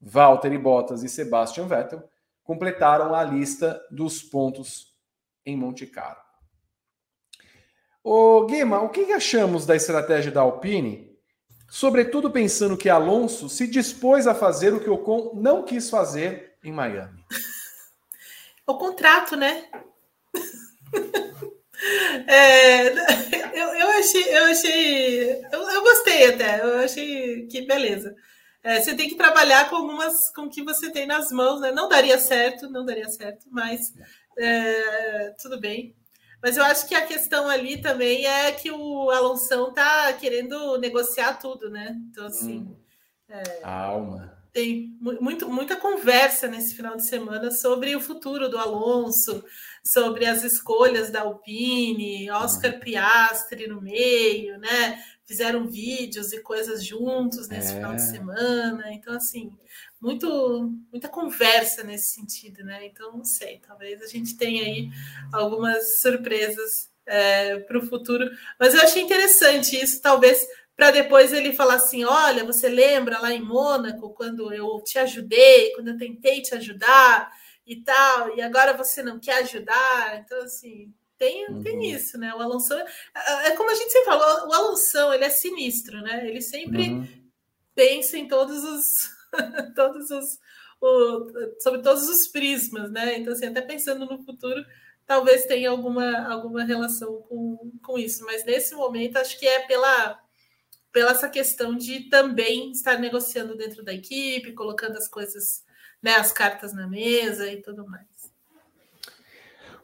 [0.00, 2.02] Valtteri Bottas e Sebastian Vettel
[2.42, 4.92] completaram a lista dos pontos
[5.44, 6.25] em Monte Carlo.
[8.08, 11.18] Ô Guima, o que achamos da estratégia da Alpine
[11.68, 16.70] sobretudo pensando que Alonso se dispôs a fazer o que Ocon não quis fazer em
[16.70, 17.20] Miami.
[18.64, 19.64] O contrato, né?
[22.26, 28.16] É, eu, eu achei, eu achei, eu, eu, gostei até, eu achei que beleza.
[28.64, 31.70] É, você tem que trabalhar com algumas, com o que você tem nas mãos, né?
[31.70, 33.92] Não daria certo, não daria certo, mas
[34.38, 35.94] é, tudo bem.
[36.42, 41.34] Mas eu acho que a questão ali também é que o Alonso tá querendo negociar
[41.34, 41.96] tudo, né?
[42.10, 42.58] Então, assim.
[42.58, 42.76] Hum.
[43.28, 44.36] É, Alma.
[44.52, 49.44] Tem muito, muita conversa nesse final de semana sobre o futuro do Alonso,
[49.84, 52.80] sobre as escolhas da Alpine, Oscar hum.
[52.80, 55.02] Piastri no meio, né?
[55.26, 57.74] Fizeram vídeos e coisas juntos nesse é.
[57.76, 58.92] final de semana.
[58.92, 59.50] Então, assim,
[60.00, 62.86] muito, muita conversa nesse sentido, né?
[62.86, 64.88] Então, não sei, talvez a gente tenha aí
[65.32, 68.28] algumas surpresas é, para o futuro.
[68.58, 70.46] Mas eu achei interessante isso, talvez
[70.76, 75.72] para depois ele falar assim: olha, você lembra lá em Mônaco, quando eu te ajudei,
[75.72, 77.32] quando eu tentei te ajudar
[77.66, 80.18] e tal, e agora você não quer ajudar.
[80.18, 81.62] Então, assim, tem, uhum.
[81.62, 82.34] tem isso, né?
[82.34, 82.84] O Alonso é,
[83.46, 86.28] é como a gente sempre falou, o Alonso ele é sinistro, né?
[86.28, 87.08] Ele sempre uhum.
[87.74, 89.15] pensa em todos os
[89.74, 90.38] todos os,
[90.80, 93.18] o, sobre todos os prismas, né?
[93.18, 94.64] Então, assim, até pensando no futuro,
[95.06, 98.24] talvez tenha alguma, alguma relação com, com isso.
[98.24, 100.20] Mas nesse momento, acho que é pela,
[100.92, 105.64] pela essa questão de também estar negociando dentro da equipe, colocando as coisas,
[106.02, 108.06] né, as cartas na mesa e tudo mais.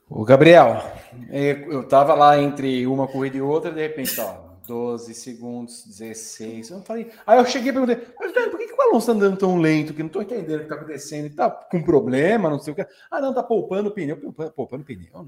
[0.09, 0.83] O Gabriel,
[1.31, 6.71] eu estava lá entre uma corrida e outra, de repente, ó, 12 segundos, 16.
[6.71, 9.59] Eu falei, aí eu cheguei e perguntei, por que, que o Alonso está andando tão
[9.59, 9.95] lento?
[9.95, 11.25] Que não estou entendendo o que está acontecendo.
[11.25, 12.87] Ele está com problema, não sei o que.
[13.11, 14.17] Ah, não, tá poupando pneu,
[14.55, 15.09] poupando pneu.
[15.15, 15.25] Ah,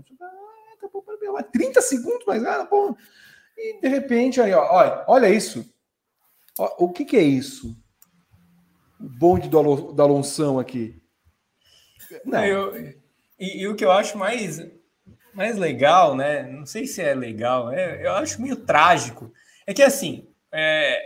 [0.80, 1.34] tá poupando pneu.
[1.42, 2.94] 30 segundos, mas ah, bom.
[3.56, 5.64] E de repente, aí, ó, olha, olha isso.
[6.78, 7.76] O que, que é isso?
[9.00, 11.02] O bonde do, Alon do aqui.
[12.24, 12.44] Não.
[12.44, 12.76] Eu,
[13.38, 14.58] e, e, o que eu acho mais,
[15.34, 16.42] mais legal, né?
[16.44, 19.32] Não sei se é legal, é, eu acho meio trágico.
[19.66, 21.02] É que assim, é,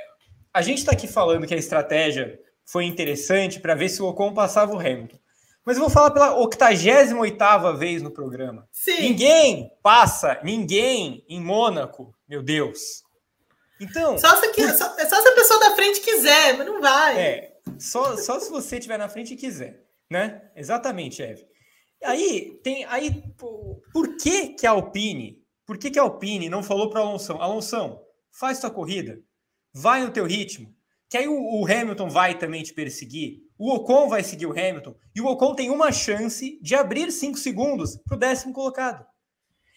[0.53, 4.35] a gente está aqui falando que a estratégia foi interessante para ver se o Ocon
[4.35, 5.19] passava o Hamilton.
[5.65, 8.67] Mas eu vou falar pela 88 vez no programa.
[8.73, 9.01] Sim.
[9.03, 13.03] Ninguém passa, ninguém em Mônaco, meu Deus.
[13.81, 14.19] Então.
[14.19, 14.69] Só se, por...
[14.71, 17.19] só, só se a pessoa da frente quiser, mas não vai.
[17.19, 20.43] É, só, só se você estiver na frente e quiser, né?
[20.57, 21.47] Exatamente, Eve.
[22.05, 22.85] Aí tem.
[22.85, 25.43] Aí, por que, que a Alpine?
[25.67, 27.33] Por que, que a Alpine não falou para Alonso?
[27.35, 28.01] Alonso,
[28.31, 29.21] faz tua corrida,
[29.73, 30.75] vai no teu ritmo,
[31.11, 34.95] que aí o, o, Hamilton vai também te perseguir, o Ocon vai seguir o Hamilton,
[35.15, 39.05] e o Ocon tem uma chance de abrir cinco segundos para o décimo colocado.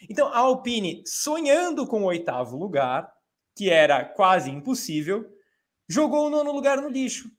[0.09, 3.11] Então a Alpine, sonhando com o oitavo lugar,
[3.55, 5.25] que era quase impossível,
[5.89, 7.29] jogou o nono lugar no lixo.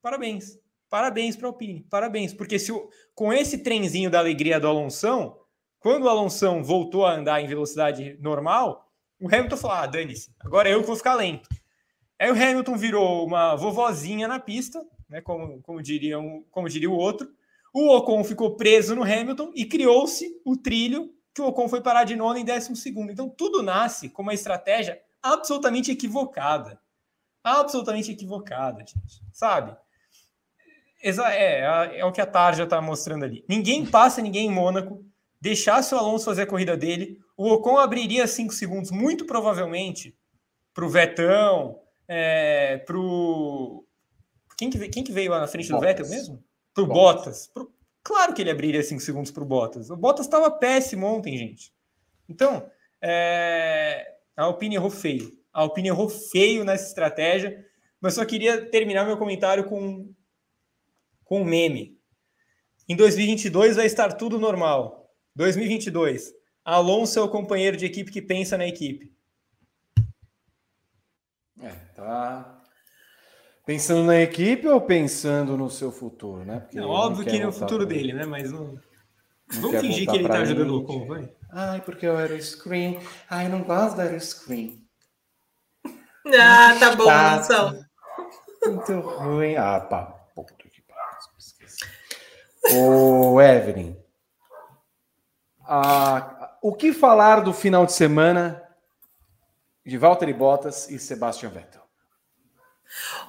[0.00, 0.58] Parabéns.
[0.96, 1.86] Parabéns para a Alpine.
[1.90, 2.32] Parabéns.
[2.32, 5.36] Porque se o, com esse trenzinho da alegria do Alonso,
[5.78, 8.90] quando o Alonso voltou a andar em velocidade normal,
[9.20, 11.46] o Hamilton falou: ah, dane-se, agora eu que vou ficar lento.
[12.18, 16.88] Aí o Hamilton virou uma vovozinha na pista, né, como, como, diria um, como diria
[16.88, 17.28] o outro.
[17.74, 22.04] O Ocon ficou preso no Hamilton e criou-se o trilho que o Ocon foi parar
[22.04, 23.12] de nono em décimo segundo.
[23.12, 26.80] Então tudo nasce com uma estratégia absolutamente equivocada.
[27.44, 29.22] Absolutamente equivocada, gente.
[29.30, 29.76] Sabe?
[31.06, 33.44] É, é, é o que a Tarja está mostrando ali.
[33.48, 35.04] Ninguém passa ninguém em Mônaco,
[35.40, 40.16] deixasse o Alonso fazer a corrida dele, o Ocon abriria cinco segundos, muito provavelmente,
[40.74, 41.78] para o Vetão,
[42.08, 43.84] é, para o.
[44.56, 45.80] Quem que, quem que veio lá na frente Bottas.
[45.80, 46.44] do Vettel mesmo?
[46.74, 47.24] Para o Bottas.
[47.24, 47.46] Bottas.
[47.48, 47.72] Pro...
[48.02, 49.90] Claro que ele abriria cinco segundos para o Bottas.
[49.90, 51.72] O Bottas estava péssimo ontem, gente.
[52.28, 52.68] Então,
[53.02, 54.14] é...
[54.36, 55.30] A Alpine errou feio.
[55.52, 57.64] A Alpine errou feio nessa estratégia,
[58.00, 60.12] mas só queria terminar meu comentário com,
[61.26, 62.00] com um meme.
[62.88, 65.10] Em 2022 vai estar tudo normal.
[65.34, 66.32] 2022.
[66.64, 69.14] Alonso é o companheiro de equipe que pensa na equipe.
[71.60, 72.56] É, tá
[73.66, 76.60] pensando na equipe ou pensando no seu futuro, né?
[76.60, 78.24] Porque não, óbvio que no futuro dele, né?
[78.24, 78.74] Mas não.
[79.52, 81.28] não Vamos fingir que ele tá ajudando o Ocon, vai.
[81.50, 83.00] Ai, porque eu era o screen.
[83.28, 84.80] Ai, não gosto da screen.
[86.38, 87.84] Ah, tá bom, Mansão.
[88.64, 89.56] Muito ruim.
[89.56, 90.15] Ah, pá.
[92.74, 93.96] Ô, Evelyn.
[95.60, 98.62] Ah, o que falar do final de semana
[99.84, 101.82] de Valtteri Bottas e Sebastian Vettel?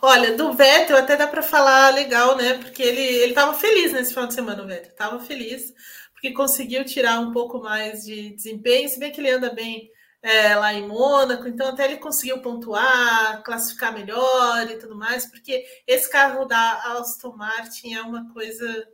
[0.02, 2.56] Olha, do Vettel até dá para falar legal, né?
[2.56, 4.92] Porque ele ele estava feliz nesse final de semana, o Vettel.
[4.92, 5.74] Estava feliz
[6.14, 10.56] porque conseguiu tirar um pouco mais de desempenho, se bem que ele anda bem é,
[10.56, 16.10] lá em Mônaco, então até ele conseguiu pontuar, classificar melhor e tudo mais, porque esse
[16.10, 18.88] carro da Aston Martin é uma coisa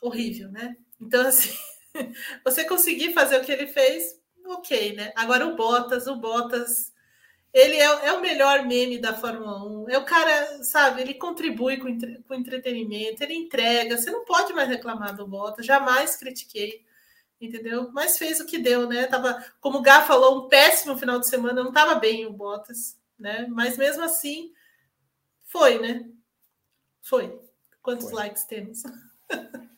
[0.00, 0.76] horrível, né?
[1.00, 1.50] Então, assim,
[2.44, 5.12] você conseguir fazer o que ele fez, ok, né?
[5.16, 6.92] Agora o Bottas, o Bottas
[7.52, 9.88] ele é, é, o melhor meme da Fórmula 1.
[9.90, 13.96] É o cara, sabe, ele contribui com, entre, com entretenimento, ele entrega.
[13.96, 16.84] Você não pode mais reclamar do Bottas, jamais critiquei,
[17.40, 17.90] entendeu?
[17.92, 19.06] Mas fez o que deu, né?
[19.06, 22.98] Tava, como o Gá falou, um péssimo final de semana, não estava bem o Bottas,
[23.18, 23.46] né?
[23.48, 24.52] Mas mesmo assim,
[25.46, 26.06] foi, né?
[27.02, 27.40] Foi.
[27.82, 28.14] Quantos foi.
[28.14, 28.82] likes temos?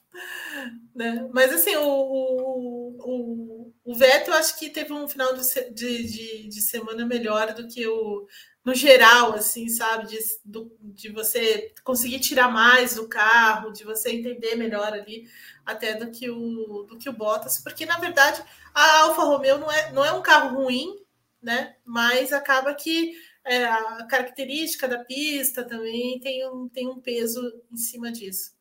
[0.95, 1.29] né?
[1.33, 7.05] Mas assim, o, o, o, Vettel acho que teve um final de, de, de, semana
[7.07, 8.27] melhor do que o
[8.65, 10.07] no geral, assim, sabe?
[10.09, 15.25] De, do, de você conseguir tirar mais do carro, de você entender melhor ali,
[15.65, 18.43] até do que o, do que o Bottas, porque na verdade
[18.75, 20.97] a Alfa Romeo não é, não é um carro ruim,
[21.43, 21.77] né?
[21.85, 23.15] Mas acaba que
[23.45, 27.41] é, a característica da pista também tem um, tem um peso
[27.73, 28.53] em cima disso.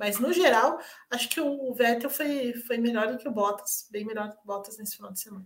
[0.00, 0.78] Mas, no geral,
[1.10, 4.42] acho que o Vettel foi, foi melhor do que o Bottas, bem melhor do que
[4.42, 5.44] o Bottas nesse final de semana.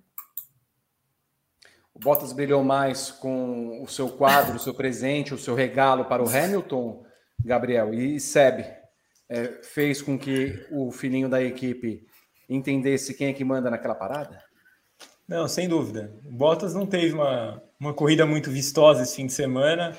[1.93, 6.23] O Bottas brilhou mais com o seu quadro, o seu presente, o seu regalo para
[6.23, 7.05] o Hamilton,
[7.45, 7.93] Gabriel.
[7.93, 8.65] E Seb
[9.29, 12.07] é, fez com que o filhinho da equipe
[12.49, 14.41] entendesse quem é que manda naquela parada?
[15.27, 16.17] Não, sem dúvida.
[16.25, 19.97] O Bottas não teve uma, uma corrida muito vistosa esse fim de semana.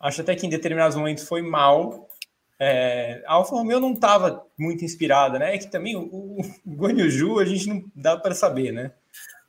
[0.00, 2.08] Acho até que em determinados momentos foi mal.
[2.64, 5.56] É, a Alfa Romeo não estava muito inspirada, né?
[5.56, 8.92] É que também o, o, a gente não dá para saber, né?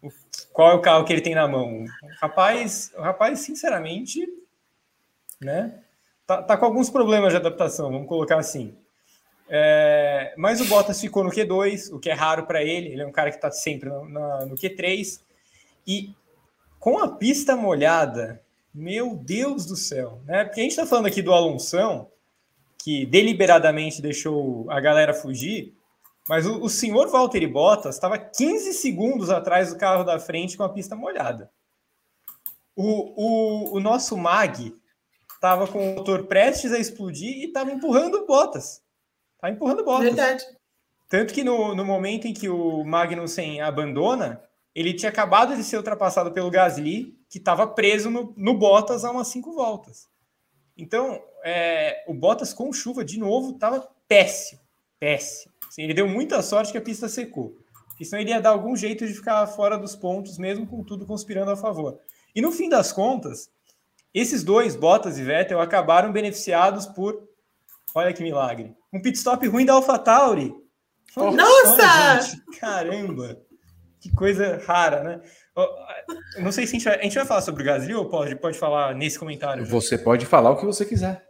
[0.02, 0.10] O,
[0.52, 1.84] qual é o carro que ele tem na mão?
[1.84, 1.88] O
[2.20, 4.28] rapaz, o rapaz, sinceramente,
[5.40, 5.80] né?
[6.26, 8.76] Tá, tá com alguns problemas de adaptação, vamos colocar assim.
[9.48, 12.94] É, mas o Bottas ficou no Q2, o que é raro para ele.
[12.94, 15.22] Ele é um cara que está sempre no, na, no Q3.
[15.86, 16.16] E
[16.80, 18.42] com a pista molhada,
[18.74, 20.46] meu Deus do céu, né?
[20.46, 22.10] Porque a gente está falando aqui do Alonso,
[22.84, 25.74] que deliberadamente deixou a galera fugir,
[26.28, 30.64] mas o, o senhor Valtteri Bottas estava 15 segundos atrás do carro da frente com
[30.64, 31.50] a pista molhada.
[32.76, 34.76] O, o, o nosso Mag
[35.34, 38.82] estava com o motor prestes a explodir e estava empurrando Bottas.
[39.40, 40.08] Tá empurrando Bottas.
[40.08, 40.44] Verdade.
[41.08, 44.44] Tanto que no, no momento em que o Magnussen abandona,
[44.76, 49.12] ele tinha acabado de ser ultrapassado pelo Gasly, que estava preso no, no Bottas há
[49.12, 50.12] umas cinco voltas.
[50.78, 54.62] Então, é, o Bottas com chuva de novo estava péssimo,
[55.00, 55.54] péssimo.
[55.68, 57.58] Assim, ele deu muita sorte que a pista secou.
[57.88, 61.06] Porque senão ele ia dar algum jeito de ficar fora dos pontos, mesmo com tudo
[61.06, 62.00] conspirando a favor.
[62.36, 63.52] E no fim das contas,
[64.14, 67.28] esses dois, Bottas e Vettel, acabaram beneficiados por
[67.96, 68.76] Olha que milagre.
[68.92, 70.54] Um pit stop ruim da AlphaTauri.
[71.16, 72.22] Nossa!
[72.22, 73.40] Gente, caramba!
[74.00, 75.22] Que coisa rara, né?
[76.40, 78.36] Não sei se a gente, vai, a gente vai falar sobre o Gasly ou pode,
[78.36, 79.66] pode falar nesse comentário.
[79.66, 81.24] Você pode falar o que você quiser.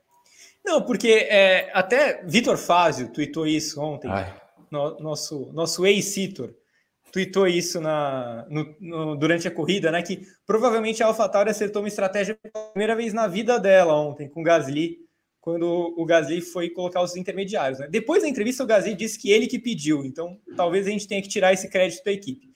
[0.66, 4.10] Não, porque é, até Vitor Fázio tweetou isso ontem.
[4.72, 6.54] No, nosso nosso ex-Citor
[7.12, 10.02] tweetou isso na, no, no, durante a corrida, né?
[10.02, 14.42] Que provavelmente a AlphaTauri acertou uma estratégia pela primeira vez na vida dela ontem, com
[14.42, 15.04] o Gasly
[15.44, 17.78] quando o Gasly foi colocar os intermediários.
[17.78, 17.90] Né?
[17.92, 21.22] Depois da entrevista, o Gasly disse que ele que pediu, então talvez a gente tenha
[21.22, 22.53] que tirar esse crédito da equipe.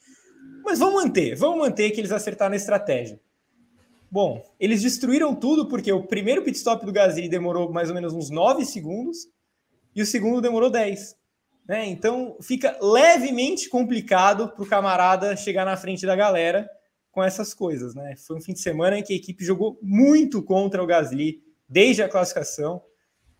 [0.68, 3.18] Mas vamos manter, vamos manter que eles acertaram a estratégia.
[4.11, 8.14] Bom, eles destruíram tudo porque o primeiro pit stop do Gasly demorou mais ou menos
[8.14, 9.30] uns 9 segundos
[9.95, 11.15] e o segundo demorou 10.
[11.65, 11.85] Né?
[11.85, 16.69] Então fica levemente complicado para o camarada chegar na frente da galera
[17.14, 17.95] com essas coisas.
[17.95, 18.18] Né?
[18.18, 22.03] Foi um fim de semana em que a equipe jogou muito contra o Gasly desde
[22.03, 22.81] a classificação,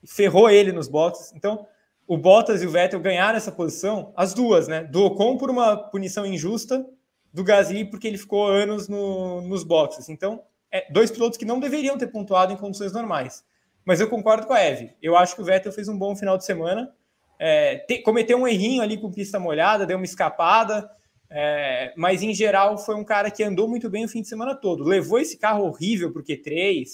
[0.06, 1.34] ferrou ele nos boxes.
[1.36, 1.68] Então,
[2.08, 4.86] o Bottas e o Vettel ganharam essa posição, as duas, né?
[4.86, 6.88] Do Ocon por uma punição injusta,
[7.34, 10.10] do Gasly porque ele ficou anos no, nos boxes.
[10.10, 13.44] Então, é, dois pilotos que não deveriam ter pontuado em condições normais.
[13.86, 14.94] Mas eu concordo com a Eve.
[15.02, 16.92] Eu acho que o Vettel fez um bom final de semana.
[17.40, 20.90] É, te, cometeu um errinho ali com pista molhada, deu uma escapada,
[21.30, 24.56] é, mas em geral foi um cara que andou muito bem o fim de semana
[24.56, 24.84] todo.
[24.84, 26.86] Levou esse carro horrível o Q3,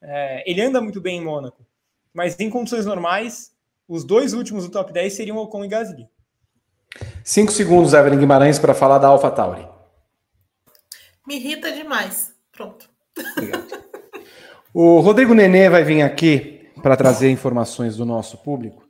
[0.00, 1.64] é, ele anda muito bem em Mônaco,
[2.12, 3.52] mas em condições normais,
[3.86, 6.08] os dois últimos do top 10 seriam Ocon e Gasly.
[7.22, 9.71] Cinco segundos, Evelyn Guimarães, para falar da AlphaTauri.
[11.26, 12.34] Me irrita demais.
[12.50, 12.90] Pronto.
[13.36, 13.66] Obrigado.
[14.74, 18.84] o Rodrigo Nenê vai vir aqui para trazer informações do nosso público.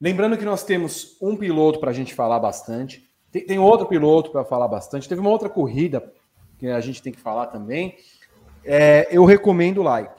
[0.00, 4.30] Lembrando que nós temos um piloto para a gente falar bastante, tem, tem outro piloto
[4.30, 6.12] para falar bastante, teve uma outra corrida
[6.58, 7.96] que a gente tem que falar também.
[8.64, 10.14] É, eu recomendo o like.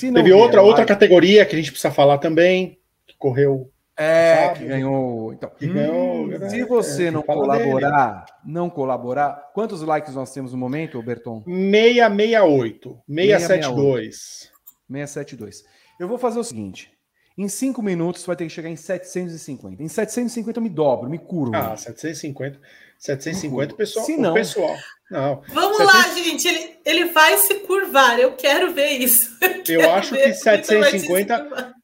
[0.00, 3.70] Teve outra, outra categoria que a gente precisa falar também, que correu.
[3.96, 4.58] É, sabe?
[4.60, 5.32] que ganhou.
[5.32, 8.38] Então, que ganhou, hum, se você é, não colaborar, dele.
[8.44, 11.42] não colaborar, quantos likes nós temos no momento, Berton?
[11.44, 14.50] 668, 672.
[14.88, 15.64] 672.
[15.98, 16.90] Eu vou fazer o seguinte:
[17.36, 19.82] em cinco minutos vai ter que chegar em 750.
[19.82, 21.54] Em 750 eu me dobro, me curvo.
[21.54, 22.60] Ah, 750.
[22.98, 24.04] 750 pessoal.
[24.04, 24.76] Se não, pessoal.
[25.10, 25.42] Não.
[25.48, 25.86] Vamos 700...
[25.86, 26.48] lá, gente.
[26.48, 28.18] Ele, ele vai se curvar.
[28.18, 29.38] Eu quero ver isso.
[29.68, 31.74] Eu, eu acho que 750.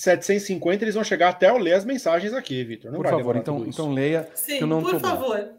[0.00, 2.92] 750 eles vão chegar até eu ler as mensagens aqui, Vitor.
[2.92, 4.28] Por favor, então, então leia.
[4.34, 5.50] Sim, por favor.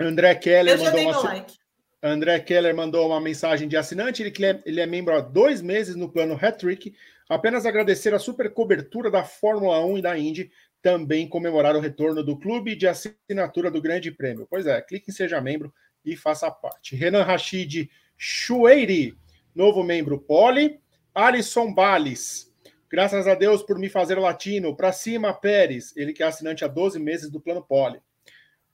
[0.00, 1.22] André Keller mandou uma.
[1.22, 1.54] Like.
[2.02, 4.22] André Keller mandou uma mensagem de assinante.
[4.22, 6.94] Ele, é, ele é membro há dois meses no plano Hat-Trick.
[7.28, 10.50] Apenas agradecer a super cobertura da Fórmula 1 e da Indy
[10.82, 14.46] também comemorar o retorno do clube de assinatura do Grande Prêmio.
[14.50, 15.72] Pois é, clique em Seja Membro
[16.04, 16.94] e faça parte.
[16.94, 19.16] Renan Rachid Chueiri,
[19.54, 20.78] novo membro Poli.
[21.14, 22.52] Alisson Bales,
[22.94, 24.72] graças a Deus por me fazer latino.
[24.76, 27.98] Para cima, Pérez, ele que é assinante há 12 meses do Plano Poli.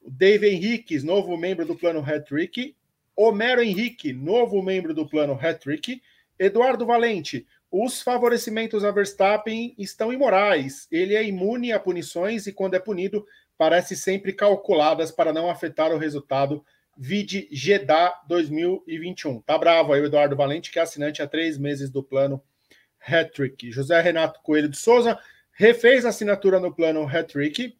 [0.07, 2.77] Dave Henriques, novo membro do Plano Hat-Trick.
[3.17, 6.03] Homero Henrique, novo membro do Plano Hat-Trick.
[6.39, 10.87] Eduardo Valente, os favorecimentos a Verstappen estão imorais.
[10.93, 13.27] Ele é imune a punições e, quando é punido,
[13.57, 16.63] parece sempre calculadas para não afetar o resultado.
[16.95, 19.41] Vide Jeddah 2021.
[19.41, 22.43] Tá bravo aí o Eduardo Valente, que é assinante há três meses do plano
[23.01, 23.71] Hattrick.
[23.71, 25.19] José Renato Coelho de Souza
[25.53, 27.77] refez a assinatura no plano Hattrick.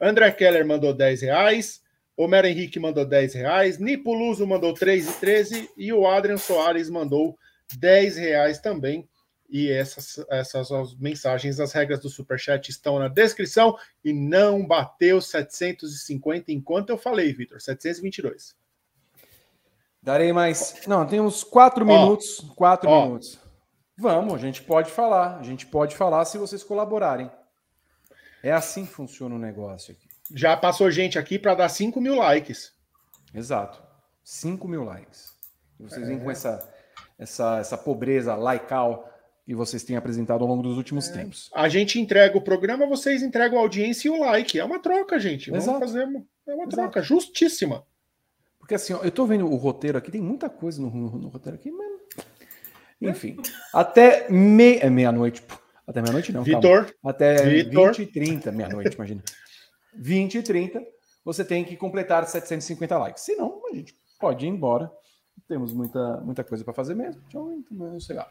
[0.00, 1.82] André Keller mandou 10 reais.
[2.18, 7.38] Homero Henrique mandou 10 reais, Nipuluso mandou 3,13 e o Adrian Soares mandou
[7.78, 9.08] 10 reais também.
[9.48, 15.20] E essas, essas as mensagens, as regras do Superchat estão na descrição e não bateu
[15.20, 18.56] 750 enquanto eu falei, Vitor, 722.
[20.02, 20.74] Darei mais.
[20.88, 22.40] Não, temos quatro minutos.
[22.56, 23.38] Quatro ó, minutos.
[23.98, 25.38] Vamos, a gente pode falar.
[25.38, 27.30] A gente pode falar se vocês colaborarem.
[28.42, 30.08] É assim que funciona o negócio aqui.
[30.32, 32.72] Já passou gente aqui para dar 5 mil likes.
[33.34, 33.82] Exato.
[34.22, 35.34] 5 mil likes.
[35.80, 36.06] E vocês é.
[36.06, 36.72] vêm com essa,
[37.18, 39.12] essa, essa pobreza laical
[39.44, 41.12] que vocês têm apresentado ao longo dos últimos é.
[41.14, 41.50] tempos.
[41.54, 44.60] A gente entrega o programa, vocês entregam a audiência e o like.
[44.60, 45.50] É uma troca, gente.
[45.50, 45.80] Vamos Exato.
[45.80, 47.84] fazer uma, é uma troca justíssima.
[48.58, 51.28] Porque assim, ó, eu tô vendo o roteiro aqui, tem muita coisa no, no, no
[51.28, 51.87] roteiro aqui, mas.
[53.00, 53.36] Enfim.
[53.72, 54.78] Até me...
[54.78, 55.42] é meia-noite.
[55.86, 56.42] Até meia-noite não.
[56.42, 56.92] Vitor.
[57.04, 57.94] Até Vitor.
[57.94, 59.22] 20 e 30, meia-noite, imagina.
[59.94, 60.82] 20 e 30,
[61.24, 63.22] você tem que completar 750 likes.
[63.24, 64.90] Senão, a gente pode ir embora.
[65.46, 67.22] Temos muita, muita coisa para fazer mesmo.
[67.28, 68.28] Então, sei lá.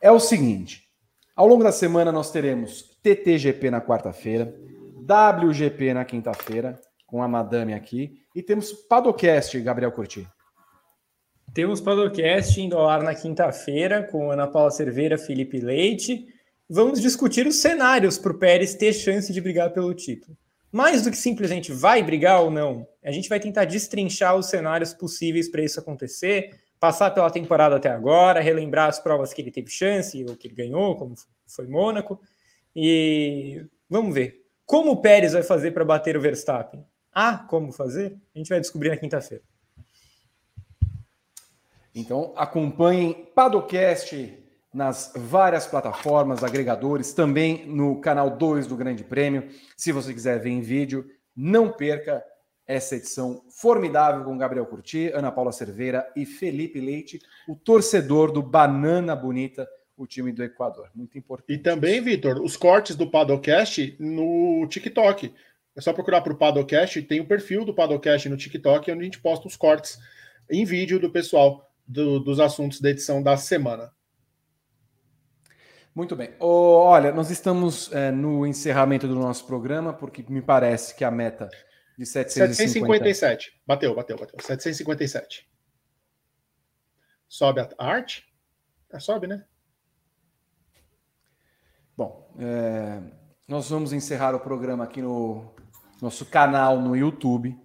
[0.00, 0.88] É o seguinte:
[1.34, 4.54] ao longo da semana nós teremos TTGP na quarta-feira,
[5.02, 10.26] WGP na quinta-feira, com a madame aqui, e temos Padocast, Gabriel Curti.
[11.54, 16.26] Temos Padocast indo ao ar na quinta-feira com Ana Paula Cerveira, Felipe Leite.
[16.68, 20.36] Vamos discutir os cenários para o Pérez ter chance de brigar pelo título.
[20.70, 24.92] Mais do que simplesmente vai brigar ou não, a gente vai tentar destrinchar os cenários
[24.92, 29.70] possíveis para isso acontecer, passar pela temporada até agora, relembrar as provas que ele teve
[29.70, 31.14] chance ou que ele ganhou, como
[31.46, 32.20] foi Mônaco.
[32.76, 34.44] E vamos ver.
[34.66, 36.84] Como o Pérez vai fazer para bater o Verstappen?
[37.12, 38.14] Ah, como fazer?
[38.34, 39.42] A gente vai descobrir na quinta-feira.
[41.98, 44.38] Então acompanhem Padocast
[44.72, 49.48] nas várias plataformas, agregadores, também no canal 2 do Grande Prêmio.
[49.76, 52.22] Se você quiser ver em vídeo, não perca
[52.64, 57.18] essa edição formidável com Gabriel Curti, Ana Paula Cerveira e Felipe Leite,
[57.48, 59.66] o torcedor do Banana Bonita,
[59.96, 60.90] o time do Equador.
[60.94, 61.58] Muito importante.
[61.58, 65.34] E também, Vitor, os cortes do Padocast no TikTok.
[65.74, 69.04] É só procurar para o Padocast, tem o perfil do Padocast no TikTok, onde a
[69.04, 69.98] gente posta os cortes
[70.48, 73.90] em vídeo do pessoal do, dos assuntos da edição da semana.
[75.94, 76.34] Muito bem.
[76.38, 81.10] Oh, olha, nós estamos é, no encerramento do nosso programa, porque me parece que a
[81.10, 81.48] meta
[81.98, 82.54] de 750...
[82.54, 83.60] 757.
[83.66, 84.38] Bateu, bateu, bateu.
[84.40, 85.50] 757.
[87.28, 88.24] Sobe a arte?
[88.92, 89.44] É, sobe, né?
[91.96, 93.02] Bom, é,
[93.48, 95.52] nós vamos encerrar o programa aqui no
[96.00, 97.58] nosso canal no YouTube.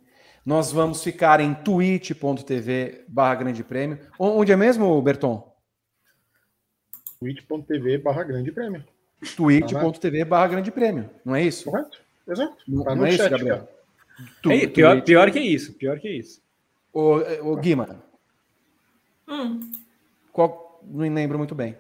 [0.46, 4.00] Nós vamos ficar em twitch.tv barra grande prêmio.
[4.20, 5.54] Onde é mesmo, Berton?
[7.20, 8.84] twitch.tv barra grande prêmio.
[9.36, 11.72] twitch.tv barra grande prêmio, não é isso?
[11.72, 12.58] Correto, exato.
[12.68, 13.70] Não, tá não é chat, isso, Gabriel?
[14.42, 16.42] Tu, é, pior, pior que isso, pior que isso.
[16.92, 17.16] O,
[17.52, 18.04] o Guima.
[19.28, 19.72] Hum.
[20.34, 21.78] Qual, não lembro muito bem.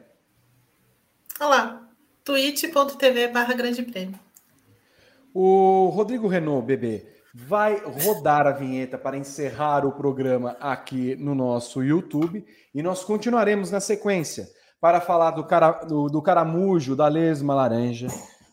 [1.39, 1.89] Olha lá,
[2.23, 4.17] twitch.tv barra grande prêmio.
[5.33, 11.83] O Rodrigo Renault, bebê, vai rodar a vinheta para encerrar o programa aqui no nosso
[11.83, 14.47] YouTube e nós continuaremos na sequência
[14.79, 18.07] para falar do, cara, do, do caramujo, da lesma laranja,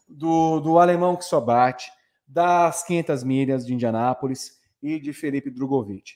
[0.08, 1.92] do, do alemão que só bate,
[2.26, 6.14] das 500 milhas de Indianápolis e de Felipe Drogovic.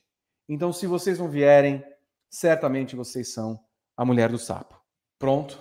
[0.48, 1.84] Então, se vocês não vierem,
[2.30, 3.58] certamente vocês são
[3.96, 4.80] a mulher do sapo.
[5.18, 5.58] Pronto?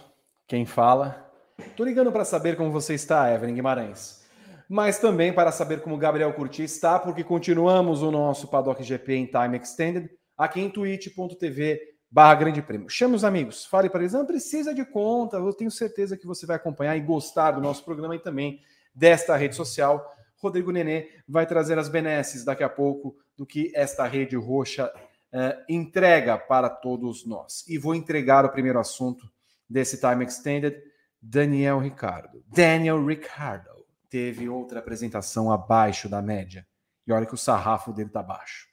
[0.48, 1.32] Quem fala?
[1.76, 4.23] Tô ligando para saber como você está, Evelyn Guimarães.
[4.70, 9.26] Mas também para saber como Gabriel Curti está, porque continuamos o nosso Paddock GP em
[9.26, 11.80] Time Extended aqui em twitch.tv
[12.10, 12.90] barra grande prêmio.
[12.90, 16.46] Chame os amigos, fale para eles, não precisa de conta, eu tenho certeza que você
[16.46, 18.62] vai acompanhar e gostar do nosso programa e também
[18.94, 20.14] desta rede social.
[20.38, 24.92] Rodrigo Nenê vai trazer as benesses daqui a pouco do que esta rede roxa
[25.32, 27.68] eh, entrega para todos nós.
[27.68, 29.26] E vou entregar o primeiro assunto
[29.68, 30.80] desse Time Extended,
[31.20, 32.44] Daniel Ricardo.
[32.48, 33.73] Daniel Ricardo
[34.14, 36.68] teve outra apresentação abaixo da média.
[37.08, 38.68] E olha que o sarrafo dele está baixo.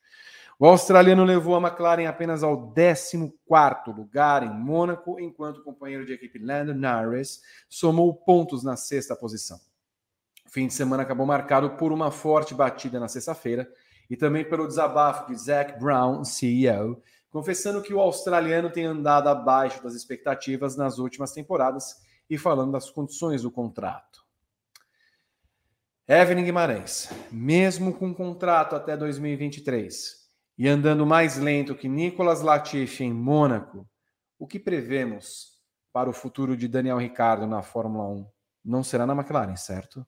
[0.59, 3.33] O australiano levou a McLaren apenas ao 14
[3.87, 7.41] lugar em Mônaco, enquanto o companheiro de equipe Lando Norris
[7.71, 9.59] somou pontos na sexta posição.
[10.47, 13.67] O fim de semana acabou marcado por uma forte batida na sexta-feira
[14.11, 19.83] e também pelo desabafo de Zach Brown, CEO, confessando que o australiano tem andado abaixo
[19.83, 21.97] das expectativas nas últimas temporadas
[22.29, 24.29] e falando das condições do contrato.
[26.11, 30.17] Evelyn Guimarães, mesmo com contrato até 2023,
[30.59, 33.89] e andando mais lento que Nicolas Latifi em Mônaco,
[34.37, 35.53] o que prevemos
[35.93, 38.27] para o futuro de Daniel Ricardo na Fórmula 1?
[38.65, 40.05] Não será na McLaren, certo?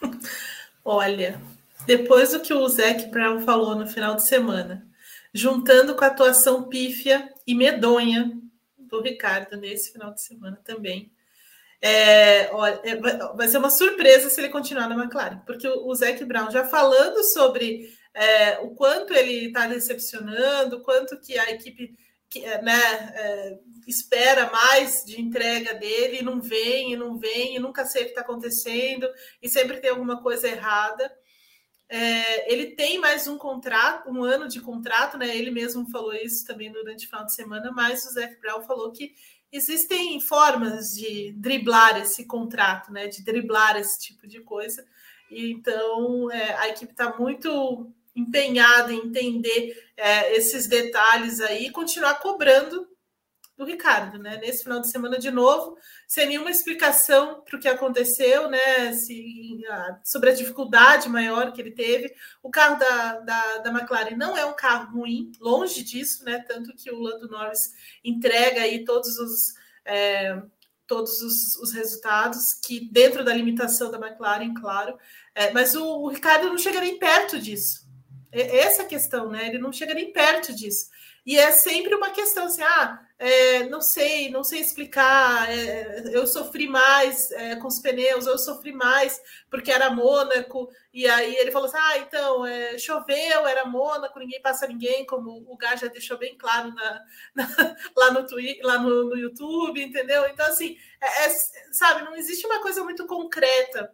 [0.84, 1.42] Olha,
[1.84, 4.86] depois do que o Zac Brown falou no final de semana,
[5.34, 8.40] juntando com a atuação pífia e medonha
[8.78, 11.12] do Ricardo nesse final de semana também.
[11.86, 12.96] É, olha, é,
[13.36, 17.22] vai ser uma surpresa se ele continuar na McLaren, porque o, Zac Brown já falando
[17.22, 21.94] sobre é, o quanto ele está decepcionando, o quanto que a equipe
[22.30, 22.80] que, é, né,
[23.14, 28.00] é, espera mais de entrega dele, e não vem, e não vem, e nunca sei
[28.00, 29.06] o que está acontecendo,
[29.42, 31.14] e sempre tem alguma coisa errada.
[31.86, 35.36] É, ele tem mais um contrato, um ano de contrato, né?
[35.36, 38.90] Ele mesmo falou isso também durante o final de semana, mas o Zé Brown falou
[38.90, 39.14] que
[39.56, 43.06] existem formas de driblar esse contrato, né?
[43.06, 44.84] De driblar esse tipo de coisa.
[45.30, 51.70] E, então é, a equipe está muito empenhada em entender é, esses detalhes aí e
[51.70, 52.88] continuar cobrando
[53.56, 54.36] do Ricardo, né?
[54.38, 55.76] Nesse final de semana de novo,
[56.06, 58.92] sem nenhuma explicação para o que aconteceu, né?
[58.92, 59.62] Se,
[60.04, 62.12] sobre a dificuldade maior que ele teve.
[62.42, 66.40] O carro da, da, da McLaren não é um carro ruim, longe disso, né?
[66.40, 67.72] Tanto que o Lando Norris
[68.04, 69.54] entrega aí todos os.
[69.84, 70.42] É,
[70.86, 74.98] todos os, os, resultados que dentro da limitação da McLaren, claro,
[75.34, 77.84] é, mas o, o Ricardo não chega nem perto disso.
[78.30, 79.48] Essa é a questão, né?
[79.48, 80.90] Ele não chega nem perto disso.
[81.24, 86.26] E é sempre uma questão assim, ah, é, não sei, não sei explicar, é, eu
[86.26, 89.18] sofri mais é, com os pneus, eu sofri mais
[89.48, 94.42] porque era Mônaco, e aí ele falou assim, ah, então, é, choveu, era Mônaco, ninguém
[94.42, 97.02] passa ninguém, como o Gá já deixou bem claro na,
[97.34, 100.26] na, lá, no, Twitter, lá no, no, YouTube, entendeu?
[100.26, 101.30] Então, assim, é, é,
[101.72, 103.90] sabe, não existe uma coisa muito concreta.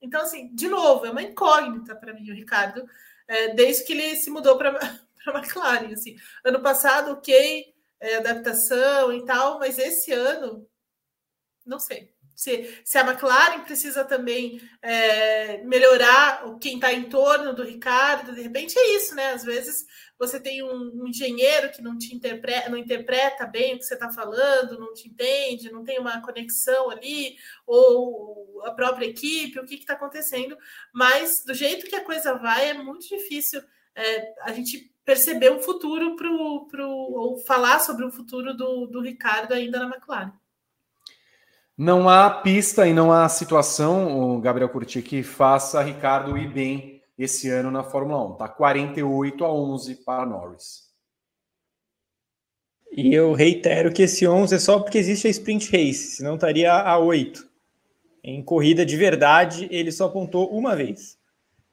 [0.00, 2.84] Então, assim, de novo, é uma incógnita para mim, o Ricardo,
[3.54, 4.76] desde que ele se mudou para
[5.26, 5.92] a McLaren.
[5.92, 6.16] Assim.
[6.44, 7.71] Ano passado, ok,
[8.02, 10.68] é, adaptação e tal, mas esse ano,
[11.64, 12.12] não sei.
[12.34, 18.40] Se, se a McLaren precisa também é, melhorar quem está em torno do Ricardo, de
[18.40, 19.32] repente é isso, né?
[19.32, 19.86] Às vezes
[20.18, 23.94] você tem um, um engenheiro que não te interpreta, não interpreta bem o que você
[23.94, 29.66] está falando, não te entende, não tem uma conexão ali, ou a própria equipe, o
[29.66, 30.56] que está acontecendo,
[30.92, 33.62] mas do jeito que a coisa vai, é muito difícil
[33.94, 36.28] é, a gente perceber um futuro para
[36.70, 40.32] pro, ou falar sobre o futuro do, do Ricardo ainda na McLaren.
[41.76, 47.02] Não há pista e não há situação, o Gabriel Curti, que faça Ricardo ir bem
[47.18, 48.36] esse ano na Fórmula 1.
[48.36, 50.92] Tá 48 a 11 para Norris.
[52.92, 56.70] E eu reitero que esse 11 é só porque existe a sprint race, senão estaria
[56.72, 57.50] a 8.
[58.22, 61.18] Em corrida de verdade, ele só apontou uma vez.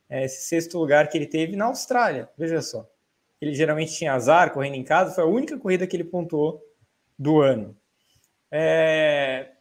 [0.10, 2.90] É esse sexto lugar que ele teve na Austrália, veja só
[3.42, 6.62] ele geralmente tinha azar correndo em casa, foi a única corrida que ele pontuou
[7.18, 7.76] do ano.
[8.52, 9.52] É,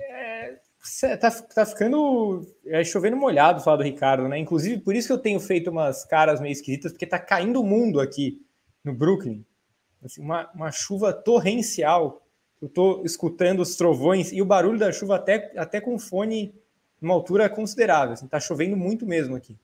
[0.00, 4.38] é, tá, tá ficando é, chovendo molhado falar do Ricardo, né?
[4.38, 7.64] Inclusive, por isso que eu tenho feito umas caras meio esquisitas, porque tá caindo o
[7.64, 8.40] mundo aqui
[8.84, 9.44] no Brooklyn.
[10.02, 12.22] Assim, uma, uma chuva torrencial.
[12.60, 16.54] Eu tô escutando os trovões e o barulho da chuva até, até com fone
[17.00, 18.14] numa altura considerável.
[18.14, 19.56] Assim, tá chovendo muito mesmo aqui.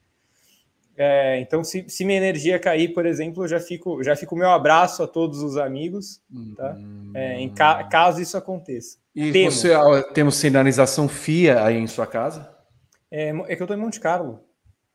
[0.97, 4.51] É, então, se, se, minha energia cair, por exemplo, eu já fico, já fico meu
[4.51, 6.21] abraço a todos os amigos,
[6.57, 6.77] tá?
[7.15, 8.99] É, em ca caso isso aconteça.
[9.15, 9.55] E temos.
[9.55, 9.73] você
[10.13, 12.49] temos sinalização FIA aí em sua casa?
[13.11, 14.41] É, é que eu estou em Monte Carlo.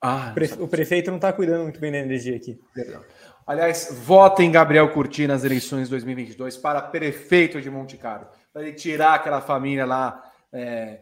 [0.01, 2.57] Ah, o, pre o prefeito não está cuidando muito bem da energia aqui.
[2.73, 3.01] Perdão.
[3.45, 9.15] Aliás, votem Gabriel Curti nas eleições 2022 para prefeito de Monte Carlo, para ele tirar
[9.15, 10.23] aquela família lá
[10.53, 10.99] é,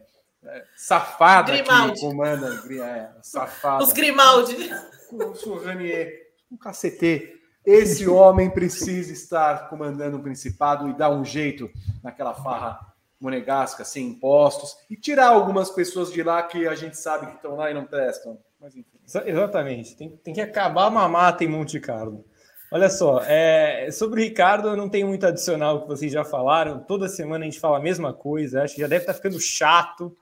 [0.76, 1.94] safada Grimaldi.
[1.94, 2.62] que comanda.
[2.70, 3.84] É, safada.
[3.84, 4.70] Os Grimaldi.
[5.10, 7.34] O Ranier, um cacete.
[7.64, 11.70] Esse homem precisa estar comandando o Principado e dar um jeito
[12.02, 12.80] naquela farra
[13.20, 17.56] monegasca, sem impostos, e tirar algumas pessoas de lá que a gente sabe que estão
[17.56, 18.38] lá e não prestam.
[18.60, 18.98] Mas enfim.
[19.04, 19.96] Exatamente.
[19.96, 22.24] Tem, tem que acabar a mamata em Monte Carlo.
[22.70, 26.80] Olha só, é, sobre o Ricardo, eu não tenho muito adicional que vocês já falaram.
[26.80, 28.62] Toda semana a gente fala a mesma coisa.
[28.62, 30.14] Acho que já deve estar ficando chato.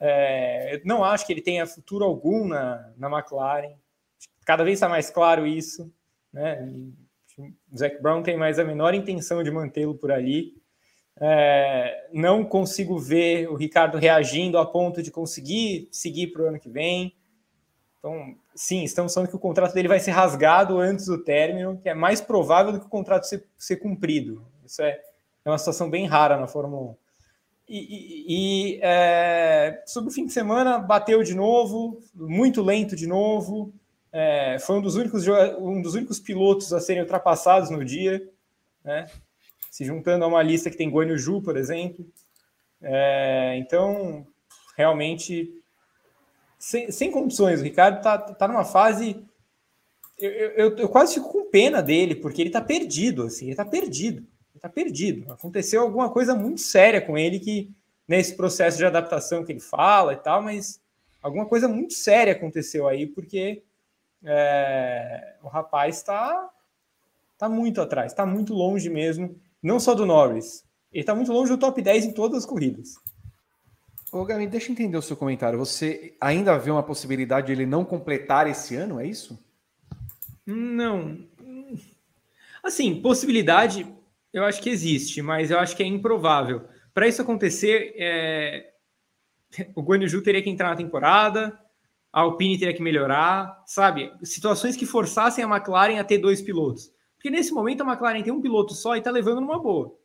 [0.00, 3.74] É, não acho que ele tenha futuro algum na, na McLaren.
[4.44, 5.92] Cada vez está mais claro isso.
[6.32, 6.68] Né?
[7.38, 10.54] O Zac Brown tem mais a menor intenção de mantê-lo por ali.
[11.18, 16.60] É, não consigo ver o Ricardo reagindo a ponto de conseguir seguir para o ano
[16.60, 17.14] que vem.
[17.98, 21.88] Então, sim, estamos falando que o contrato dele vai ser rasgado antes do término, que
[21.88, 24.46] é mais provável do que o contrato ser, ser cumprido.
[24.64, 25.00] Isso é,
[25.44, 26.96] é uma situação bem rara na Fórmula 1.
[27.68, 33.72] E, e, é, sobre o fim de semana, bateu de novo, muito lento de novo.
[34.12, 35.26] É, foi um dos, únicos,
[35.58, 38.28] um dos únicos pilotos a serem ultrapassados no dia,
[38.84, 39.06] né?
[39.70, 42.06] se juntando a uma lista que tem Guanyu por exemplo.
[42.80, 44.26] É, então,
[44.76, 45.52] realmente,
[46.58, 47.60] sem, sem condições.
[47.60, 49.22] O Ricardo tá, tá numa fase.
[50.18, 53.64] Eu, eu, eu, quase fico com pena dele, porque ele tá perdido, assim, ele tá
[53.64, 54.26] perdido.
[54.56, 55.30] Ele tá perdido.
[55.30, 57.70] Aconteceu alguma coisa muito séria com ele que
[58.08, 60.80] nesse processo de adaptação que ele fala e tal, mas
[61.22, 63.62] alguma coisa muito séria aconteceu aí, porque
[64.24, 66.48] é, o rapaz está
[67.36, 71.52] tá muito atrás, está muito longe mesmo, não só do Norris, ele está muito longe
[71.52, 72.94] do top 10 em todas as corridas.
[74.10, 75.58] Ô, Gabi, deixa eu entender o seu comentário.
[75.58, 79.38] Você ainda vê uma possibilidade de ele não completar esse ano, é isso?
[80.46, 81.18] Não.
[82.62, 83.95] Assim, possibilidade
[84.38, 86.68] eu acho que existe, mas eu acho que é improvável.
[86.92, 88.70] Para isso acontecer, é...
[89.74, 91.58] o Guanyu teria que entrar na temporada,
[92.12, 94.12] a Alpine teria que melhorar, sabe?
[94.22, 96.92] Situações que forçassem a McLaren a ter dois pilotos.
[97.14, 99.98] Porque nesse momento a McLaren tem um piloto só e está levando numa boa.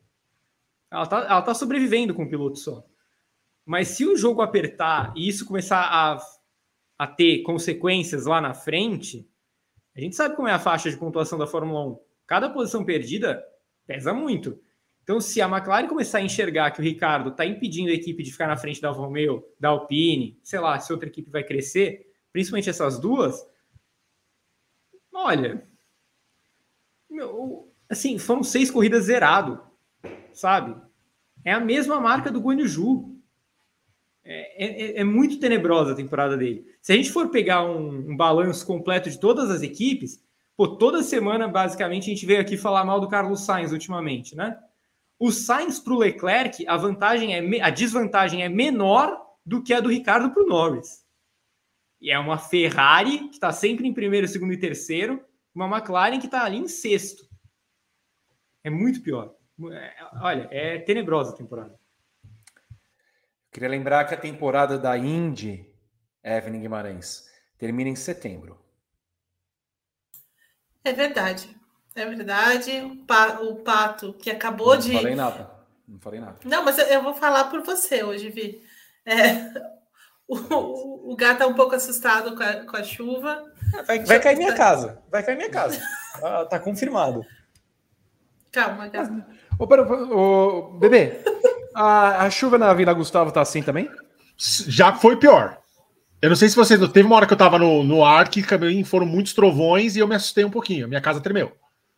[0.89, 2.85] Ela está tá sobrevivendo com um piloto só.
[3.65, 6.17] Mas se o jogo apertar e isso começar a,
[6.97, 9.29] a ter consequências lá na frente,
[9.93, 11.99] a gente sabe como é a faixa de pontuação da Fórmula 1.
[12.25, 13.43] Cada posição perdida
[13.85, 14.59] pesa muito.
[15.03, 18.31] Então, se a McLaren começar a enxergar que o Ricardo está impedindo a equipe de
[18.31, 22.11] ficar na frente da Alfa Romeo, da Alpine, sei lá, se outra equipe vai crescer,
[22.31, 23.45] principalmente essas duas,
[25.11, 25.67] olha,
[27.09, 29.61] meu, assim, foram seis corridas zerado,
[30.31, 30.75] sabe?
[31.43, 33.11] É a mesma marca do Guanyu Zhou.
[34.23, 36.65] É, é, é, muito tenebrosa a temporada dele.
[36.79, 40.23] Se a gente for pegar um, um, balanço completo de todas as equipes,
[40.61, 44.59] pô, toda semana, basicamente, a gente veio aqui falar mal do Carlos Sainz ultimamente, né?
[45.17, 49.79] O Sainz para o Leclerc, a vantagem é a desvantagem é menor do que a
[49.79, 51.03] do Ricardo para o Norris.
[51.99, 56.27] E é uma Ferrari que está sempre em primeiro, segundo e terceiro, uma McLaren que
[56.27, 57.27] está ali em sexto.
[58.63, 59.33] É muito pior.
[59.71, 61.75] É, olha, é tenebrosa a temporada.
[63.51, 65.65] Queria lembrar que a temporada da Indy,
[66.23, 67.27] Evelyn Guimarães,
[67.57, 68.60] termina em setembro.
[70.83, 71.55] É verdade.
[71.95, 72.71] É verdade.
[73.41, 74.93] O Pato, que acabou não de.
[74.93, 75.51] Não falei nada.
[75.87, 76.37] Não falei nada.
[76.45, 78.61] Não, mas eu vou falar por você hoje, Vi.
[79.05, 79.51] É,
[80.27, 83.43] o, o, gato tá um pouco assustado com a, com a chuva.
[83.85, 85.01] Vai, vai cair minha casa.
[85.11, 85.81] Vai cair minha casa.
[86.19, 87.25] tá, tá confirmado.
[88.51, 89.23] Calma, gato.
[89.59, 89.65] Ô,
[90.15, 91.23] ô, bebê,
[91.75, 93.89] a, a chuva na Vila Gustavo tá assim também?
[94.37, 95.60] Já foi pior.
[96.21, 96.79] Eu não sei se vocês.
[96.91, 98.43] Teve uma hora que eu tava no, no ar que
[98.83, 100.87] foram muitos trovões e eu me assustei um pouquinho.
[100.87, 101.51] Minha casa tremeu.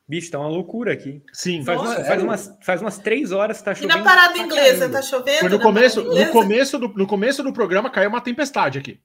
[0.08, 1.22] Bicho, tá uma loucura aqui.
[1.32, 1.64] Sim.
[1.64, 3.94] Faz, uma, faz, umas, faz umas três horas que tá chovendo.
[3.94, 5.40] E na parada inglesa, tá chovendo?
[5.40, 9.00] Foi no começo, no, começo do, no começo do programa caiu uma tempestade aqui.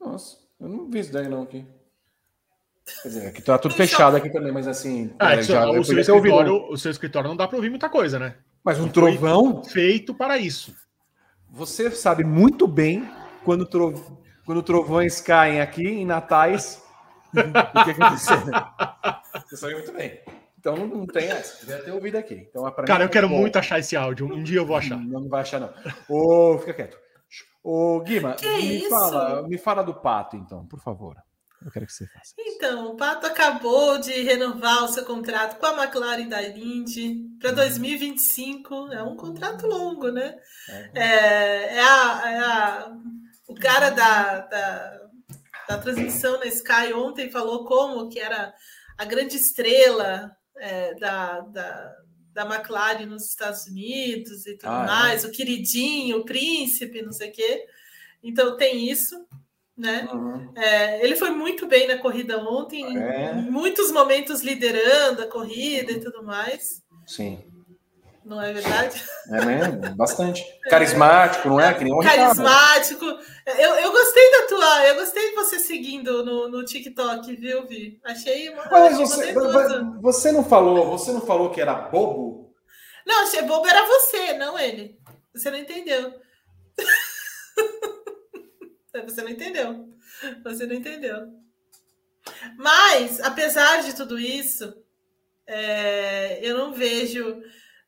[0.00, 1.64] Nossa, eu não vi isso daí não aqui.
[3.02, 5.10] Quer dizer, aqui tá tudo fechado aqui também, mas assim.
[5.18, 8.36] Ah, já, o, seu escritório, o seu escritório não dá para ouvir muita coisa, né?
[8.62, 9.62] Mas um trovão.
[9.64, 10.74] Feito para isso.
[11.50, 13.08] Você sabe muito bem
[13.44, 13.94] quando, trov...
[14.44, 16.82] quando trovões caem aqui em Natais.
[17.34, 18.36] o que aconteceu?
[19.46, 20.20] Você sabe muito bem.
[20.58, 21.60] Então não tem essa.
[21.60, 22.46] Devia ter ouvido aqui.
[22.48, 23.38] Então, Cara, eu é quero bom.
[23.38, 24.26] muito achar esse áudio.
[24.26, 24.96] Um dia eu vou achar.
[24.96, 25.70] Não, não vai achar, não.
[26.08, 26.96] Ô, fica quieto.
[27.62, 28.90] Ô, Guima, que me isso?
[28.90, 31.16] fala, me fala do pato, então, por favor.
[31.64, 32.34] Eu quero que você faça.
[32.38, 32.56] Isso.
[32.56, 37.52] Então, o Pato acabou de renovar o seu contrato com a McLaren da Indy para
[37.52, 38.74] 2025.
[38.74, 38.92] Uhum.
[38.92, 40.36] É um contrato longo, né?
[40.68, 42.92] É, é, é, a, é a,
[43.48, 45.00] o cara da, da,
[45.68, 48.54] da, transmissão na Sky ontem falou como que era
[48.96, 51.96] a grande estrela é, da, da,
[52.32, 54.86] da McLaren nos Estados Unidos e tudo ah, é?
[54.86, 57.66] mais, o queridinho, o príncipe, não sei o quê.
[58.22, 59.26] Então tem isso
[59.76, 60.08] né?
[60.12, 60.52] Uhum.
[60.54, 63.32] É, ele foi muito bem na corrida ontem, é.
[63.32, 66.82] em muitos momentos liderando a corrida e tudo mais.
[67.06, 67.42] Sim.
[68.24, 69.04] Não é verdade?
[69.28, 70.42] É mesmo, bastante.
[70.62, 71.74] Carismático, não é?
[71.74, 73.04] Que nem um Carismático.
[73.04, 78.00] Eu, eu gostei da tua, eu gostei de você seguindo no, no TikTok, viu, Vi?
[78.02, 78.64] Achei uma.
[78.70, 79.34] Mas você,
[80.00, 82.54] você não falou, você não falou que era bobo?
[83.06, 84.98] Não, achei bobo era você, não ele.
[85.34, 86.14] Você não entendeu.
[89.06, 89.88] Você não entendeu.
[90.44, 91.26] Você não entendeu.
[92.56, 94.72] Mas, apesar de tudo isso,
[95.46, 97.42] é, eu não vejo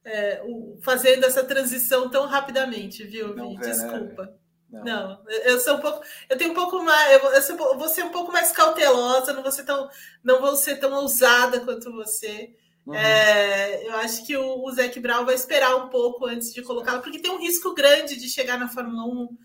[0.07, 3.41] é, o, fazendo essa transição tão rapidamente, viu, Vi?
[3.41, 3.57] Né?
[3.61, 4.35] Desculpa.
[4.71, 4.85] Não.
[4.85, 5.25] não.
[5.45, 8.11] eu sou um pouco, eu tenho um pouco mais, eu, eu, sou, vou ser um
[8.11, 9.89] pouco mais cautelosa, não vou ser tão,
[10.23, 12.55] não vou ser tão ousada quanto você.
[12.87, 12.95] Uhum.
[12.95, 17.03] É, eu acho que o, o Zac Brown vai esperar um pouco antes de colocá-lo,
[17.03, 19.37] porque tem um risco grande de chegar na Fórmula 1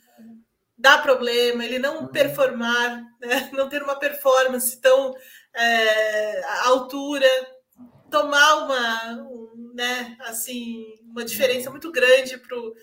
[0.82, 2.08] dá problema, ele não uhum.
[2.08, 3.50] performar, né?
[3.54, 5.16] não ter uma performance tão
[5.54, 7.28] é, à altura,
[8.10, 9.41] tomar uma, um,
[9.74, 12.74] né, assim, uma diferença muito grande para o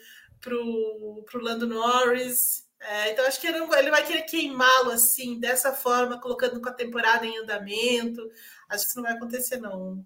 [0.41, 2.67] pro, pro Lando Norris.
[2.81, 6.75] É, então acho que ele, ele vai querer queimá-lo assim, dessa forma, colocando com a
[6.75, 8.23] temporada em andamento.
[8.69, 10.05] Acho que isso não vai acontecer, não,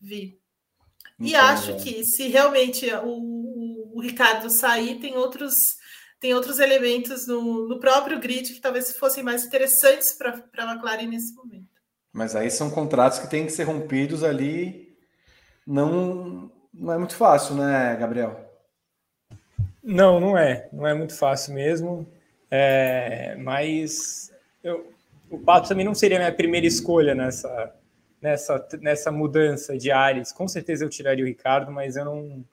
[0.00, 0.38] Vi.
[1.18, 5.54] E acho que se realmente o, o, o, Ricardo sair, tem outros,
[6.18, 11.06] tem outros elementos no, no próprio grid que talvez fossem mais interessantes para a McLaren
[11.06, 11.68] nesse momento.
[12.12, 14.83] Mas aí são contratos que têm que ser rompidos ali.
[15.66, 18.44] Não, não é muito fácil, né, Gabriel?
[19.82, 20.68] Não, não é.
[20.72, 22.06] Não é muito fácil mesmo.
[22.50, 24.32] É, mas
[24.62, 24.92] eu,
[25.30, 27.74] o Pato também não seria a minha primeira escolha nessa,
[28.20, 30.32] nessa, nessa mudança de áreas.
[30.32, 32.44] Com certeza eu tiraria o Ricardo, mas eu não,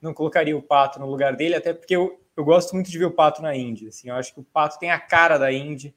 [0.00, 3.06] não colocaria o Pato no lugar dele, até porque eu, eu gosto muito de ver
[3.06, 3.88] o Pato na Indy.
[3.88, 5.94] Assim, eu acho que o Pato tem a cara da Indy,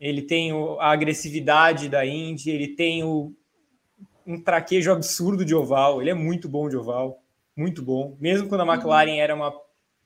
[0.00, 3.32] ele tem o, a agressividade da Indy, ele tem o,
[4.26, 7.22] um traquejo absurdo de oval, ele é muito bom de oval,
[7.56, 8.16] muito bom.
[8.20, 9.52] Mesmo quando a McLaren era uma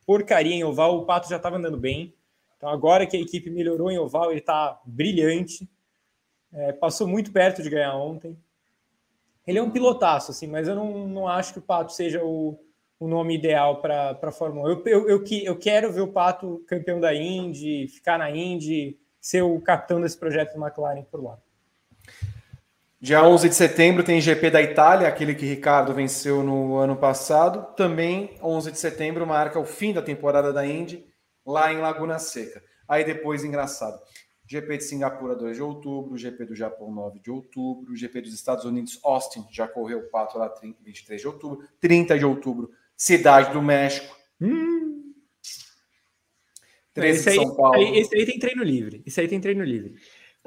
[0.06, 2.14] porcaria em oval, o Pato já estava andando bem.
[2.56, 5.68] Então, agora que a equipe melhorou em oval, ele está brilhante.
[6.52, 8.36] É, passou muito perto de ganhar ontem.
[9.46, 12.58] Ele é um pilotaço, assim, mas eu não, não acho que o Pato seja o,
[12.98, 14.70] o nome ideal para a Fórmula 1.
[14.70, 19.42] Eu, eu, eu, eu, quero ver o Pato campeão da Indy, ficar na Indy, ser
[19.42, 21.38] o capitão desse projeto do McLaren por lá.
[23.00, 27.72] Dia 11 de setembro tem GP da Itália, aquele que Ricardo venceu no ano passado.
[27.76, 31.06] Também 11 de setembro marca o fim da temporada da Indy
[31.46, 32.60] lá em Laguna Seca.
[32.88, 34.00] Aí depois, engraçado,
[34.48, 38.64] GP de Singapura 2 de outubro, GP do Japão 9 de outubro, GP dos Estados
[38.64, 43.62] Unidos Austin já correu 4 lá 30, 23 de outubro, 30 de outubro, Cidade do
[43.62, 44.12] México.
[44.40, 45.14] Hum.
[46.94, 47.80] 13 esse, aí, São Paulo.
[47.96, 49.04] esse aí tem treino livre.
[49.06, 49.94] Esse aí tem treino livre.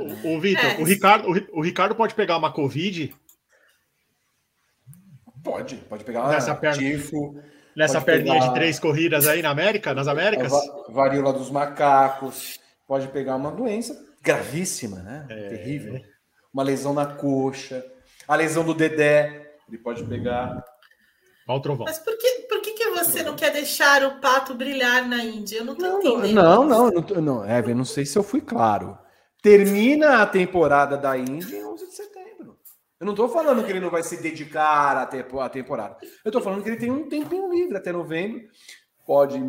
[0.02, 0.78] O, o Vitor, é.
[0.78, 3.14] o, Ricardo, o, o, Ricardo pode pegar uma Covid?
[5.44, 7.36] Pode, pode pegar nessa perna, tifo,
[7.76, 8.48] nessa perninha pegar...
[8.48, 10.52] de três corridas aí na América, nas Américas?
[10.54, 15.26] A varíola dos macacos, pode pegar uma doença gravíssima, né?
[15.30, 15.50] É.
[15.50, 16.00] Terrível.
[16.54, 17.84] Uma lesão na coxa,
[18.28, 20.64] a lesão do Dedé, ele pode pegar.
[21.48, 21.86] Olha o trovão.
[21.86, 25.60] Mas por que, por que, que você não quer deixar o pato brilhar na Índia?
[25.60, 26.34] Eu não tô não, entendendo.
[26.34, 28.98] Não, não, não, não, Evan, não sei se eu fui claro
[29.42, 32.58] termina a temporada da Indy em 11 de setembro.
[33.00, 35.98] Eu não estou falando que ele não vai se dedicar à, temporada.
[36.24, 38.48] Eu estou falando que ele tem um tempinho livre até novembro.
[39.06, 39.42] Pode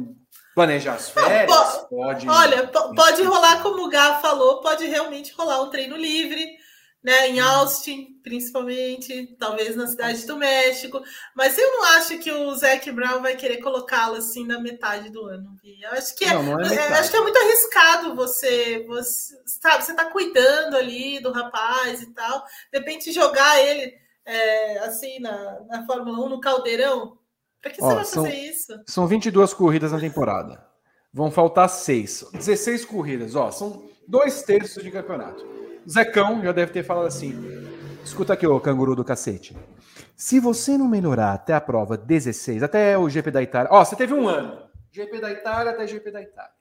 [0.55, 2.29] planejar as férias, não, pode.
[2.29, 6.57] Olha, pode rolar, como o Gá falou, pode realmente rolar um treino livre
[7.03, 11.03] né, em Austin, principalmente, talvez na cidade do México,
[11.35, 15.27] mas eu não acho que o Zac Brown vai querer colocá-lo assim na metade do
[15.27, 15.57] ano.
[15.65, 19.35] Eu acho que é, não, não é é, acho que é muito arriscado você, você
[19.45, 23.93] sabe, você tá cuidando ali do rapaz e tal, de repente jogar ele
[24.25, 27.19] é, assim na, na Fórmula 1 no caldeirão.
[27.61, 28.81] Para que Ó, você vai são, fazer isso?
[28.87, 30.65] São 22 corridas na temporada.
[31.13, 32.25] Vão faltar seis.
[32.33, 35.62] 16 corridas, ó, são dois terços de campeonato.
[35.89, 37.35] Zecão já deve ter falado assim:
[38.05, 39.57] escuta aqui, ô canguru do cacete.
[40.17, 43.71] Se você não melhorar até a prova 16, até o GP da Itália.
[43.73, 44.69] Ó, você teve um ano.
[44.91, 46.53] GP da Itália até GP da Itália.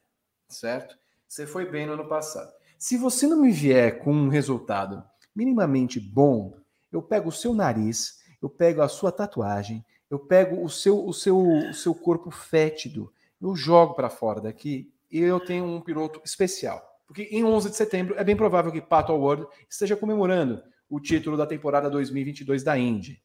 [0.48, 0.96] Certo?
[1.28, 2.52] Você foi bem no ano passado.
[2.78, 5.04] Se você não me vier com um resultado
[5.36, 6.58] minimamente bom,
[6.92, 11.14] eu pego o seu nariz, eu pego a sua tatuagem, eu pego o seu, o
[11.14, 16.22] seu, o seu corpo fétido, eu jogo para fora daqui e eu tenho um piloto
[16.26, 16.91] especial.
[17.12, 21.36] Porque em 11 de setembro é bem provável que Pato Award esteja comemorando o título
[21.36, 23.22] da temporada 2022 da Indy.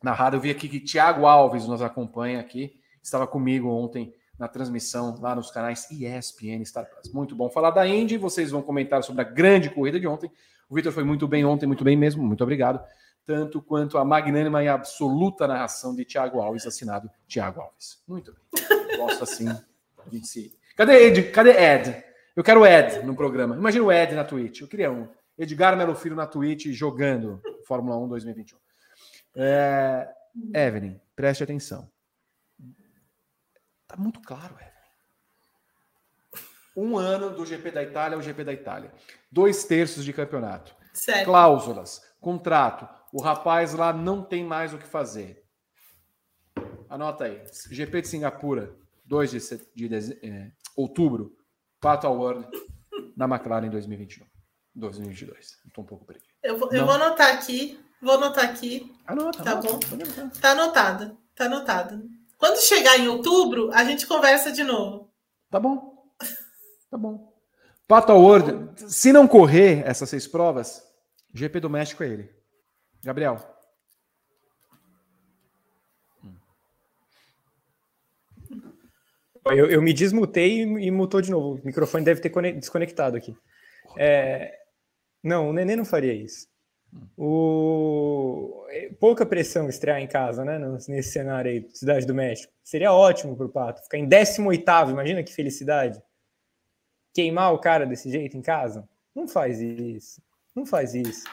[0.00, 5.18] Narrado, eu vi aqui que Thiago Alves nos acompanha aqui, estava comigo ontem na transmissão
[5.20, 7.12] lá nos canais ESPN Star Plus.
[7.12, 10.30] Muito bom falar da Indy, vocês vão comentar sobre a grande corrida de ontem.
[10.68, 12.80] O Vitor foi muito bem ontem, muito bem mesmo, muito obrigado.
[13.26, 18.00] Tanto quanto a magnânima e absoluta narração de Thiago Alves, assinado Thiago Alves.
[18.06, 18.98] Muito bem.
[18.98, 19.48] Gosto assim.
[19.48, 20.56] A gente se...
[20.76, 21.24] Cadê Ed?
[21.32, 22.09] Cadê Ed?
[22.34, 23.56] Eu quero o Ed no programa.
[23.56, 24.60] Imagina o Ed na Twitch.
[24.60, 25.08] Eu queria um.
[25.36, 28.58] Edgar Melo Filho na Twitch jogando Fórmula 1 2021.
[29.36, 30.08] É,
[30.54, 31.90] Evelyn, preste atenção.
[33.86, 34.70] Tá muito claro, Evelyn.
[36.76, 38.92] Um ano do GP da Itália ao GP da Itália.
[39.30, 40.74] Dois terços de campeonato.
[40.92, 41.24] Certo.
[41.24, 42.88] Cláusulas, contrato.
[43.12, 45.42] O rapaz lá não tem mais o que fazer.
[46.88, 47.42] Anota aí.
[47.70, 48.74] GP de Singapura,
[49.04, 49.38] 2 de,
[49.74, 51.36] de, de é, outubro,
[51.80, 52.46] Pato Award
[53.16, 54.24] na McLaren em 2021.
[54.74, 55.58] 2022.
[55.66, 56.26] Estou um pouco perdido.
[56.42, 57.80] Eu vou, eu vou anotar aqui.
[58.00, 58.94] Vou anotar aqui.
[59.06, 60.30] Anota, tá anota, bom?
[60.40, 61.18] Tá anotado.
[61.34, 62.02] Tá anotado.
[62.38, 65.10] Quando chegar em outubro, a gente conversa de novo.
[65.50, 66.10] Tá bom.
[66.90, 67.30] Tá bom.
[67.86, 70.82] Pato Award, se não correr essas seis provas,
[71.34, 72.30] GP do México é ele.
[73.02, 73.36] Gabriel.
[79.54, 81.60] Eu, eu me desmutei e, e mutou de novo.
[81.60, 83.36] O microfone deve ter desconectado aqui.
[83.96, 84.54] É,
[85.22, 86.48] não, o Nenê não faria isso.
[87.16, 88.66] O...
[88.70, 90.58] É, pouca pressão estrear em casa, né?
[90.88, 92.52] Nesse cenário aí, Cidade do México.
[92.64, 93.82] Seria ótimo para o Pato.
[93.82, 96.02] Ficar em 18, imagina que felicidade.
[97.14, 98.88] Queimar o cara desse jeito em casa?
[99.14, 100.22] Não faz isso.
[100.54, 101.24] Não faz isso.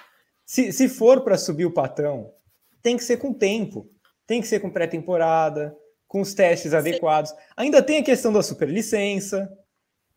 [0.45, 2.33] Se, se for para subir o patão,
[2.81, 3.89] tem que ser com tempo.
[4.25, 5.75] Tem que ser com pré-temporada,
[6.07, 6.77] com os testes Sim.
[6.77, 7.33] adequados.
[7.55, 9.51] Ainda tem a questão da superlicença.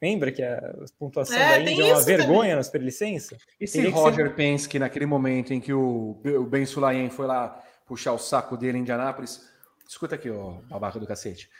[0.00, 2.54] Lembra que a pontuação é, da Índia é uma vergonha também.
[2.56, 3.36] na superlicença?
[3.60, 4.34] E se Roger ser...
[4.34, 8.78] Penske, naquele momento em que o, o Ben Sulayen foi lá puxar o saco dele
[8.78, 9.42] em Indianápolis,
[9.86, 11.50] escuta aqui, ó, babaca do cacete.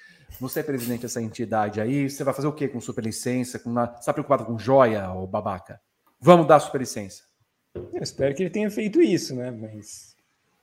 [0.40, 3.58] Você é presidente dessa entidade aí, você vai fazer o quê com superlicença?
[3.58, 3.86] Com na...
[3.86, 5.80] Você está preocupado com joia, ô babaca?
[6.20, 7.24] Vamos dar superlicença.
[7.74, 9.50] Eu espero que ele tenha feito isso, né?
[9.50, 10.14] Mas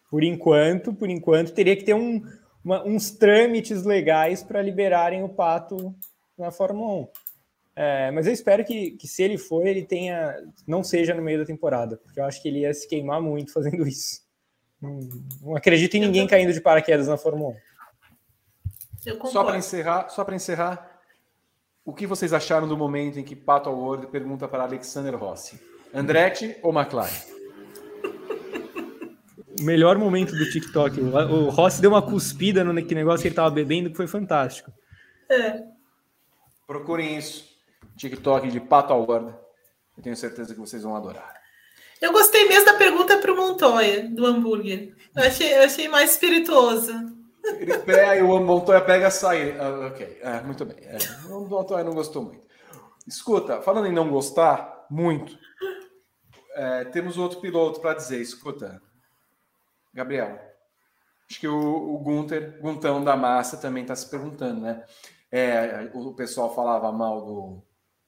[0.09, 2.23] por enquanto, por enquanto, teria que ter um,
[2.63, 5.95] uma, uns trâmites legais para liberarem o pato
[6.37, 7.07] na Fórmula 1.
[7.75, 10.35] É, mas eu espero que, que, se ele for, ele tenha.
[10.65, 13.53] não seja no meio da temporada, porque eu acho que ele ia se queimar muito
[13.53, 14.21] fazendo isso.
[14.81, 14.99] Não,
[15.41, 17.55] não acredito em ninguém caindo de paraquedas na Fórmula
[19.05, 19.27] 1.
[19.27, 20.99] Só para encerrar, só para encerrar,
[21.85, 25.59] o que vocês acharam do momento em que Pato Award pergunta para Alexander Rossi?
[25.93, 27.36] Andretti ou McLaren?
[29.59, 30.99] O melhor momento do TikTok.
[31.01, 34.71] O Rossi deu uma cuspida no negócio que ele estava bebendo, que foi fantástico.
[35.29, 35.63] É.
[36.65, 37.45] Procurem isso.
[37.95, 39.33] TikTok de Pato Award.
[39.97, 41.33] Eu tenho certeza que vocês vão adorar.
[41.99, 44.95] Eu gostei mesmo da pergunta para o Montoya, do hambúrguer.
[45.15, 47.11] Eu achei, eu achei mais espirituosa.
[47.43, 49.57] Ele pega e o Montoya pega e sai.
[49.57, 50.77] Ah, ok, é, muito bem.
[50.81, 50.97] É,
[51.27, 52.45] o Montoya não gostou muito.
[53.07, 55.37] Escuta, falando em não gostar muito,
[56.53, 58.21] é, temos outro piloto para dizer.
[58.21, 58.81] Escuta,
[59.97, 60.39] Gabriel,
[61.27, 64.83] acho que o, o Gunter, Guntão da Massa, também está se perguntando, né?
[65.31, 67.63] É, o pessoal falava mal do,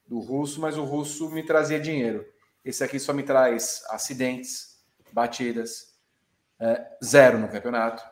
[0.07, 2.23] do russo, mas o russo me trazia dinheiro.
[2.63, 4.79] Esse aqui só me traz acidentes,
[5.11, 5.99] batidas,
[6.59, 8.03] é, zero no campeonato.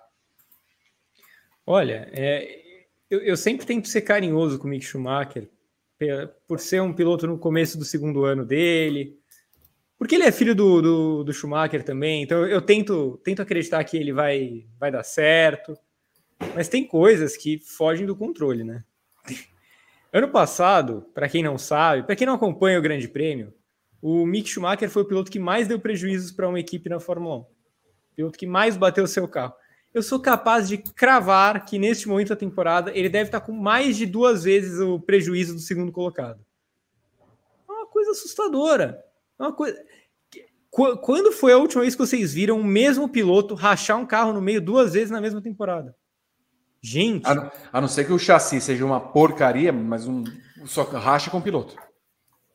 [1.64, 2.82] Olha, é,
[3.12, 5.48] eu, eu, sempre tento ser carinhoso com o Mick Schumacher,
[6.48, 9.20] por ser um piloto no começo do segundo ano dele,
[9.98, 13.98] porque ele é filho do, do, do Schumacher também, então eu tento, tento acreditar que
[13.98, 15.78] ele vai, vai dar certo,
[16.54, 18.84] mas tem coisas que fogem do controle, né?
[20.14, 23.54] Ano passado, para quem não sabe, para quem não acompanha o Grande Prêmio,
[24.02, 27.36] o Mick Schumacher foi o piloto que mais deu prejuízos para uma equipe na Fórmula
[27.36, 27.40] 1.
[27.40, 27.48] O
[28.16, 29.54] piloto que mais bateu o seu carro.
[29.94, 33.98] Eu sou capaz de cravar que neste momento da temporada ele deve estar com mais
[33.98, 36.40] de duas vezes o prejuízo do segundo colocado.
[37.68, 39.04] É uma coisa assustadora.
[39.40, 39.78] É uma coisa.
[40.70, 44.42] Quando foi a última vez que vocês viram o mesmo piloto rachar um carro no
[44.42, 45.96] meio duas vezes na mesma temporada?
[46.82, 47.26] Gente.
[47.26, 50.24] A não, a não ser que o chassi seja uma porcaria, mas um
[50.66, 51.76] só racha com o piloto.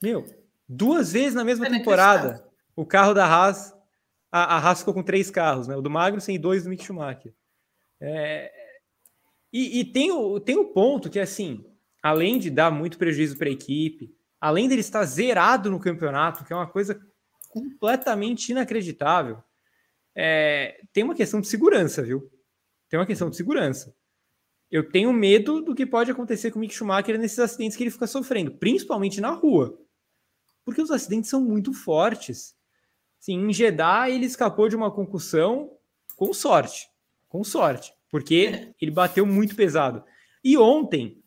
[0.01, 0.25] Meu,
[0.69, 2.45] duas vezes na mesma é temporada,
[2.77, 3.75] o carro da Haas,
[4.31, 5.77] a, a Haas ficou com três carros, né?
[5.77, 7.35] O do Magnussen e dois do Mick Schumacher.
[8.01, 8.51] É,
[9.53, 11.65] e, e tem, o, tem o ponto que, assim,
[12.03, 16.53] além de dar muito prejuízo para a equipe, além dele estar zerado no campeonato, que
[16.53, 17.01] é uma coisa
[17.49, 19.43] completamente inacreditável,
[20.15, 22.31] é, tem uma questão de segurança, viu?
[22.89, 23.95] Tem uma questão de segurança
[24.73, 27.91] eu tenho medo do que pode acontecer com o Mick Schumacher nesses acidentes que ele
[27.91, 29.79] fica sofrendo, principalmente na rua.
[30.65, 32.57] Porque os acidentes são muito fortes.
[33.21, 35.77] Sim, em Jeddah ele escapou de uma concussão
[36.17, 36.89] com sorte.
[37.29, 37.93] Com sorte.
[38.11, 40.03] Porque ele bateu muito pesado.
[40.43, 41.22] E ontem,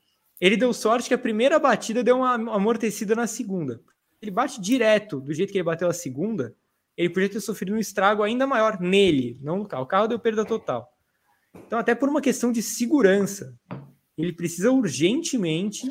[0.46, 3.82] ele deu sorte que a primeira batida deu uma amortecida na segunda.
[4.22, 6.56] Ele bate direto, do jeito que ele bateu a segunda,
[6.96, 9.82] ele podia ter sofrido um estrago ainda maior nele, não no carro.
[9.82, 10.88] O carro deu perda total.
[11.66, 13.58] Então, até por uma questão de segurança,
[14.16, 15.90] ele precisa urgentemente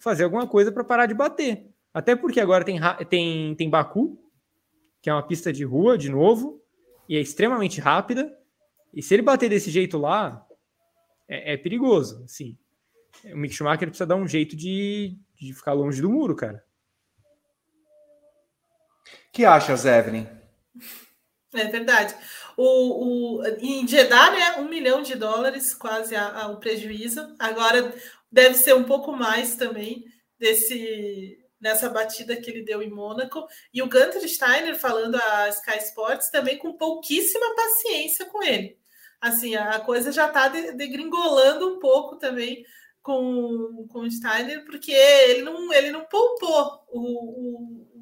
[0.00, 1.70] fazer alguma coisa para parar de bater.
[1.94, 4.18] Até porque agora tem, tem, tem Baku,
[5.00, 6.60] que é uma pista de rua, de novo,
[7.08, 8.36] e é extremamente rápida.
[8.92, 10.44] E se ele bater desse jeito lá,
[11.28, 12.24] é, é perigoso.
[12.24, 12.58] Assim.
[13.24, 16.64] O Mick Schumacher precisa dar um jeito de, de ficar longe do muro, cara.
[19.32, 20.26] que acha, Evelyn?
[21.54, 22.14] É verdade.
[22.56, 27.34] O, o, em Jeddah, né, um milhão de dólares, quase a, a, o prejuízo.
[27.38, 27.94] Agora
[28.30, 30.04] deve ser um pouco mais também
[30.38, 33.46] desse nessa batida que ele deu em Mônaco.
[33.72, 38.76] E o Gunter Steiner falando a Sky Sports também com pouquíssima paciência com ele.
[39.20, 42.66] Assim, a coisa já está degringolando um pouco também
[43.02, 47.92] com, com o Steiner, porque ele não, ele não poupou o, o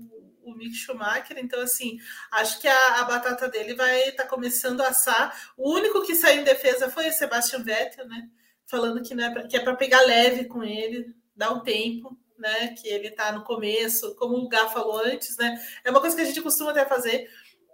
[0.43, 1.39] o Mick Schumacher.
[1.39, 1.99] Então, assim,
[2.33, 5.53] acho que a, a batata dele vai estar tá começando a assar.
[5.57, 8.29] O único que saiu em defesa foi o Sebastian Vettel, né?
[8.71, 12.69] falando que, é pra, que é para pegar leve com ele, dar um tempo, né?
[12.69, 15.61] Que ele está no começo, como o Gá falou antes, né?
[15.85, 17.29] É uma coisa que a gente costuma até fazer,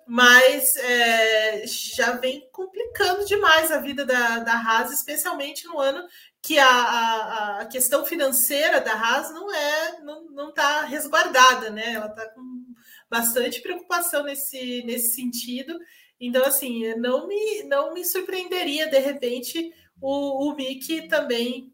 [0.07, 6.09] mas é, já vem complicando demais a vida da, da Haas, especialmente no ano
[6.43, 11.95] que a, a, a questão financeira da Haas não é não, não está resguardada, né?
[11.95, 12.67] Ela está com
[13.11, 15.79] bastante preocupação nesse, nesse sentido.
[16.21, 21.73] Então, assim, não me, não me surpreenderia, de repente, o, o Mickey também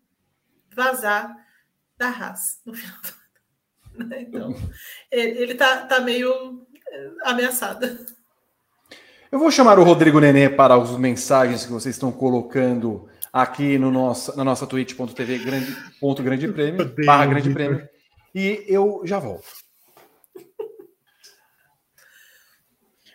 [0.74, 1.34] vazar
[1.96, 4.14] da Haas no final do ano.
[4.20, 4.54] Então,
[5.10, 8.06] ele está tá meio eh, ameaçado.
[9.30, 13.90] Eu vou chamar o Rodrigo Nenê para as mensagens que vocês estão colocando aqui no
[13.90, 17.88] nosso, na nossa twitch.tv grande, ponto grande prêmio, barra grande prêmio.
[18.34, 19.46] E eu já volto.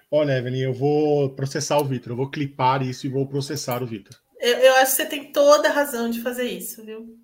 [0.10, 2.14] Olha, Evelyn, eu vou processar o Vitor.
[2.14, 4.16] Eu vou clipar isso e vou processar o Vitor.
[4.40, 7.18] Eu, eu, acho que você tem toda a razão de fazer isso, viu?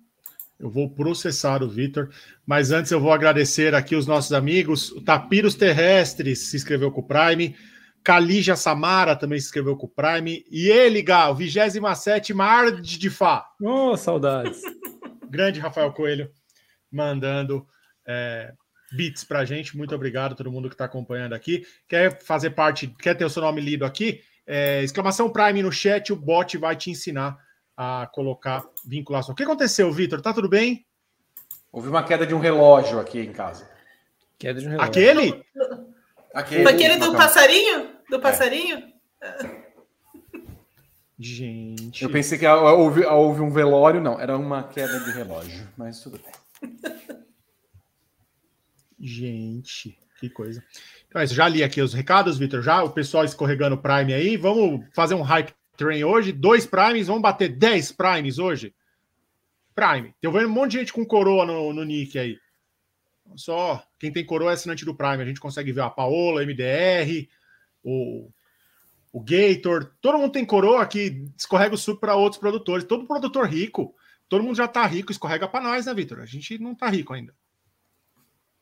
[0.58, 2.10] Eu vou processar o Vitor,
[2.46, 4.90] mas antes eu vou agradecer aqui os nossos amigos.
[4.92, 7.56] O Tapiros Terrestres se inscreveu com o Prime.
[8.04, 10.44] Kalija Samara também se inscreveu com o Prime.
[10.50, 13.48] E ele, Gal, 27 Mar de Fá.
[13.62, 14.60] Oh, saudades.
[15.28, 16.30] Grande Rafael Coelho
[16.92, 17.66] mandando
[18.06, 18.52] é,
[18.92, 19.74] bits para a gente.
[19.74, 21.66] Muito obrigado a todo mundo que está acompanhando aqui.
[21.88, 24.20] Quer fazer parte, quer ter o seu nome lido aqui?
[24.46, 27.38] É, exclamação Prime no chat, o bot vai te ensinar
[27.74, 29.32] a colocar vinculação.
[29.32, 30.20] O que aconteceu, Vitor?
[30.20, 30.86] Tá tudo bem?
[31.72, 33.68] Houve uma queda de um relógio aqui em casa.
[34.38, 34.90] Queda de um relógio.
[34.90, 35.44] Aquele?
[36.34, 37.93] Aquele, Aquele do passarinho?
[38.14, 38.92] Do passarinho?
[39.20, 39.64] É.
[41.18, 42.04] Gente.
[42.04, 44.20] Eu pensei que houve, houve um velório, não.
[44.20, 46.70] Era uma queda de relógio, mas tudo bem.
[49.00, 50.62] Gente, que coisa.
[51.08, 52.62] Então, é isso, já li aqui os recados, Vitor.
[52.62, 54.36] Já o pessoal escorregando Prime aí.
[54.36, 56.30] Vamos fazer um hype train hoje.
[56.30, 58.72] Dois Primes, vamos bater 10 Primes hoje?
[59.74, 60.14] Prime.
[60.20, 62.38] Tem vendo um monte de gente com coroa no, no nick aí.
[63.34, 65.20] Só quem tem coroa é assinante do Prime.
[65.20, 67.28] A gente consegue ver a Paola, MDR,
[67.84, 68.30] o,
[69.12, 69.92] o Gator.
[70.00, 72.84] Todo mundo tem coroa que escorrega o suco para outros produtores.
[72.84, 73.94] Todo produtor rico.
[74.28, 76.20] Todo mundo já tá rico, escorrega para nós, né, Vitor?
[76.20, 77.34] A gente não tá rico ainda.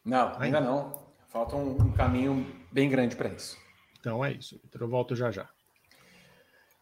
[0.04, 1.06] Não, ainda não.
[1.28, 3.56] Falta um, um caminho bem grande para isso.
[3.98, 4.82] Então é isso, Vitor.
[4.82, 5.48] Eu volto já já.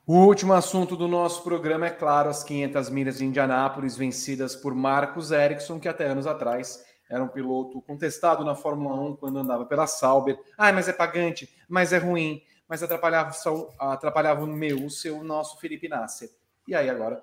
[0.07, 4.75] O último assunto do nosso programa é, claro, as 500 milhas de Indianápolis vencidas por
[4.75, 9.67] Marcos Ericsson, que até anos atrás era um piloto contestado na Fórmula 1 quando andava
[9.67, 10.39] pela Sauber.
[10.57, 13.33] Ah, mas é pagante, mas é ruim, mas atrapalhava,
[13.81, 16.31] atrapalhava o meu, o seu, o nosso Felipe Nasser.
[16.69, 17.21] E aí agora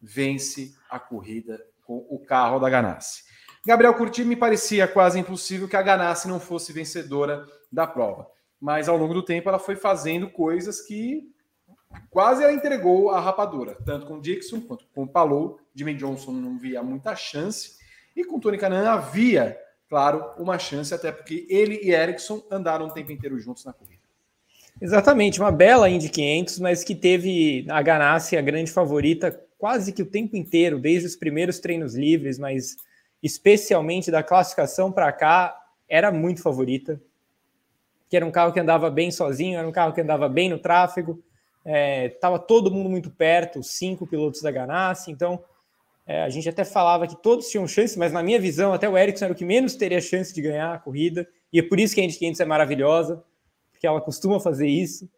[0.00, 3.24] vence a corrida com o carro da Ganassi.
[3.66, 8.26] Gabriel Curti me parecia quase impossível que a Ganassi não fosse vencedora da prova.
[8.60, 11.32] Mas ao longo do tempo ela foi fazendo coisas que
[12.10, 15.58] quase ela entregou a rapadura, tanto com Dixon quanto com Palou.
[15.74, 17.79] Jimmy Johnson não via muita chance.
[18.20, 22.92] E com Tony Canan havia, claro, uma chance, até porque ele e Ericsson andaram o
[22.92, 24.02] tempo inteiro juntos na corrida.
[24.78, 30.02] Exatamente, uma bela Indy 500, mas que teve a Ganassi a grande favorita quase que
[30.02, 32.76] o tempo inteiro, desde os primeiros treinos livres, mas
[33.22, 37.00] especialmente da classificação para cá, era muito favorita.
[38.10, 40.58] Que era um carro que andava bem sozinho, era um carro que andava bem no
[40.58, 41.22] tráfego,
[41.64, 45.42] estava é, todo mundo muito perto, cinco pilotos da Ganassi, então
[46.10, 48.96] é, a gente até falava que todos tinham chance, mas na minha visão, até o
[48.96, 51.94] Ericsson era o que menos teria chance de ganhar a corrida, e é por isso
[51.94, 53.22] que a Indy 500 é maravilhosa,
[53.70, 55.08] porque ela costuma fazer isso.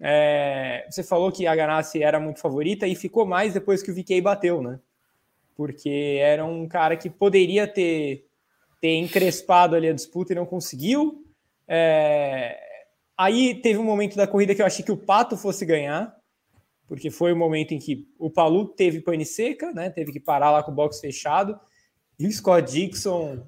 [0.00, 3.94] É, você falou que a Ganassi era muito favorita e ficou mais depois que o
[3.94, 4.78] VK bateu, né?
[5.58, 8.24] porque era um cara que poderia ter,
[8.80, 11.24] ter encrespado ali a disputa e não conseguiu.
[11.66, 12.56] É...
[13.18, 16.16] Aí teve um momento da corrida que eu achei que o Pato fosse ganhar,
[16.88, 19.90] porque foi o momento em que o Palu teve pane seca, né?
[19.90, 21.60] Teve que parar lá com o box fechado.
[22.18, 23.46] E o Scott Dixon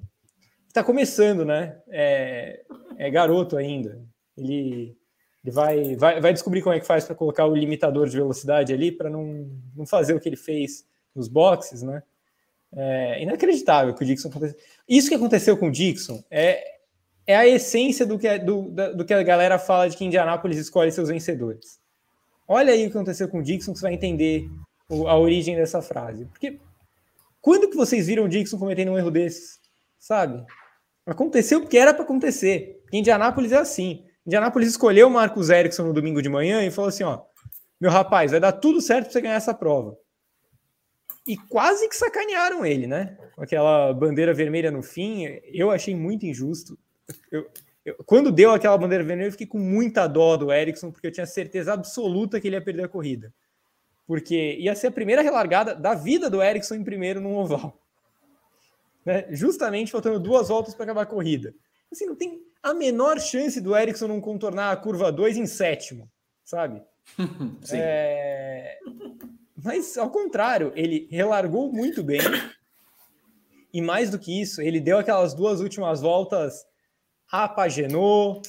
[0.67, 1.81] está começando, né?
[1.89, 2.63] É,
[2.97, 3.99] é, garoto ainda.
[4.37, 4.95] Ele,
[5.43, 8.71] ele vai, vai, vai descobrir como é que faz para colocar o limitador de velocidade
[8.71, 10.85] ali para não, não fazer o que ele fez
[11.15, 12.03] nos boxes, né?
[12.73, 14.57] É inacreditável que o Dixon aconteceu.
[14.87, 16.63] Isso que aconteceu com o Dixon é,
[17.25, 20.57] é a essência do que, é, do, do que a galera fala de que Indianápolis
[20.57, 21.80] escolhe seus vencedores.
[22.47, 24.49] Olha aí o que aconteceu com o Dixon, que você vai entender
[24.89, 26.25] a origem dessa frase.
[26.25, 26.59] Porque
[27.39, 29.59] quando que vocês viram o Dixon cometendo um erro desses?
[29.99, 30.43] Sabe?
[31.05, 32.79] Aconteceu porque era para acontecer.
[32.83, 34.05] Porque Indianápolis é assim.
[34.25, 37.21] Indianápolis escolheu o Marcos Erickson no domingo de manhã e falou assim: ó,
[37.79, 39.97] meu rapaz, vai dar tudo certo para você ganhar essa prova
[41.27, 43.17] e quase que sacanearam ele, né?
[43.35, 46.77] Com aquela bandeira vermelha no fim, eu achei muito injusto.
[47.31, 47.47] Eu,
[47.85, 51.11] eu, quando deu aquela bandeira vermelha, eu fiquei com muita dó do Ericsson, porque eu
[51.11, 53.33] tinha certeza absoluta que ele ia perder a corrida.
[54.05, 57.77] porque ia ser a primeira relargada da vida do Ericsson em primeiro no oval.
[59.03, 59.25] Né?
[59.31, 61.55] Justamente faltando duas voltas para acabar a corrida.
[61.91, 66.07] Assim, não tem a menor chance do Ericsson não contornar a curva 2 em sétimo,
[66.43, 66.83] sabe?
[67.73, 68.77] é...
[69.63, 72.21] Mas, ao contrário, ele relargou muito bem.
[73.73, 76.63] E mais do que isso, ele deu aquelas duas últimas voltas
[77.31, 78.41] a Pagenot,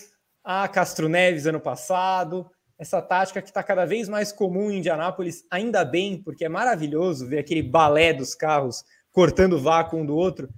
[0.42, 2.50] a Castro Neves ano passado.
[2.76, 7.28] Essa tática que está cada vez mais comum em Indianápolis, ainda bem, porque é maravilhoso
[7.28, 10.48] ver aquele balé dos carros cortando vácuo um do outro.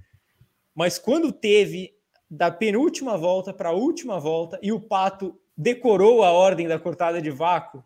[0.74, 1.92] Mas quando teve
[2.30, 7.20] da penúltima volta para a última volta e o Pato decorou a ordem da cortada
[7.20, 7.84] de vácuo,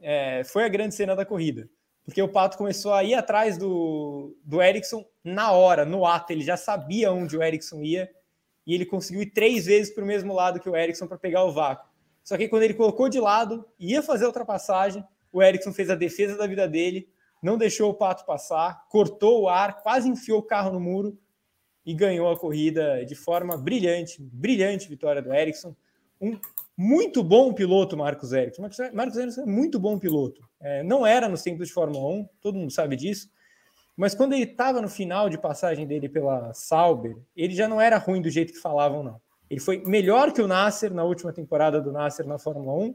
[0.00, 1.68] é, foi a grande cena da corrida.
[2.04, 6.32] Porque o Pato começou a ir atrás do, do Ericsson na hora, no ato.
[6.32, 8.10] Ele já sabia onde o Ericsson ia
[8.66, 11.44] e ele conseguiu ir três vezes para o mesmo lado que o Ericsson para pegar
[11.44, 11.90] o vácuo.
[12.22, 15.94] Só que quando ele colocou de lado, ia fazer a ultrapassagem, o Ericsson fez a
[15.94, 17.08] defesa da vida dele,
[17.42, 21.18] não deixou o Pato passar, cortou o ar, quase enfiou o carro no muro
[21.84, 25.74] e ganhou a corrida de forma brilhante, brilhante vitória do Ericsson.
[26.20, 26.38] Um
[26.76, 28.62] muito bom piloto, Marcos Ericsson.
[28.92, 30.40] Marcos Ericsson é muito bom piloto.
[30.60, 33.28] É, não era nos tempos de Fórmula 1, todo mundo sabe disso.
[33.96, 37.98] Mas quando ele estava no final de passagem dele pela Sauber, ele já não era
[37.98, 39.20] ruim do jeito que falavam, não.
[39.50, 42.94] Ele foi melhor que o Nasser na última temporada do Nasser na Fórmula 1.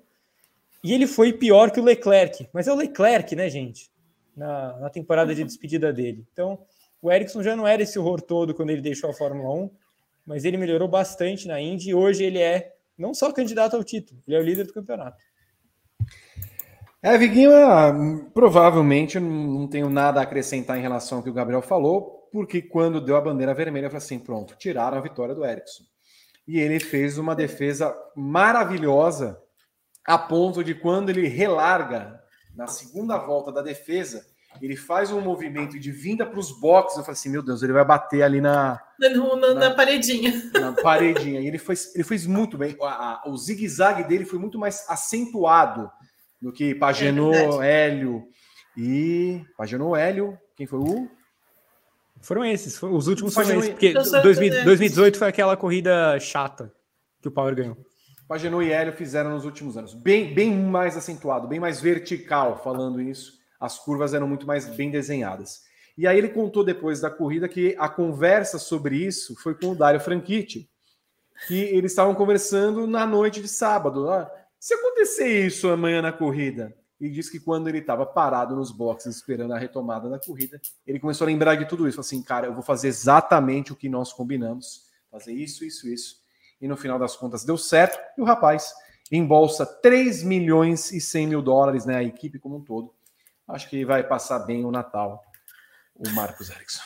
[0.83, 2.49] E ele foi pior que o Leclerc.
[2.51, 3.91] Mas é o Leclerc, né, gente?
[4.35, 6.25] Na, na temporada de despedida dele.
[6.33, 6.59] Então,
[7.01, 9.69] o Ericsson já não era esse horror todo quando ele deixou a Fórmula 1,
[10.25, 14.19] mas ele melhorou bastante na Indy e hoje ele é não só candidato ao título,
[14.27, 15.17] ele é o líder do campeonato.
[17.01, 17.93] É, Viguinho, é,
[18.33, 22.99] provavelmente não tenho nada a acrescentar em relação ao que o Gabriel falou, porque quando
[22.99, 25.83] deu a bandeira vermelha, eu falei assim: pronto, tiraram a vitória do Ericsson.
[26.47, 29.39] E ele fez uma defesa maravilhosa,
[30.05, 32.19] a ponto de quando ele relarga
[32.55, 34.25] na segunda volta da defesa,
[34.59, 36.97] ele faz um movimento de vinda para os boxes.
[36.97, 38.81] Eu falei assim: meu Deus, ele vai bater ali na.
[38.99, 40.33] Na, na, na paredinha.
[40.59, 41.41] Na paredinha.
[41.41, 42.75] E ele fez, ele fez muito bem.
[43.27, 45.91] O zigue-zague dele foi muito mais acentuado
[46.41, 48.27] do que Pagenô, é Hélio.
[48.75, 49.43] E.
[49.57, 50.37] Pagenô, Hélio.
[50.55, 51.09] Quem foi o.
[52.21, 56.73] Foram esses, foram os últimos foram esses, porque 2000, 2018 foi aquela corrida chata
[57.21, 57.77] que o Power ganhou.
[58.27, 59.93] Pagenô e Hélio fizeram nos últimos anos.
[59.93, 64.91] Bem, bem mais acentuado, bem mais vertical, falando isso as curvas eram muito mais bem
[64.91, 65.61] desenhadas.
[65.97, 69.75] E aí ele contou depois da corrida que a conversa sobre isso foi com o
[69.75, 70.69] Dário Franchitti,
[71.47, 74.09] que eles estavam conversando na noite de sábado.
[74.09, 78.71] Ah, se acontecer isso amanhã na corrida, e disse que quando ele estava parado nos
[78.71, 81.99] boxes esperando a retomada da corrida, ele começou a lembrar de tudo isso.
[81.99, 86.17] Assim, cara, eu vou fazer exatamente o que nós combinamos, fazer isso, isso, isso.
[86.59, 88.73] E no final das contas deu certo, e o rapaz
[89.11, 91.97] embolsa 3 milhões e 100 mil dólares, né?
[91.97, 92.97] A equipe como um todo
[93.47, 95.23] acho que vai passar bem o Natal,
[95.95, 96.83] o Marcos Erickson.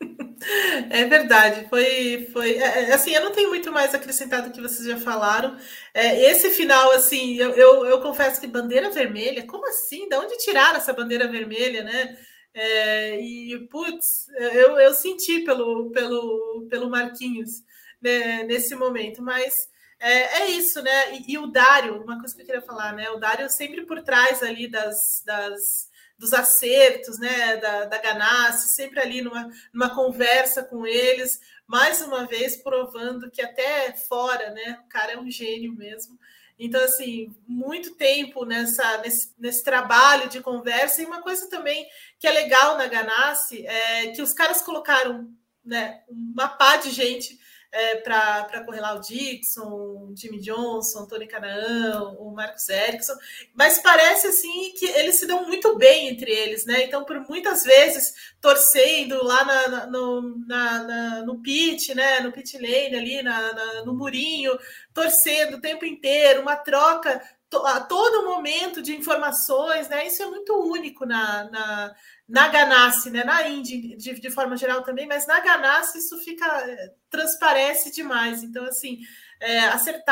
[0.90, 4.60] É verdade, foi, foi é, é, assim, eu não tenho muito mais acrescentado do que
[4.60, 5.56] vocês já falaram.
[5.92, 10.08] É, esse final, assim, eu, eu, eu, confesso que bandeira vermelha, como assim?
[10.08, 12.16] De onde tiraram essa bandeira vermelha, né?
[12.54, 17.62] É, e, putz, eu, eu senti pelo, pelo, pelo Marquinhos
[18.00, 19.68] né, nesse momento, mas
[20.00, 21.14] é, é isso, né?
[21.18, 23.10] E, e, o Dário, uma coisa que eu queria falar, né?
[23.10, 25.89] O Dário sempre por trás ali das, das
[26.20, 27.56] dos acertos, né?
[27.56, 33.40] Da, da Ganassi, sempre ali numa, numa conversa com eles, mais uma vez provando que
[33.40, 34.78] até fora, né?
[34.84, 36.18] O cara é um gênio mesmo.
[36.58, 41.00] Então, assim, muito tempo nessa, nesse, nesse trabalho de conversa.
[41.00, 41.86] E uma coisa também
[42.18, 45.32] que é legal na Ganassi é que os caras colocaram
[45.64, 47.38] né, uma pá de gente
[47.72, 53.14] é, para correr lá o Dixon, Jimmy Johnson, Tony Canaan, o Marcos Erickson,
[53.54, 56.84] mas parece assim que eles se dão muito bem entre eles, né?
[56.84, 62.20] Então, por muitas vezes, torcendo lá na, na, no, na, na, no pit, né?
[62.20, 64.58] No pit lane ali, na, no murinho,
[64.92, 67.22] torcendo o tempo inteiro, uma troca
[67.52, 70.06] a todo momento de informações, né?
[70.06, 71.94] Isso é muito único na, na,
[72.28, 73.24] na Ganassi, né?
[73.24, 78.42] Na Indy, de, de forma geral também, mas na Ganassi isso fica eh, transparece demais.
[78.44, 79.00] Então, assim,
[79.40, 80.04] é, acert,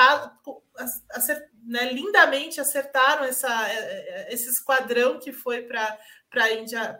[1.64, 5.98] né, lindamente acertaram essa, eh, esse esquadrão que foi para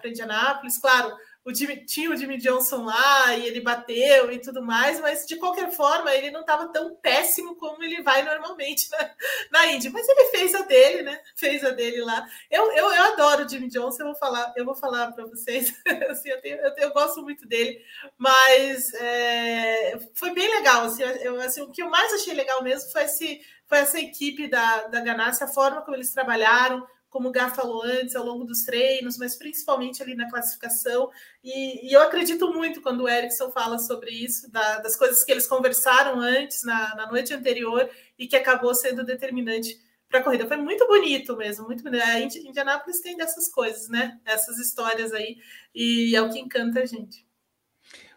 [0.05, 0.79] Indianápolis.
[0.79, 1.17] Claro,
[1.49, 5.37] o Jimmy, tinha o Jimmy Johnson lá e ele bateu e tudo mais, mas de
[5.37, 9.11] qualquer forma ele não estava tão péssimo como ele vai normalmente na,
[9.51, 9.89] na Indy.
[9.89, 11.19] Mas ele fez a dele, né?
[11.35, 12.27] Fez a dele lá.
[12.51, 15.75] Eu, eu, eu adoro o Jimmy Johnson, eu vou falar, eu vou falar para vocês.
[16.11, 17.83] assim, eu, tenho, eu, eu, gosto muito dele,
[18.19, 20.83] mas é, foi bem legal.
[20.83, 24.49] Assim, eu, assim, o que eu mais achei legal mesmo foi, esse, foi essa equipe
[24.49, 28.45] da, da Ganassi, a forma como eles trabalharam como o Gá falou antes, ao longo
[28.45, 31.11] dos treinos, mas principalmente ali na classificação.
[31.43, 35.33] E, e eu acredito muito quando o Erickson fala sobre isso, da, das coisas que
[35.33, 39.79] eles conversaram antes, na, na noite anterior, e que acabou sendo determinante
[40.09, 40.47] para a corrida.
[40.47, 42.03] Foi muito bonito mesmo, muito bonito.
[42.03, 44.19] A Indianápolis tem dessas coisas, né?
[44.25, 45.37] Essas histórias aí,
[45.75, 47.27] e é o que encanta a gente.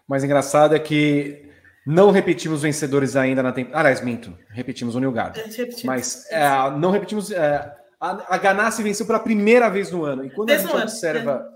[0.08, 1.50] O mais engraçado é que
[1.86, 3.80] não repetimos vencedores ainda na temporada.
[3.80, 5.40] Aliás, minto, repetimos o Nilgard.
[5.84, 6.48] Mas é,
[6.78, 7.32] não repetimos.
[7.32, 10.26] É, a, a Ganassi venceu pela primeira vez no ano.
[10.26, 11.48] E quando Desde a gente observa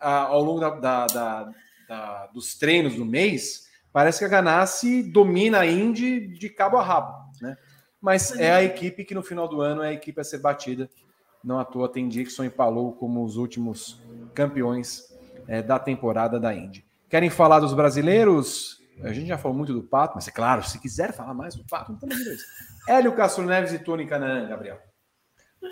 [0.00, 0.04] é.
[0.04, 1.50] a, ao longo da, da, da,
[1.88, 6.82] da, dos treinos do mês, parece que a Ganassi domina a Indy de cabo a
[6.82, 7.14] rabo.
[7.40, 7.56] Né?
[8.00, 10.90] Mas é a equipe que no final do ano é a equipe a ser batida.
[11.42, 14.00] Não à toa tem Dixon e Palou como os últimos
[14.34, 15.04] campeões
[15.46, 16.84] é, da temporada da Indy.
[17.08, 18.80] Querem falar dos brasileiros?
[19.04, 21.64] A gente já falou muito do Pato, mas é claro, se quiser falar mais do
[21.64, 22.42] Pato, não estamos
[22.88, 24.91] Hélio Castro Neves e Tony Canaan, Gabriel.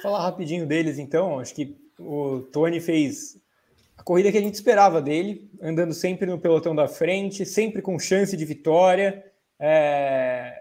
[0.03, 1.39] Falar rapidinho deles, então.
[1.39, 3.39] Acho que o Tony fez
[3.97, 7.99] a corrida que a gente esperava dele, andando sempre no pelotão da frente, sempre com
[7.99, 9.23] chance de vitória.
[9.59, 10.59] É...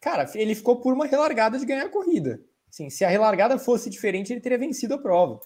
[0.00, 2.40] Cara, ele ficou por uma relargada de ganhar a corrida.
[2.70, 5.40] Assim, se a relargada fosse diferente, ele teria vencido a prova.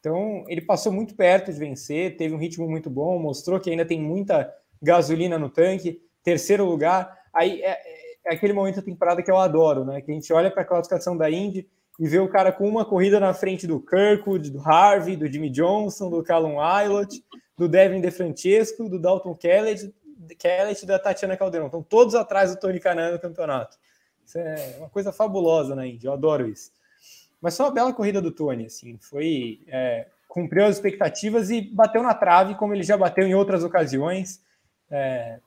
[0.00, 3.84] Então, ele passou muito perto de vencer, teve um ritmo muito bom, mostrou que ainda
[3.84, 6.00] tem muita gasolina no tanque.
[6.22, 7.78] Terceiro lugar, aí é,
[8.26, 10.00] é aquele momento da temporada que eu adoro, né?
[10.00, 11.68] Que a gente olha para a classificação da Indy
[11.98, 15.50] e vê o cara com uma corrida na frente do Kirkwood, do Harvey, do Jimmy
[15.50, 17.24] Johnson, do Callum Aylott,
[17.56, 19.92] do Devin DeFrancesco, do Dalton Kellett
[20.82, 21.66] e da Tatiana Caldeirão.
[21.66, 23.76] Estão todos atrás do Tony Canan no campeonato.
[24.24, 26.70] Isso é uma coisa fabulosa na Indy, eu adoro isso.
[27.40, 29.60] Mas foi uma bela corrida do Tony, assim, foi...
[29.66, 34.40] É, cumpriu as expectativas e bateu na trave, como ele já bateu em outras ocasiões.
[34.90, 35.40] É,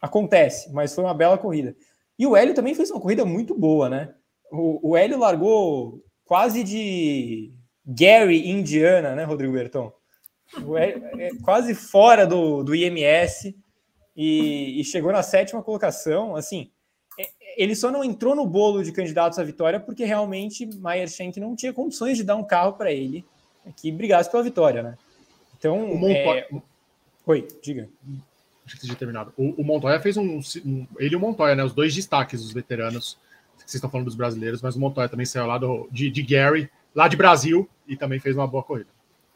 [0.00, 1.76] acontece, mas foi uma bela corrida.
[2.18, 4.14] E o Hélio também fez uma corrida muito boa, né?
[4.54, 7.52] O, o Hélio largou quase de
[7.84, 9.92] Gary Indiana, né, Rodrigo Berton?
[10.78, 13.54] Hélio, é quase fora do, do IMS
[14.16, 16.36] e, e, chegou na sétima colocação.
[16.36, 16.70] Assim,
[17.18, 21.40] é, ele só não entrou no bolo de candidatos à vitória porque realmente Mayer Schenck
[21.40, 23.24] não tinha condições de dar um carro para ele
[23.76, 24.98] que brigasse pela vitória, né?
[25.58, 26.46] Então, o Montoya...
[26.52, 26.62] é...
[27.26, 27.88] oi, diga.
[28.66, 29.32] Acho que você tinha terminado.
[29.36, 31.64] O, o Montoya fez um, um, ele e o Montoya, né?
[31.64, 33.18] Os dois destaques dos veteranos
[33.64, 36.70] vocês estão falando dos brasileiros, mas o Montoya também saiu lá do, de, de Gary,
[36.94, 38.88] lá de Brasil, e também fez uma boa corrida.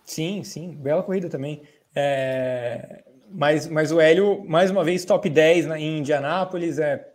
[0.05, 1.63] Sim, sim, bela corrida também.
[1.95, 6.79] É, mas, mas o Hélio, mais uma vez, top 10 na, em Indianápolis.
[6.79, 7.07] É,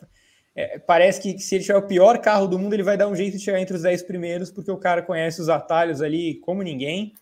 [0.55, 3.15] é, parece que se ele tiver o pior carro do mundo, ele vai dar um
[3.15, 6.61] jeito de chegar entre os 10 primeiros, porque o cara conhece os atalhos ali como
[6.61, 7.13] ninguém.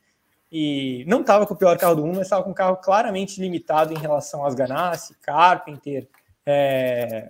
[0.52, 3.40] E não estava com o pior carro do mundo, mas estava com um carro claramente
[3.40, 6.10] limitado em relação às Ganassi, Carpenter,
[6.46, 7.30] é,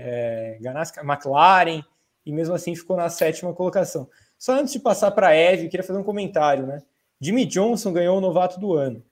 [0.00, 1.82] é, Ganassi, McLaren,
[2.24, 4.08] e mesmo assim ficou na sétima colocação.
[4.38, 6.82] Só antes de passar para a Eve, queria fazer um comentário, né?
[7.20, 9.04] Jimmy Johnson ganhou o novato do ano.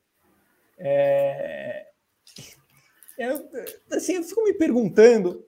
[0.78, 1.86] É...
[3.18, 3.48] Eu,
[3.92, 5.44] assim, eu fico me perguntando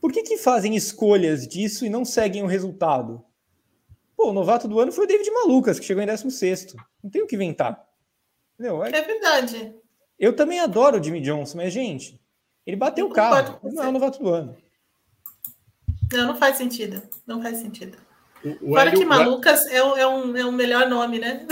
[0.00, 3.22] por que, que fazem escolhas disso e não seguem o resultado?
[4.16, 6.74] Pô, o novato do ano foi o David Malucas, que chegou em 16.
[7.02, 7.86] Não tem o que inventar.
[8.54, 8.84] Entendeu?
[8.84, 9.74] É, é verdade.
[10.18, 12.20] Eu também adoro o Jimmy Johnson, mas, gente,
[12.66, 13.58] ele bateu o carro.
[13.62, 14.56] Não é o novato do ano.
[16.12, 17.02] Não, não faz sentido.
[17.26, 17.96] Não faz sentido.
[18.44, 21.46] O, o Fora Hélio, que Malucas é, um, é, um, é um melhor nome, né?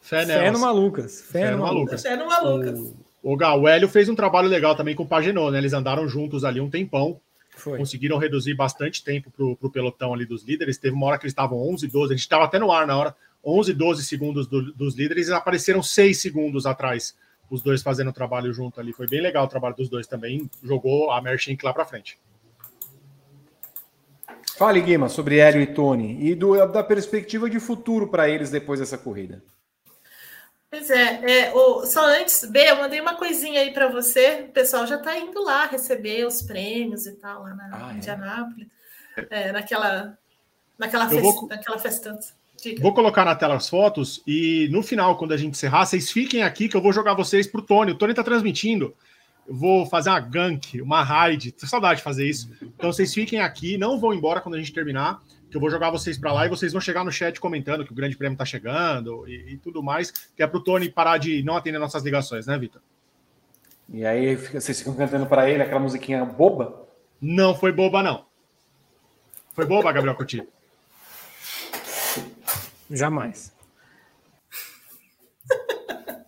[0.00, 1.20] Fé, Fé no Malucas.
[1.22, 2.02] Fé, Fé no Malucas.
[2.02, 2.78] Fé no Malucas.
[2.78, 5.58] O, o, Gal, o Hélio fez um trabalho legal também com o Pagenot, né?
[5.58, 7.20] Eles andaram juntos ali um tempão.
[7.54, 7.78] Foi.
[7.78, 10.78] Conseguiram reduzir bastante tempo para o pelotão ali dos líderes.
[10.78, 12.12] Teve uma hora que eles estavam 11, 12.
[12.12, 13.14] A gente estava até no ar na hora.
[13.44, 17.14] 11, 12 segundos do, dos líderes e apareceram 6 segundos atrás
[17.52, 18.94] os dois fazendo o trabalho junto ali.
[18.94, 20.50] Foi bem legal o trabalho dos dois também.
[20.62, 22.18] Jogou a Merchink lá para frente.
[24.56, 28.80] Fale, Guima, sobre Hélio e Tony e do, da perspectiva de futuro para eles depois
[28.80, 29.42] dessa corrida.
[30.70, 34.46] Pois é, é o, só antes, B, eu mandei uma coisinha aí para você.
[34.48, 37.96] O pessoal já está indo lá receber os prêmios e tal, lá na ah, é?
[37.96, 38.68] Indianápolis,
[39.28, 40.16] é, naquela,
[40.78, 41.48] naquela, fest, vou...
[41.48, 42.32] naquela festança.
[42.80, 46.42] Vou colocar na tela as fotos e no final, quando a gente encerrar, vocês fiquem
[46.42, 47.92] aqui que eu vou jogar vocês pro Tony.
[47.92, 48.94] O Tony tá transmitindo.
[49.46, 51.52] Eu vou fazer uma gank, uma raid.
[51.52, 52.50] Tô saudade de fazer isso.
[52.62, 55.20] Então vocês fiquem aqui, não vão embora quando a gente terminar,
[55.50, 57.92] que eu vou jogar vocês para lá e vocês vão chegar no chat comentando que
[57.92, 61.42] o Grande Prêmio tá chegando e, e tudo mais, que é pro Tony parar de
[61.42, 62.80] não atender nossas ligações, né, Vitor?
[63.92, 66.86] E aí vocês ficam cantando para ele aquela musiquinha boba?
[67.20, 68.24] Não foi boba, não.
[69.52, 70.46] Foi boba, Gabriel Coutinho?
[72.92, 73.52] Jamais.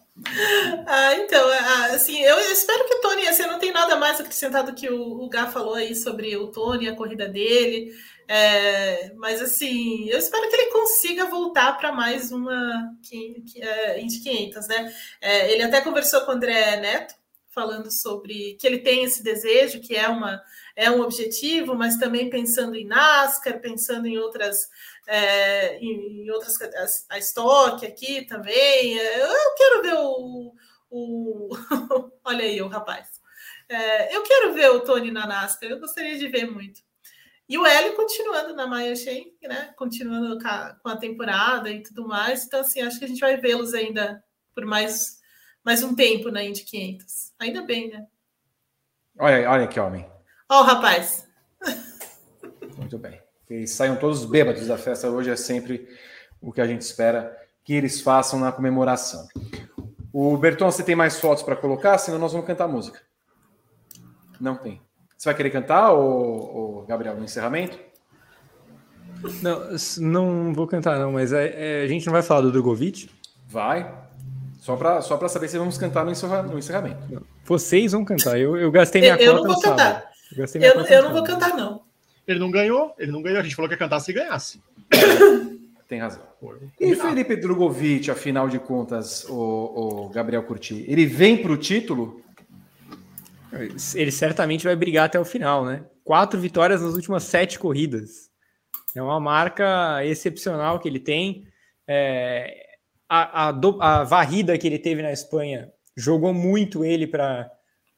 [0.86, 4.74] Ah, então, ah, assim, eu espero que o Tony, assim, não tem nada mais acrescentado
[4.74, 7.92] que o, o Gá falou aí sobre o Tony, a corrida dele.
[8.26, 12.90] É, mas assim, eu espero que ele consiga voltar para mais uma
[13.60, 14.94] é, Indy 500, né?
[15.20, 17.14] É, ele até conversou com o André Neto,
[17.54, 20.42] falando sobre que ele tem esse desejo, que é, uma,
[20.74, 24.68] é um objetivo, mas também pensando em NASCAR, pensando em outras
[25.06, 28.98] é, em, outras a, a Stock aqui também.
[28.98, 30.54] É, eu quero ver o,
[30.90, 31.48] o
[32.24, 33.20] olha aí o rapaz.
[33.68, 36.82] É, eu quero ver o Tony na NASCAR, eu gostaria de ver muito.
[37.48, 39.74] E o Hélio continuando na Maya Shen, né?
[39.76, 40.38] Continuando
[40.82, 42.44] com a temporada e tudo mais.
[42.44, 44.24] Então, assim, acho que a gente vai vê-los ainda
[44.54, 45.20] por mais,
[45.62, 47.34] mais um tempo na Indy 500.
[47.38, 48.06] Ainda bem, né?
[49.18, 50.08] Olha, olha que homem.
[50.48, 51.28] Ó, o rapaz.
[52.78, 53.23] Muito bem.
[53.46, 55.88] Que saiam todos bêbados da festa hoje é sempre
[56.40, 59.26] o que a gente espera que eles façam na comemoração.
[60.12, 61.98] O Berton, você tem mais fotos para colocar?
[61.98, 63.00] Senão nós vamos cantar música.
[64.40, 64.80] Não tem.
[65.16, 67.78] Você vai querer cantar, ou, Gabriel, no encerramento?
[69.42, 69.60] Não,
[69.98, 73.08] não vou cantar, não, mas é, é, a gente não vai falar do Drogovic?
[73.48, 73.92] Vai.
[74.58, 77.24] Só para só saber se vamos cantar no, encerramento.
[77.44, 78.38] Vocês vão cantar.
[78.38, 79.28] Eu, eu gastei minha eu, cota.
[79.30, 80.10] Eu não vou cantar.
[80.36, 81.83] Eu, eu, não, eu não vou cantar, não.
[82.26, 83.40] Ele não ganhou, ele não ganhou.
[83.40, 84.60] A gente falou que ia cantar se ganhasse.
[85.88, 86.22] Tem razão.
[86.80, 92.24] E Felipe Drogovic, afinal de contas, o, o Gabriel Curti, ele vem para o título
[93.94, 95.84] ele certamente vai brigar até o final, né?
[96.02, 98.30] Quatro vitórias nas últimas sete corridas.
[98.94, 101.46] É uma marca excepcional que ele tem.
[101.86, 102.66] É,
[103.08, 107.50] a, a, do, a, varrida que ele teve na Espanha jogou muito ele para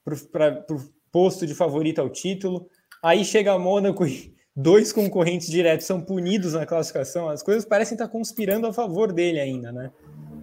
[0.06, 0.80] o
[1.10, 2.68] posto de favorito ao título.
[3.06, 7.28] Aí chega a Mônaco e dois concorrentes diretos são punidos na classificação.
[7.28, 9.92] As coisas parecem estar conspirando a favor dele ainda, né?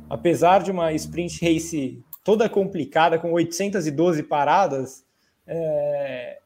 [0.09, 5.03] Apesar de uma sprint race toda complicada, com 812 paradas,
[5.45, 6.39] é,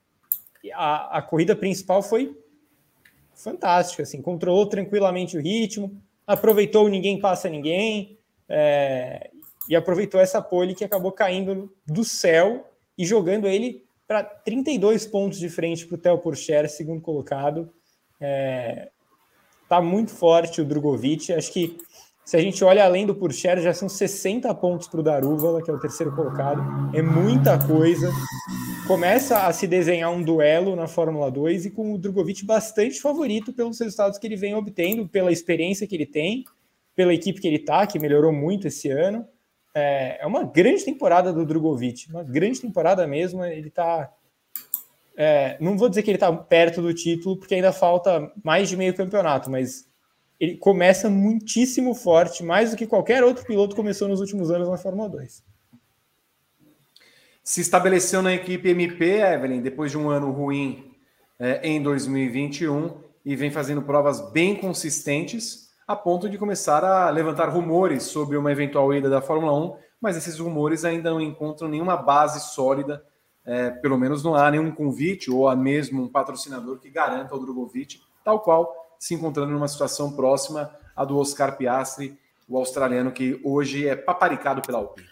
[0.73, 2.35] a, a corrida principal foi
[3.35, 8.18] fantástica, assim, controlou tranquilamente o ritmo, aproveitou ninguém passa ninguém,
[8.49, 9.30] é,
[9.69, 12.68] e aproveitou essa pole que acabou caindo do céu
[12.98, 17.70] e jogando ele para 32 pontos de frente para o Theo Pourchaire, segundo colocado.
[18.20, 18.90] É,
[19.68, 21.78] tá muito forte o Drogovic, acho que
[22.28, 25.72] se a gente olha além do Purcher, já são 60 pontos para o Darúvala, que
[25.72, 26.62] é o terceiro colocado.
[26.94, 28.12] É muita coisa.
[28.86, 33.54] Começa a se desenhar um duelo na Fórmula 2 e com o Drogovic bastante favorito
[33.54, 36.44] pelos resultados que ele vem obtendo, pela experiência que ele tem,
[36.94, 39.26] pela equipe que ele está, que melhorou muito esse ano.
[39.80, 43.46] É, é uma grande temporada do Drogovic, uma grande temporada mesmo.
[43.46, 44.12] Ele está.
[45.15, 48.76] É, não vou dizer que ele está perto do título, porque ainda falta mais de
[48.76, 49.88] meio campeonato, mas
[50.39, 54.78] ele começa muitíssimo forte, mais do que qualquer outro piloto começou nos últimos anos na
[54.78, 55.44] Fórmula 2.
[57.44, 60.91] Se estabeleceu na equipe MP, Evelyn, depois de um ano ruim
[61.39, 67.48] é, em 2021 e vem fazendo provas bem consistentes, a ponto de começar a levantar
[67.48, 71.96] rumores sobre uma eventual ida da Fórmula 1, mas esses rumores ainda não encontram nenhuma
[71.96, 73.02] base sólida,
[73.46, 77.40] é, pelo menos não há nenhum convite ou há mesmo um patrocinador que garanta o
[77.40, 83.40] Drogovic, tal qual se encontrando numa situação próxima à do Oscar Piastri, o australiano que
[83.41, 85.07] hoje é paparicado pela Alpine.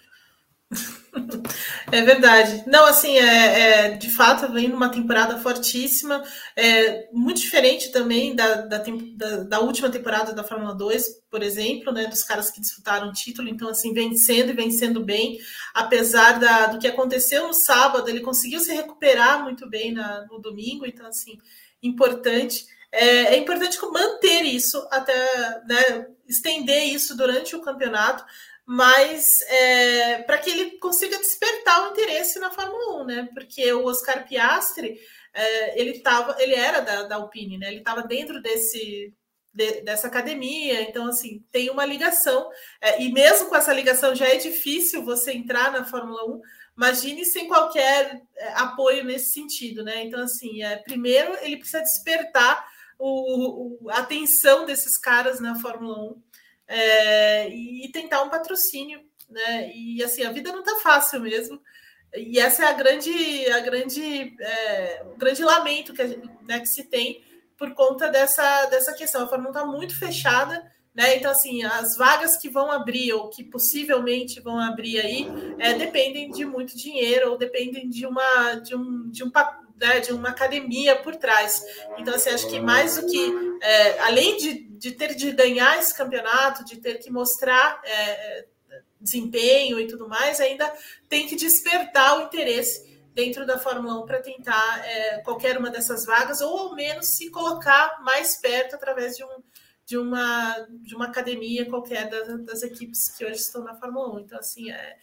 [1.91, 2.63] É verdade.
[2.67, 6.23] Não, assim, é, é, de fato, vem numa temporada fortíssima,
[6.55, 8.83] é, muito diferente também da, da,
[9.15, 13.13] da, da, última temporada da Fórmula 2, por exemplo, né, dos caras que disputaram o
[13.13, 13.47] título.
[13.47, 15.37] Então, assim, vencendo e vencendo bem,
[15.73, 20.39] apesar da, do que aconteceu no sábado, ele conseguiu se recuperar muito bem na, no
[20.39, 20.85] domingo.
[20.85, 21.37] Então, assim,
[21.81, 25.13] importante é, é importante manter isso até
[25.67, 28.23] né, estender isso durante o campeonato,
[28.65, 33.29] mas é, para que ele consiga despertar o interesse na Fórmula 1, né?
[33.33, 34.99] Porque o Oscar Piastri
[35.33, 37.67] é, ele tava, ele era da, da Alpine, né?
[37.67, 39.13] Ele estava dentro desse
[39.53, 42.49] de, dessa academia, então assim tem uma ligação
[42.81, 46.41] é, e mesmo com essa ligação já é difícil você entrar na Fórmula 1.
[46.75, 50.03] Imagine sem qualquer é, apoio nesse sentido, né?
[50.03, 52.65] Então assim, é, primeiro ele precisa despertar
[52.97, 56.21] o, a atenção desses caras na Fórmula 1
[56.67, 59.71] é, e tentar um patrocínio, né?
[59.73, 61.61] E assim, a vida não tá fácil mesmo.
[62.15, 63.11] E essa é a grande,
[63.51, 67.23] a grande, é, o grande lamento que, gente, né, que se tem
[67.57, 69.23] por conta dessa, dessa questão.
[69.23, 71.17] A Fórmula 1 está muito fechada, né?
[71.17, 75.27] Então, assim, as vagas que vão abrir ou que possivelmente vão abrir aí
[75.59, 79.31] é, dependem de muito dinheiro ou dependem de uma de um, de um
[79.77, 81.63] né, de uma academia por trás.
[81.97, 85.95] Então, assim, acho que mais do que, é, além de, de ter de ganhar esse
[85.95, 88.45] campeonato, de ter que mostrar é,
[88.99, 90.71] desempenho e tudo mais, ainda
[91.07, 96.05] tem que despertar o interesse dentro da Fórmula 1 para tentar é, qualquer uma dessas
[96.05, 99.43] vagas, ou ao menos se colocar mais perto através de, um,
[99.85, 104.19] de, uma, de uma academia qualquer das, das equipes que hoje estão na Fórmula 1.
[104.19, 104.97] Então, assim, é,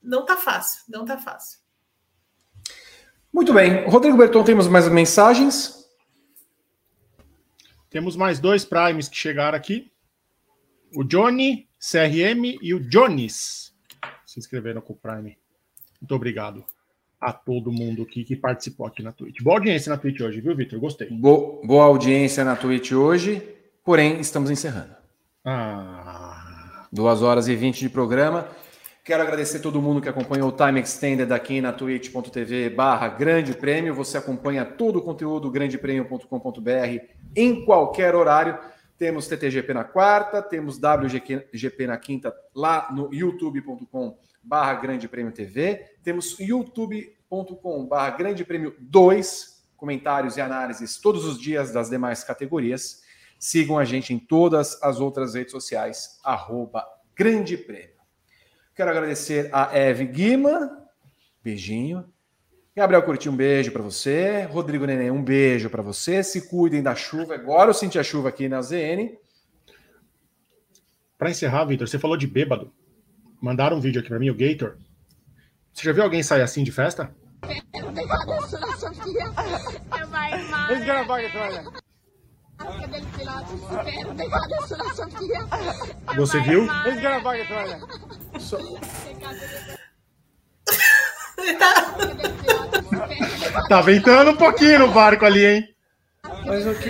[0.00, 1.58] não está fácil, não está fácil.
[3.32, 3.84] Muito bem.
[3.88, 5.85] Rodrigo Berton, temos mais mensagens?
[7.90, 9.90] Temos mais dois primes que chegaram aqui.
[10.94, 13.74] O Johnny, CRM e o Jones
[14.24, 15.36] se inscreveram com o Prime.
[16.00, 16.64] Muito obrigado
[17.20, 19.42] a todo mundo aqui que participou aqui na Twitch.
[19.42, 20.78] Boa audiência na Twitch hoje, viu, Vitor?
[20.78, 21.08] Gostei.
[21.10, 23.42] Bo boa audiência na Twitch hoje,
[23.84, 24.94] porém estamos encerrando.
[25.44, 26.86] Ah.
[26.92, 28.48] Duas horas e vinte de programa.
[29.06, 33.94] Quero agradecer todo mundo que acompanhou o Time Extended aqui na twitch.tv barra Grande Prêmio.
[33.94, 38.58] Você acompanha todo o conteúdo grandepremio.com.br em qualquer horário.
[38.98, 45.86] Temos TTGP na quarta, temos WGP na quinta lá no youtube.com barra Grande Prêmio TV.
[46.02, 53.04] Temos youtube.com barra Grande Prêmio 2, comentários e análises todos os dias das demais categorias.
[53.38, 57.95] Sigam a gente em todas as outras redes sociais, arroba Grande Prêmio.
[58.76, 60.86] Quero agradecer a Eve Guima,
[61.42, 62.04] beijinho.
[62.76, 64.42] Gabriel Curti, um beijo para você.
[64.42, 66.22] Rodrigo Neném, um beijo para você.
[66.22, 67.34] Se cuidem da chuva.
[67.34, 69.16] Agora eu senti a chuva aqui na ZN.
[71.16, 72.70] Para encerrar, Vitor, você falou de bêbado.
[73.40, 74.76] Mandaram um vídeo aqui para mim, o Gator.
[75.72, 77.10] Você já viu alguém sair assim de festa?
[86.86, 88.86] Eles gravaram aqui, você viu?
[93.68, 95.76] tá ventando um pouquinho no barco ali, hein?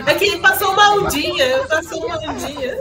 [0.07, 2.77] É que passou uma ondinha, passou uma ondinha.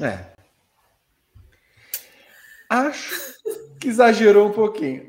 [0.00, 0.32] É.
[2.68, 3.14] Acho
[3.78, 5.08] que exagerou um pouquinho.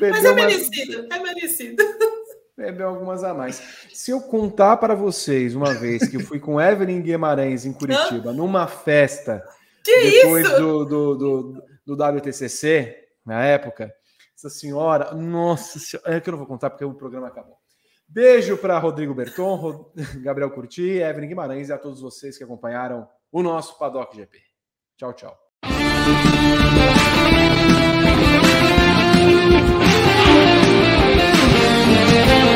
[0.00, 1.82] Mas é merecido, é merecido.
[2.56, 3.62] Bebeu algumas a mais.
[3.92, 8.32] Se eu contar para vocês uma vez que eu fui com Evelyn Guimarães em Curitiba,
[8.32, 9.44] numa festa,
[9.84, 10.56] que depois isso?
[10.56, 13.94] Do, do, do, do WTCC, na época,
[14.34, 17.56] essa senhora, nossa senhora, é que eu não vou contar porque o programa acabou.
[18.08, 19.92] Beijo para Rodrigo Berton,
[20.22, 24.38] Gabriel Curti, Evelyn Guimarães e a todos vocês que acompanharam o nosso Paddock GP.
[24.96, 25.38] Tchau, tchau.
[32.10, 32.47] Thank.